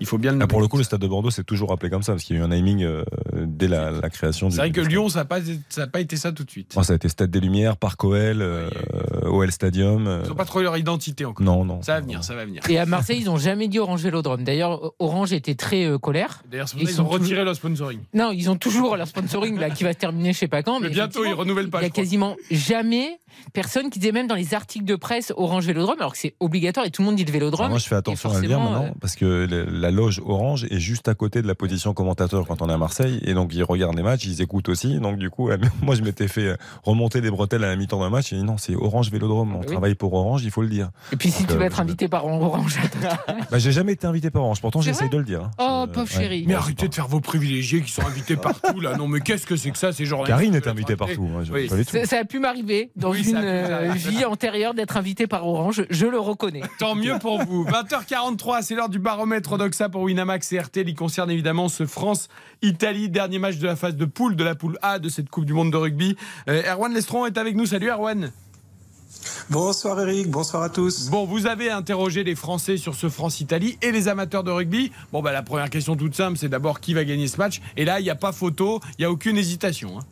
il 0.00 0.06
faut 0.06 0.18
bien 0.18 0.30
le 0.32 0.36
Ah, 0.36 0.40
nommer. 0.40 0.48
pour 0.48 0.60
le 0.60 0.68
coup, 0.68 0.76
le 0.78 0.84
stade 0.84 1.00
de 1.00 1.06
Bordeaux, 1.08 1.30
c'est 1.30 1.44
toujours 1.44 1.72
appelé 1.72 1.90
comme 1.90 2.02
ça, 2.02 2.12
parce 2.12 2.24
qu'il 2.24 2.36
y 2.36 2.38
a 2.38 2.42
eu 2.42 2.44
un 2.44 2.48
naming 2.48 2.86
dès 3.34 3.68
la, 3.68 3.95
la 4.02 4.10
création 4.10 4.50
C'est 4.50 4.54
du 4.54 4.60
vrai 4.60 4.70
que 4.72 4.80
Lyon, 4.80 5.08
ça 5.08 5.20
n'a 5.20 5.24
pas, 5.24 5.40
ça 5.68 5.82
a 5.82 5.86
pas 5.86 6.00
été 6.00 6.16
ça 6.16 6.32
tout 6.32 6.44
de 6.44 6.50
suite. 6.50 6.74
Ça 6.80 6.92
a 6.92 6.96
été 6.96 7.08
Stade 7.08 7.30
des 7.30 7.40
Lumières, 7.40 7.76
Parc 7.76 8.02
OL, 8.04 8.14
euh, 8.14 8.68
OL 9.28 9.50
Stadium. 9.52 10.06
euh, 10.06 10.20
Ils 10.24 10.28
n'ont 10.28 10.34
pas 10.34 10.44
trouvé 10.44 10.64
leur 10.64 10.76
identité 10.76 11.24
encore. 11.24 11.44
Non, 11.44 11.64
non. 11.64 11.82
Ça 11.82 11.94
va 11.94 12.00
venir, 12.00 12.24
ça 12.24 12.34
va 12.34 12.44
venir. 12.44 12.62
Et 12.68 12.78
à 12.78 12.86
Marseille, 12.86 13.18
ils 13.20 13.26
n'ont 13.26 13.36
jamais 13.36 13.68
dit 13.68 13.78
Orange 13.78 14.02
Vélodrome. 14.02 14.44
D'ailleurs, 14.44 14.92
Orange 14.98 15.32
était 15.32 15.54
très 15.54 15.84
euh, 15.84 15.98
colère. 15.98 16.42
D'ailleurs, 16.50 16.68
Ils 16.78 17.00
ont 17.00 17.06
retiré 17.06 17.44
leur 17.44 17.54
sponsoring. 17.54 18.00
Non, 18.14 18.30
ils 18.32 18.50
ont 18.50 18.56
toujours 18.56 18.96
leur 18.96 19.06
sponsoring 19.08 19.58
là, 19.58 19.70
qui 19.70 19.84
va 19.84 19.92
se 19.92 19.98
terminer 19.98 20.32
je 20.32 20.38
sais 20.38 20.48
pas 20.48 20.62
quand. 20.62 20.80
Mais 20.80 20.88
bientôt, 20.90 21.20
ils 21.20 21.26
effectivement, 21.28 21.40
renouvellent 21.40 21.70
pas. 21.70 21.80
Il 21.80 21.84
y 21.84 21.86
a 21.86 21.90
quasiment 21.90 22.36
jamais 22.50 23.18
personne 23.52 23.90
qui 23.90 23.98
disait 23.98 24.12
même 24.12 24.26
dans 24.26 24.34
les 24.34 24.54
articles 24.54 24.84
de 24.84 24.96
presse 24.96 25.32
Orange 25.36 25.66
Vélodrome, 25.66 25.96
alors 25.98 26.12
que 26.12 26.18
c'est 26.18 26.34
obligatoire 26.40 26.86
et 26.86 26.90
tout 26.90 27.02
le 27.02 27.06
monde 27.06 27.16
dit 27.16 27.24
le 27.24 27.32
Vélodrome. 27.32 27.60
Alors 27.66 27.70
moi, 27.70 27.78
je 27.78 27.86
fais 27.86 27.94
attention 27.94 28.30
à 28.30 28.40
le 28.40 28.46
dire 28.46 28.58
maintenant, 28.58 28.84
euh, 28.84 28.90
parce 29.00 29.14
que 29.16 29.46
la 29.70 29.90
loge 29.90 30.20
Orange 30.24 30.64
est 30.70 30.78
juste 30.78 31.08
à 31.08 31.14
côté 31.14 31.42
de 31.42 31.46
la 31.46 31.54
position 31.54 31.92
commentateur 31.92 32.46
quand 32.46 32.62
on 32.62 32.68
est 32.68 32.72
à 32.72 32.78
Marseille, 32.78 33.20
et 33.24 33.34
donc 33.34 33.54
ils 33.54 33.62
regardent 33.62 33.96
les 33.96 34.02
matchs, 34.02 34.24
ils 34.24 34.40
écoutent 34.42 34.68
aussi. 34.68 34.98
Donc 35.00 35.18
du 35.18 35.30
coup, 35.30 35.50
moi, 35.82 35.94
je 35.94 36.02
m'étais 36.02 36.28
fait 36.28 36.56
remonter 36.82 37.20
les 37.20 37.30
bretelles 37.30 37.64
à 37.64 37.68
la 37.68 37.76
mi-temps 37.76 38.00
d'un 38.00 38.10
match, 38.10 38.32
et 38.32 38.36
dit 38.36 38.42
non, 38.44 38.56
c'est 38.58 38.74
Orange 38.74 39.10
Vélodrome, 39.10 39.15
on 39.24 39.60
oui. 39.60 39.66
travaille 39.66 39.94
pour 39.94 40.12
Orange, 40.14 40.44
il 40.44 40.50
faut 40.50 40.62
le 40.62 40.68
dire. 40.68 40.90
Et 41.12 41.16
puis 41.16 41.30
si 41.30 41.40
Donc, 41.42 41.48
tu 41.50 41.54
euh, 41.54 41.58
vas 41.58 41.64
être 41.66 41.80
invité 41.80 42.08
par 42.08 42.24
Orange. 42.26 42.78
Bah, 43.50 43.58
j'ai 43.58 43.70
jamais 43.72 43.92
été 43.92 44.06
invité 44.06 44.30
par 44.30 44.42
Orange, 44.42 44.60
pourtant 44.60 44.80
j'essaye 44.80 45.08
de 45.08 45.18
le 45.18 45.24
dire. 45.24 45.42
hein. 45.44 45.50
Oh, 45.58 45.84
Je- 45.86 45.92
pauvre 45.92 46.06
ouais. 46.16 46.20
chérie. 46.22 46.44
Mais 46.46 46.54
arrêtez 46.54 46.88
de 46.88 46.94
faire 46.94 47.06
vos 47.08 47.20
privilégiés 47.20 47.82
qui 47.82 47.92
sont 47.92 48.04
invités 48.06 48.36
partout 48.36 48.80
là. 48.80 48.96
Non, 48.96 49.06
mais 49.08 49.20
qu'est-ce 49.20 49.46
que 49.46 49.56
c'est 49.56 49.70
que 49.70 49.78
ça 49.78 49.92
C'est 49.92 50.04
genre. 50.04 50.24
Karine 50.24 50.54
est 50.54 50.66
invitée 50.66 50.96
partout. 50.96 51.22
moi, 51.22 51.42
Oui. 51.52 51.68
tout. 51.68 51.76
Ça, 51.84 52.04
ça 52.04 52.18
a 52.18 52.24
pu 52.24 52.38
m'arriver 52.40 52.90
dans 52.96 53.10
Oui, 53.12 53.28
une 53.28 53.36
euh, 53.36 53.92
vie 53.94 54.24
antérieure 54.24 54.74
d'être 54.74 54.96
invité 54.96 55.26
par 55.26 55.46
Orange, 55.46 55.84
je 55.90 56.06
le 56.06 56.18
reconnais. 56.18 56.62
Tant 56.78 56.94
mieux 56.94 57.18
pour 57.20 57.42
vous. 57.44 57.64
20h43, 57.64 58.62
c'est 58.62 58.74
l'heure 58.74 58.88
du 58.88 58.98
baromètre 58.98 59.56
d'Oxa 59.58 59.88
pour 59.88 60.02
Winamax 60.02 60.52
et 60.52 60.58
RTL. 60.60 60.88
Il 60.88 60.94
concerne 60.94 61.30
évidemment 61.30 61.68
ce 61.68 61.86
France-Italie, 61.86 63.08
dernier 63.08 63.38
match 63.38 63.56
de 63.58 63.66
la 63.66 63.76
phase 63.76 63.96
de 63.96 64.04
poule, 64.04 64.36
de 64.36 64.44
la 64.44 64.54
poule 64.54 64.78
A 64.82 64.98
de 64.98 65.08
cette 65.08 65.30
Coupe 65.30 65.44
du 65.44 65.52
Monde 65.52 65.70
de 65.70 65.76
rugby. 65.76 66.16
Euh, 66.48 66.62
Erwan 66.72 66.92
Lestron 66.92 67.26
est 67.26 67.38
avec 67.38 67.54
nous. 67.56 67.66
Salut 67.66 67.90
Erwan. 67.90 68.30
Bonsoir 69.50 70.00
Eric, 70.00 70.28
bonsoir 70.30 70.62
à 70.62 70.68
tous. 70.68 71.08
Bon, 71.08 71.24
vous 71.24 71.46
avez 71.46 71.70
interrogé 71.70 72.24
les 72.24 72.34
Français 72.34 72.76
sur 72.76 72.94
ce 72.94 73.08
France-Italie 73.08 73.78
et 73.82 73.92
les 73.92 74.08
amateurs 74.08 74.44
de 74.44 74.50
rugby. 74.50 74.92
Bon, 75.12 75.22
bah, 75.22 75.32
la 75.32 75.42
première 75.42 75.70
question 75.70 75.96
toute 75.96 76.14
simple, 76.14 76.36
c'est 76.38 76.48
d'abord 76.48 76.80
qui 76.80 76.94
va 76.94 77.04
gagner 77.04 77.28
ce 77.28 77.36
match? 77.36 77.60
Et 77.76 77.84
là, 77.84 78.00
il 78.00 78.02
n'y 78.04 78.10
a 78.10 78.14
pas 78.16 78.32
photo, 78.32 78.80
il 78.98 79.02
n'y 79.02 79.04
a 79.04 79.10
aucune 79.10 79.36
hésitation. 79.36 79.98
hein. 79.98 80.02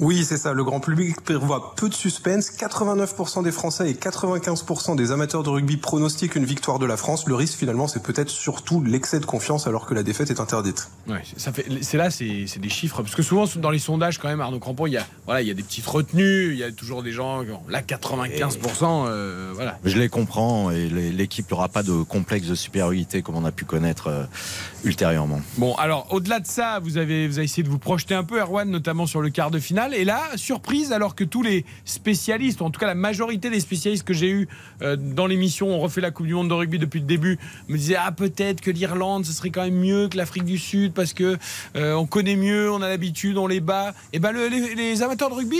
Oui, 0.00 0.24
c'est 0.24 0.36
ça, 0.36 0.52
le 0.52 0.62
grand 0.62 0.80
public 0.80 1.20
prévoit 1.22 1.74
peu 1.74 1.88
de 1.88 1.94
suspense. 1.94 2.50
89% 2.50 3.42
des 3.42 3.50
Français 3.50 3.90
et 3.90 3.94
95% 3.94 4.96
des 4.96 5.10
amateurs 5.10 5.42
de 5.42 5.48
rugby 5.48 5.76
pronostiquent 5.76 6.36
une 6.36 6.44
victoire 6.44 6.78
de 6.78 6.86
la 6.86 6.96
France. 6.96 7.26
Le 7.26 7.34
risque 7.34 7.58
finalement, 7.58 7.88
c'est 7.88 8.02
peut-être 8.02 8.30
surtout 8.30 8.82
l'excès 8.82 9.18
de 9.18 9.26
confiance 9.26 9.66
alors 9.66 9.86
que 9.86 9.94
la 9.94 10.02
défaite 10.02 10.30
est 10.30 10.40
interdite. 10.40 10.88
Ouais, 11.08 11.22
ça 11.36 11.52
fait, 11.52 11.66
c'est 11.82 11.96
là, 11.96 12.10
c'est 12.10 12.46
c'est 12.46 12.60
des 12.60 12.68
chiffres. 12.68 13.02
Parce 13.02 13.14
que 13.14 13.22
souvent, 13.22 13.44
dans 13.56 13.70
les 13.70 13.78
sondages, 13.78 14.18
quand 14.18 14.28
même, 14.28 14.40
Arnaud 14.40 14.60
Crampon, 14.60 14.86
il 14.86 14.92
y 14.92 14.96
a, 14.96 15.06
voilà, 15.26 15.42
il 15.42 15.48
y 15.48 15.50
a 15.50 15.54
des 15.54 15.62
petites 15.62 15.86
retenues, 15.86 16.52
il 16.52 16.58
y 16.58 16.64
a 16.64 16.70
toujours 16.70 17.02
des 17.02 17.12
gens, 17.12 17.44
là, 17.68 17.82
95%, 17.82 19.06
euh, 19.06 19.50
voilà. 19.54 19.78
Je 19.84 19.98
les 19.98 20.08
comprends 20.08 20.70
et 20.70 20.88
l'équipe 20.88 21.50
n'aura 21.50 21.68
pas 21.68 21.82
de 21.82 22.02
complexe 22.02 22.46
de 22.46 22.54
supériorité 22.54 23.22
comme 23.22 23.36
on 23.36 23.44
a 23.44 23.52
pu 23.52 23.64
connaître 23.64 24.08
euh, 24.08 24.24
ultérieurement. 24.84 25.40
Bon, 25.56 25.74
alors, 25.74 26.06
au-delà 26.10 26.40
de 26.40 26.46
ça, 26.46 26.78
vous 26.80 26.98
avez, 26.98 27.26
vous 27.26 27.38
avez 27.38 27.44
essayé 27.44 27.62
de 27.62 27.68
vous 27.68 27.78
projeter 27.78 28.14
un 28.14 28.24
peu, 28.24 28.40
Erwan, 28.40 28.70
notamment 28.70 29.06
sur 29.06 29.20
le 29.20 29.30
quart 29.30 29.50
de 29.50 29.58
finale. 29.58 29.87
Et 29.94 30.04
là, 30.04 30.22
surprise, 30.36 30.92
alors 30.92 31.14
que 31.14 31.24
tous 31.24 31.42
les 31.42 31.64
spécialistes, 31.84 32.62
en 32.62 32.70
tout 32.70 32.78
cas 32.80 32.86
la 32.86 32.94
majorité 32.94 33.50
des 33.50 33.60
spécialistes 33.60 34.04
que 34.04 34.14
j'ai 34.14 34.30
eus 34.30 34.48
euh, 34.82 34.96
dans 34.96 35.26
l'émission, 35.26 35.68
on 35.68 35.78
refait 35.78 36.00
la 36.00 36.10
Coupe 36.10 36.26
du 36.26 36.34
Monde 36.34 36.48
de 36.48 36.54
rugby 36.54 36.78
depuis 36.78 37.00
le 37.00 37.06
début, 37.06 37.38
me 37.68 37.76
disaient, 37.76 37.96
ah, 37.98 38.12
peut-être 38.12 38.60
que 38.60 38.70
l'Irlande, 38.70 39.24
ce 39.24 39.32
serait 39.32 39.50
quand 39.50 39.64
même 39.64 39.78
mieux 39.78 40.08
que 40.08 40.16
l'Afrique 40.16 40.44
du 40.44 40.58
Sud, 40.58 40.92
parce 40.92 41.12
que 41.12 41.36
euh, 41.76 41.94
on 41.94 42.06
connaît 42.06 42.36
mieux, 42.36 42.70
on 42.70 42.82
a 42.82 42.88
l'habitude, 42.88 43.36
on 43.38 43.46
les 43.46 43.60
bat. 43.60 43.94
Et 44.12 44.18
ben, 44.18 44.32
le- 44.32 44.48
les, 44.48 44.74
les 44.74 45.02
amateurs 45.02 45.30
de 45.30 45.34
rugby 45.34 45.58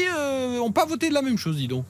n'ont 0.56 0.72
pas 0.72 0.86
voté 0.86 1.08
de 1.08 1.14
la 1.14 1.22
même 1.22 1.38
chose, 1.38 1.56
dis 1.56 1.68
donc. 1.68 1.84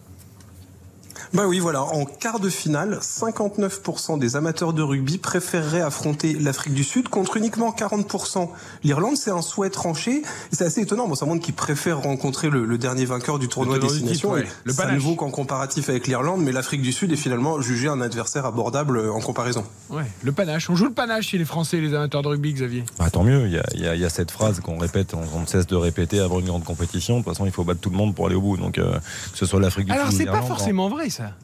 Bah 1.34 1.44
oui, 1.46 1.58
voilà, 1.58 1.82
en 1.82 2.04
quart 2.04 2.40
de 2.40 2.48
finale, 2.48 2.98
59% 3.02 4.18
des 4.18 4.36
amateurs 4.36 4.72
de 4.72 4.82
rugby 4.82 5.18
préféreraient 5.18 5.80
affronter 5.80 6.34
l'Afrique 6.34 6.74
du 6.74 6.84
Sud 6.84 7.08
contre 7.08 7.36
uniquement 7.36 7.70
40% 7.76 8.48
l'Irlande. 8.84 9.16
C'est 9.16 9.30
un 9.30 9.42
souhait 9.42 9.70
tranché. 9.70 10.22
Et 10.52 10.56
C'est 10.56 10.64
assez 10.64 10.80
étonnant. 10.82 11.08
Bon, 11.08 11.14
ça 11.14 11.26
montre 11.26 11.44
qu'ils 11.44 11.54
préfèrent 11.54 12.00
rencontrer 12.00 12.50
le, 12.50 12.64
le 12.64 12.78
dernier 12.78 13.04
vainqueur 13.04 13.38
du 13.38 13.48
tournoi 13.48 13.76
Le 13.76 13.82
destination. 13.82 14.30
ouais. 14.32 14.46
Le 14.64 14.72
ça 14.72 14.84
ne 14.84 14.88
panache. 14.88 15.02
vaut 15.02 15.14
qu'en 15.16 15.30
comparatif 15.30 15.88
avec 15.88 16.06
l'Irlande, 16.06 16.40
mais 16.42 16.52
l'Afrique 16.52 16.82
du 16.82 16.92
Sud 16.92 17.12
est 17.12 17.16
finalement 17.16 17.60
jugé 17.60 17.88
un 17.88 18.00
adversaire 18.00 18.46
abordable 18.46 18.96
euh, 18.98 19.12
en 19.12 19.20
comparaison. 19.20 19.64
Ouais, 19.90 20.04
le 20.22 20.32
panache. 20.32 20.70
On 20.70 20.76
joue 20.76 20.86
le 20.86 20.92
panache 20.92 21.28
chez 21.28 21.38
les 21.38 21.44
Français 21.44 21.78
et 21.78 21.80
les 21.80 21.94
amateurs 21.94 22.22
de 22.22 22.28
rugby, 22.28 22.52
Xavier. 22.52 22.84
Bah, 22.98 23.10
tant 23.10 23.24
mieux, 23.24 23.46
il 23.46 23.52
y 23.52 23.58
a, 23.58 23.64
il 23.74 23.80
y 23.80 23.86
a- 23.86 23.94
il 23.94 24.00
y 24.00 24.04
a 24.04 24.08
cette 24.10 24.30
phrase 24.30 24.60
qu'on 24.60 24.78
répète, 24.78 25.14
on, 25.14 25.22
on 25.36 25.40
ne 25.40 25.46
cesse 25.46 25.66
de 25.66 25.74
répéter 25.76 26.20
avant 26.20 26.40
une 26.40 26.46
grande 26.46 26.64
compétition. 26.64 27.18
De 27.18 27.24
toute 27.24 27.32
façon, 27.32 27.46
il 27.46 27.52
faut 27.52 27.64
battre 27.64 27.80
tout 27.80 27.90
le 27.90 27.96
monde 27.96 28.14
pour 28.14 28.26
aller 28.26 28.34
au 28.36 28.40
bout. 28.40 28.56
Donc, 28.56 28.78
euh, 28.78 28.92
que 29.32 29.38
ce 29.38 29.46
soit 29.46 29.60
l'Afrique 29.60 29.86
du 29.86 29.92
Alors, 29.92 30.06
Sud 30.06 30.14
ou 30.14 30.18
c'est 30.18 30.26
pas 30.26 30.42
forcément 30.42 30.88
vrai, 30.88 31.07
ça. 31.10 31.34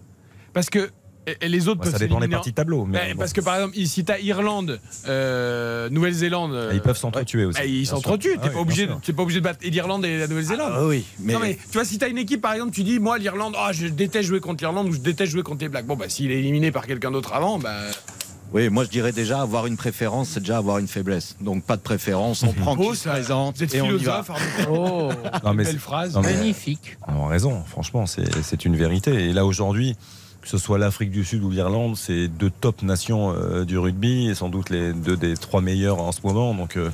Parce 0.52 0.70
que 0.70 0.90
et- 1.26 1.48
les 1.48 1.68
autres 1.68 1.78
bah, 1.80 1.84
peuvent 1.84 1.92
ça 1.94 1.98
dépend 1.98 2.20
des 2.20 2.28
parties 2.28 2.50
de 2.50 2.54
tableau. 2.54 2.84
Mais 2.84 3.14
bon, 3.14 3.20
Parce 3.20 3.32
que 3.32 3.40
par 3.40 3.54
exemple, 3.56 3.74
si 3.86 4.04
t'as 4.04 4.18
Irlande, 4.18 4.78
euh, 5.08 5.88
Nouvelle-Zélande, 5.88 6.52
euh, 6.52 6.70
ils 6.74 6.82
peuvent 6.82 6.98
s'entretuer 6.98 7.46
aussi. 7.46 7.58
eh, 7.64 7.68
ils 7.68 7.86
s'entretuent. 7.86 8.34
Ah 8.36 8.40
T'es 8.42 8.48
oui, 8.48 8.54
pas 8.54 8.60
obligé, 8.60 8.88
t'es 9.02 9.12
pas 9.14 9.22
obligé 9.22 9.40
de 9.40 9.44
battre 9.44 9.60
l'Irlande 9.62 10.04
et 10.04 10.18
la 10.18 10.26
Nouvelle-Zélande. 10.26 10.72
Ah 10.76 10.86
oui, 10.86 11.04
mais, 11.20 11.32
Non 11.32 11.38
mais 11.40 11.54
tu 11.56 11.72
vois 11.72 11.84
si 11.86 11.98
t'as 11.98 12.08
une 12.10 12.18
équipe 12.18 12.42
par 12.42 12.52
exemple 12.52 12.72
tu 12.72 12.82
dis 12.82 12.98
moi 12.98 13.16
l'Irlande 13.18 13.54
ah 13.58 13.72
je 13.72 13.86
déteste 13.86 14.28
jouer 14.28 14.40
contre 14.40 14.62
l'Irlande 14.62 14.88
ou 14.88 14.92
je 14.92 14.98
déteste 14.98 15.32
jouer 15.32 15.42
contre 15.42 15.62
les 15.62 15.68
Blacks 15.70 15.86
bon 15.86 15.96
bah 15.96 16.08
s'il 16.08 16.30
est 16.30 16.38
éliminé 16.38 16.70
par 16.70 16.86
quelqu'un 16.86 17.10
d'autre 17.10 17.32
avant 17.32 17.58
bah 17.58 17.80
oui, 18.54 18.70
moi 18.70 18.84
je 18.84 18.88
dirais 18.88 19.12
déjà 19.12 19.42
avoir 19.42 19.66
une 19.66 19.76
préférence, 19.76 20.30
c'est 20.30 20.40
déjà 20.40 20.56
avoir 20.56 20.78
une 20.78 20.88
faiblesse. 20.88 21.36
Donc 21.40 21.64
pas 21.64 21.76
de 21.76 21.82
préférence, 21.82 22.42
on 22.42 22.52
prend 22.54 22.74
beau, 22.76 22.92
qui 22.92 22.96
se 22.96 23.02
ça. 23.04 23.10
présente 23.10 23.60
et 23.60 23.80
on 23.82 23.90
y 23.90 24.04
va. 24.04 24.24
Oh, 24.70 25.10
Non, 25.44 25.52
mais 25.52 25.64
belle 25.64 25.72
c'est- 25.74 25.78
phrase 25.78 26.14
non, 26.14 26.22
mais- 26.22 26.32
magnifique. 26.34 26.96
On 27.06 27.26
a 27.26 27.28
raison, 27.28 27.62
franchement, 27.66 28.06
c'est 28.06 28.42
c'est 28.42 28.64
une 28.64 28.76
vérité. 28.76 29.12
Et 29.28 29.32
là, 29.32 29.44
aujourd'hui, 29.44 29.96
que 30.40 30.48
ce 30.48 30.58
soit 30.58 30.78
l'Afrique 30.78 31.10
du 31.10 31.24
Sud 31.24 31.42
ou 31.42 31.50
l'Irlande, 31.50 31.96
c'est 31.96 32.28
deux 32.28 32.50
top 32.50 32.82
nations 32.82 33.32
euh, 33.34 33.64
du 33.64 33.78
rugby 33.78 34.28
et 34.28 34.34
sans 34.34 34.48
doute 34.50 34.70
les 34.70 34.92
deux 34.92 35.16
des 35.16 35.36
trois 35.36 35.60
meilleurs 35.62 36.00
en 36.00 36.12
ce 36.12 36.20
moment. 36.22 36.54
Donc, 36.54 36.76
euh, 36.76 36.90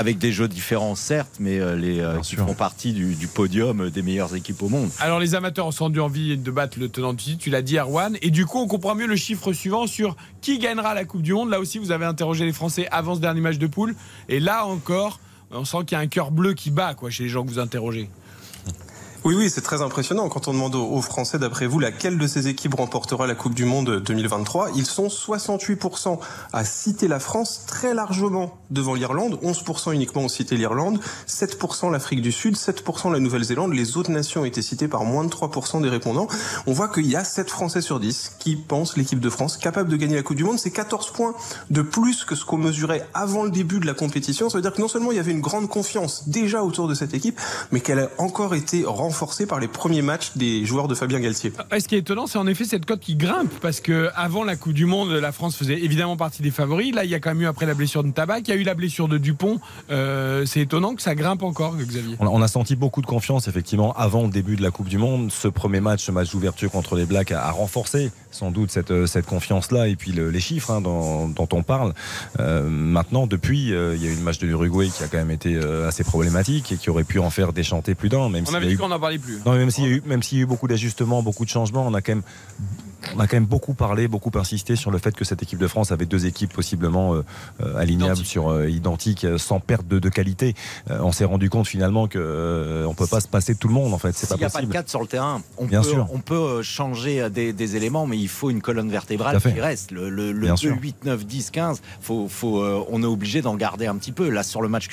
Avec 0.00 0.16
des 0.16 0.32
jeux 0.32 0.48
différents, 0.48 0.94
certes, 0.94 1.36
mais 1.40 1.60
euh, 1.60 1.76
les, 1.76 2.00
euh, 2.00 2.20
qui 2.20 2.34
font 2.34 2.54
partie 2.54 2.94
du, 2.94 3.14
du 3.14 3.26
podium 3.26 3.90
des 3.90 4.00
meilleures 4.00 4.34
équipes 4.34 4.62
au 4.62 4.70
monde. 4.70 4.88
Alors 4.98 5.20
les 5.20 5.34
amateurs 5.34 5.66
ont 5.66 5.72
sans 5.72 5.90
doute 5.90 6.02
envie 6.02 6.38
de 6.38 6.50
battre 6.50 6.78
le 6.80 6.88
tenant 6.88 7.12
du 7.12 7.22
titre, 7.22 7.42
tu 7.42 7.50
l'as 7.50 7.60
dit 7.60 7.76
Erwan, 7.76 8.16
et 8.22 8.30
du 8.30 8.46
coup 8.46 8.60
on 8.60 8.66
comprend 8.66 8.94
mieux 8.94 9.06
le 9.06 9.16
chiffre 9.16 9.52
suivant 9.52 9.86
sur 9.86 10.16
qui 10.40 10.58
gagnera 10.58 10.94
la 10.94 11.04
Coupe 11.04 11.20
du 11.20 11.34
Monde. 11.34 11.50
Là 11.50 11.60
aussi 11.60 11.78
vous 11.78 11.92
avez 11.92 12.06
interrogé 12.06 12.46
les 12.46 12.54
Français 12.54 12.88
avant 12.90 13.14
ce 13.14 13.20
dernier 13.20 13.42
match 13.42 13.58
de 13.58 13.66
poule, 13.66 13.94
et 14.30 14.40
là 14.40 14.64
encore 14.64 15.20
on 15.50 15.66
sent 15.66 15.78
qu'il 15.84 15.98
y 15.98 16.00
a 16.00 16.02
un 16.02 16.06
cœur 16.06 16.30
bleu 16.30 16.54
qui 16.54 16.70
bat 16.70 16.94
quoi 16.94 17.10
chez 17.10 17.24
les 17.24 17.28
gens 17.28 17.44
que 17.44 17.50
vous 17.50 17.58
interrogez. 17.58 18.08
Oui, 19.22 19.34
oui, 19.36 19.50
c'est 19.50 19.60
très 19.60 19.82
impressionnant. 19.82 20.30
Quand 20.30 20.48
on 20.48 20.54
demande 20.54 20.74
aux 20.74 21.02
Français, 21.02 21.38
d'après 21.38 21.66
vous, 21.66 21.78
laquelle 21.78 22.16
de 22.16 22.26
ces 22.26 22.48
équipes 22.48 22.76
remportera 22.76 23.26
la 23.26 23.34
Coupe 23.34 23.52
du 23.52 23.66
Monde 23.66 24.00
2023, 24.00 24.70
ils 24.76 24.86
sont 24.86 25.08
68% 25.08 26.18
à 26.54 26.64
citer 26.64 27.06
la 27.06 27.20
France 27.20 27.64
très 27.66 27.92
largement 27.92 28.56
devant 28.70 28.94
l'Irlande, 28.94 29.38
11% 29.42 29.92
uniquement 29.92 30.22
ont 30.22 30.28
cité 30.28 30.56
l'Irlande, 30.56 31.00
7% 31.28 31.92
l'Afrique 31.92 32.22
du 32.22 32.32
Sud, 32.32 32.56
7% 32.56 33.12
la 33.12 33.18
Nouvelle-Zélande. 33.18 33.74
Les 33.74 33.98
autres 33.98 34.10
nations 34.10 34.46
été 34.46 34.62
citées 34.62 34.88
par 34.88 35.04
moins 35.04 35.24
de 35.24 35.28
3% 35.28 35.82
des 35.82 35.90
répondants. 35.90 36.26
On 36.66 36.72
voit 36.72 36.88
qu'il 36.88 37.06
y 37.06 37.14
a 37.14 37.22
7 37.22 37.50
Français 37.50 37.82
sur 37.82 38.00
10 38.00 38.36
qui 38.38 38.56
pensent 38.56 38.96
l'équipe 38.96 39.20
de 39.20 39.28
France 39.28 39.58
capable 39.58 39.90
de 39.90 39.96
gagner 39.96 40.16
la 40.16 40.22
Coupe 40.22 40.38
du 40.38 40.44
Monde. 40.44 40.58
C'est 40.58 40.70
14 40.70 41.10
points 41.10 41.34
de 41.68 41.82
plus 41.82 42.24
que 42.24 42.34
ce 42.34 42.46
qu'on 42.46 42.56
mesurait 42.56 43.06
avant 43.12 43.44
le 43.44 43.50
début 43.50 43.80
de 43.80 43.86
la 43.86 43.94
compétition. 43.94 44.48
Ça 44.48 44.56
veut 44.56 44.62
dire 44.62 44.72
que 44.72 44.80
non 44.80 44.88
seulement 44.88 45.12
il 45.12 45.16
y 45.16 45.20
avait 45.20 45.32
une 45.32 45.42
grande 45.42 45.68
confiance 45.68 46.26
déjà 46.26 46.64
autour 46.64 46.88
de 46.88 46.94
cette 46.94 47.12
équipe, 47.12 47.38
mais 47.70 47.80
qu'elle 47.80 47.98
a 47.98 48.08
encore 48.16 48.54
été 48.54 48.84
renforcée 48.86 49.09
renforcée 49.10 49.44
par 49.44 49.58
les 49.58 49.66
premiers 49.66 50.02
matchs 50.02 50.36
des 50.36 50.64
joueurs 50.64 50.86
de 50.86 50.94
Fabien 50.94 51.18
Galtier. 51.18 51.52
Ce 51.76 51.88
qui 51.88 51.96
est 51.96 51.98
étonnant, 51.98 52.28
c'est 52.28 52.38
en 52.38 52.46
effet 52.46 52.64
cette 52.64 52.86
cote 52.86 53.00
qui 53.00 53.16
grimpe 53.16 53.52
parce 53.60 53.80
que 53.80 54.08
avant 54.14 54.44
la 54.44 54.54
Coupe 54.54 54.72
du 54.72 54.86
Monde, 54.86 55.10
la 55.10 55.32
France 55.32 55.56
faisait 55.56 55.80
évidemment 55.80 56.16
partie 56.16 56.42
des 56.42 56.52
favoris. 56.52 56.94
Là, 56.94 57.04
il 57.04 57.10
y 57.10 57.14
a 57.16 57.18
quand 57.18 57.30
même 57.30 57.42
eu 57.42 57.46
après 57.46 57.66
la 57.66 57.74
blessure 57.74 58.04
de 58.04 58.12
Tabac, 58.12 58.38
il 58.40 58.48
y 58.48 58.52
a 58.52 58.54
eu 58.54 58.62
la 58.62 58.74
blessure 58.74 59.08
de 59.08 59.18
Dupont. 59.18 59.58
Euh, 59.90 60.46
c'est 60.46 60.60
étonnant 60.60 60.94
que 60.94 61.02
ça 61.02 61.16
grimpe 61.16 61.42
encore, 61.42 61.76
Xavier. 61.76 62.14
On 62.20 62.40
a 62.40 62.46
senti 62.46 62.76
beaucoup 62.76 63.02
de 63.02 63.06
confiance 63.06 63.48
effectivement 63.48 63.92
avant 63.94 64.22
le 64.22 64.30
début 64.30 64.54
de 64.54 64.62
la 64.62 64.70
Coupe 64.70 64.88
du 64.88 64.98
Monde. 64.98 65.32
Ce 65.32 65.48
premier 65.48 65.80
match, 65.80 66.04
ce 66.04 66.12
match 66.12 66.30
d'ouverture 66.30 66.70
contre 66.70 66.94
les 66.94 67.04
Blacks 67.04 67.32
a, 67.32 67.50
renforcé 67.50 68.12
sans 68.30 68.52
doute 68.52 68.70
cette, 68.70 69.06
cette 69.06 69.26
confiance-là 69.26 69.88
et 69.88 69.96
puis 69.96 70.12
les 70.12 70.40
chiffres 70.40 70.70
hein, 70.70 70.80
dont, 70.80 71.48
on 71.52 71.62
parle. 71.64 71.94
Euh, 72.38 72.62
maintenant, 72.68 73.26
depuis, 73.26 73.70
il 73.70 74.02
y 74.02 74.06
a 74.06 74.10
eu 74.10 74.14
le 74.14 74.22
match 74.22 74.38
de 74.38 74.46
l'Uruguay 74.46 74.88
qui 74.96 75.02
a 75.02 75.08
quand 75.08 75.18
même 75.18 75.32
été 75.32 75.58
assez 75.58 76.04
problématique 76.04 76.70
et 76.70 76.76
qui 76.76 76.90
aurait 76.90 77.02
pu 77.02 77.18
en 77.18 77.30
faire 77.30 77.52
déchanter 77.52 77.96
plus 77.96 78.08
d'un. 78.08 78.28
Même 78.28 78.44
on 78.48 78.54
avait 78.54 78.68
dit 78.68 78.76
qu'on 78.76 78.92
plus. 79.18 79.40
Non, 79.44 79.52
même 79.52 79.70
s'il 79.70 80.02
même 80.04 80.22
s'il 80.22 80.38
y 80.38 80.40
a 80.40 80.44
eu 80.44 80.46
beaucoup 80.46 80.68
d'ajustements, 80.68 81.22
beaucoup 81.22 81.44
de 81.44 81.50
changements, 81.50 81.86
on 81.86 81.94
a 81.94 82.02
quand 82.02 82.12
même 82.12 82.22
on 83.16 83.20
a 83.20 83.26
quand 83.26 83.36
même 83.36 83.46
beaucoup 83.46 83.74
parlé, 83.74 84.08
beaucoup 84.08 84.30
insisté 84.38 84.76
sur 84.76 84.90
le 84.90 84.98
fait 84.98 85.14
que 85.14 85.24
cette 85.24 85.42
équipe 85.42 85.58
de 85.58 85.66
France 85.66 85.92
avait 85.92 86.06
deux 86.06 86.26
équipes 86.26 86.52
possiblement 86.52 87.14
euh, 87.14 87.24
euh, 87.62 87.76
alignables 87.76 88.24
sur 88.24 88.50
euh, 88.50 88.68
identiques, 88.68 89.26
sans 89.38 89.60
perte 89.60 89.86
de, 89.86 90.08
qualité. 90.08 90.54
on 90.88 91.12
s'est 91.12 91.24
rendu 91.24 91.50
compte 91.50 91.68
finalement 91.68 92.08
que 92.08 92.84
on 92.86 92.94
peut 92.94 93.06
pas 93.06 93.20
se 93.20 93.28
passer 93.28 93.54
de 93.54 93.58
tout 93.58 93.68
le 93.68 93.74
monde 93.74 93.94
en 93.94 93.98
fait. 93.98 94.12
C'est 94.12 94.28
pas 94.28 94.36
possible. 94.36 94.38
Il 94.38 94.40
n'y 94.40 94.44
a 94.46 94.60
pas 94.60 94.66
de 94.66 94.72
4 94.72 94.88
sur 94.88 95.00
le 95.00 95.06
terrain. 95.06 95.42
On 95.56 95.66
Bien 95.66 95.82
peut, 95.82 95.88
sûr. 95.88 96.08
on 96.12 96.18
peut 96.18 96.62
changer 96.62 97.28
des, 97.30 97.76
éléments, 97.76 98.06
mais 98.06 98.18
il 98.18 98.28
faut 98.28 98.50
une 98.50 98.60
colonne 98.60 98.90
vertébrale 98.90 99.40
qui 99.40 99.60
reste. 99.60 99.92
Le, 99.92 100.10
le, 100.10 100.32
2, 100.32 100.70
8, 100.70 101.04
9, 101.04 101.26
10, 101.26 101.50
15. 101.50 101.82
Faut, 102.00 102.28
faut, 102.28 102.64
on 102.90 103.02
est 103.02 103.06
obligé 103.06 103.42
d'en 103.42 103.54
garder 103.54 103.86
un 103.86 103.96
petit 103.96 104.12
peu. 104.12 104.28
Là, 104.28 104.42
sur 104.42 104.62
le 104.62 104.68
match 104.68 104.88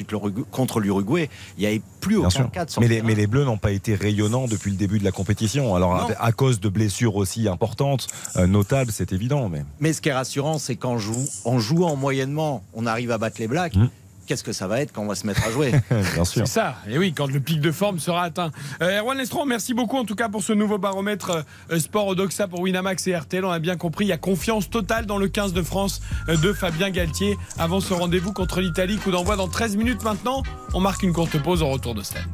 contre 0.52 0.80
l'Uruguay, 0.80 1.30
il 1.58 1.62
n'y 1.62 1.68
avait 1.68 1.82
plus 2.00 2.18
aucun 2.18 2.46
4 2.46 2.70
sur 2.70 2.82
mais 2.82 2.88
le 2.88 2.90
les, 2.90 2.96
terrain. 2.98 3.08
Mais 3.08 3.16
les 3.16 3.28
Bleus 3.28 3.46
n'ont 3.46 3.58
pas 3.58 3.72
été 3.72 3.96
rayonnants 3.96 4.48
depuis 4.48 4.72
le 4.72 4.78
début 4.78 5.00
de 5.00 5.04
la 5.04 5.12
compétition. 5.12 5.76
Alors 5.76 6.10
à 6.20 6.32
cause 6.32 6.60
de 6.60 6.70
blessures 6.70 7.16
aussi 7.16 7.48
importantes 7.48 8.07
euh, 8.36 8.48
notable, 8.48 8.92
c'est 8.92 9.12
évident. 9.14 9.50
Mais... 9.50 9.64
mais 9.80 9.94
ce 9.94 10.02
qui 10.02 10.10
est 10.10 10.14
rassurant, 10.14 10.58
c'est 10.58 10.76
qu'en 10.76 10.98
en 11.46 11.60
jouant 11.60 11.96
moyennement, 11.96 12.64
on 12.74 12.86
arrive 12.86 13.12
à 13.12 13.18
battre 13.18 13.38
les 13.40 13.48
Blacks. 13.48 13.76
Mmh. 13.76 13.90
Qu'est-ce 14.26 14.44
que 14.44 14.52
ça 14.52 14.68
va 14.68 14.82
être 14.82 14.92
quand 14.92 15.04
on 15.04 15.08
va 15.08 15.16
se 15.16 15.26
mettre 15.26 15.46
à 15.48 15.52
jouer 15.52 15.72
Bien 16.14 16.26
sûr. 16.26 16.46
C'est 16.46 16.54
ça. 16.54 16.76
Et 16.90 16.98
oui, 16.98 17.14
quand 17.14 17.28
le 17.28 17.40
pic 17.40 17.62
de 17.62 17.72
forme 17.72 17.98
sera 17.98 18.24
atteint. 18.24 18.52
Euh, 18.82 19.00
Erwan 19.00 19.18
Lestron, 19.18 19.46
merci 19.46 19.74
beaucoup 19.74 19.96
en 19.96 20.04
tout 20.04 20.16
cas 20.16 20.28
pour 20.28 20.44
ce 20.44 20.52
nouveau 20.52 20.78
baromètre 20.78 21.46
euh, 21.72 21.80
sport 21.80 22.08
Odoxa 22.08 22.50
pour 22.50 22.60
Winamax 22.60 23.08
et 23.08 23.16
RTL. 23.16 23.46
On 23.46 23.52
a 23.52 23.60
bien 23.60 23.78
compris, 23.78 24.04
il 24.04 24.10
y 24.10 24.14
a 24.14 24.18
confiance 24.18 24.70
totale 24.70 25.06
dans 25.06 25.18
le 25.18 25.30
15 25.30 25.54
de 25.54 25.62
France 25.62 26.02
de 26.28 26.52
Fabien 26.52 26.90
Galtier 26.90 27.38
avant 27.58 27.80
ce 27.80 27.94
rendez-vous 27.94 28.34
contre 28.34 28.60
l'Italie. 28.60 28.98
Coup 28.98 29.12
d'envoi 29.12 29.38
dans 29.38 29.48
13 29.48 29.78
minutes 29.78 30.04
maintenant. 30.04 30.44
On 30.74 30.82
marque 30.82 31.04
une 31.04 31.14
courte 31.14 31.42
pause 31.42 31.62
au 31.62 31.70
retour 31.70 31.96
de 31.96 32.04
stade. 32.04 32.26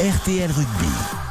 RTL 0.00 0.50
Rugby. 0.50 1.27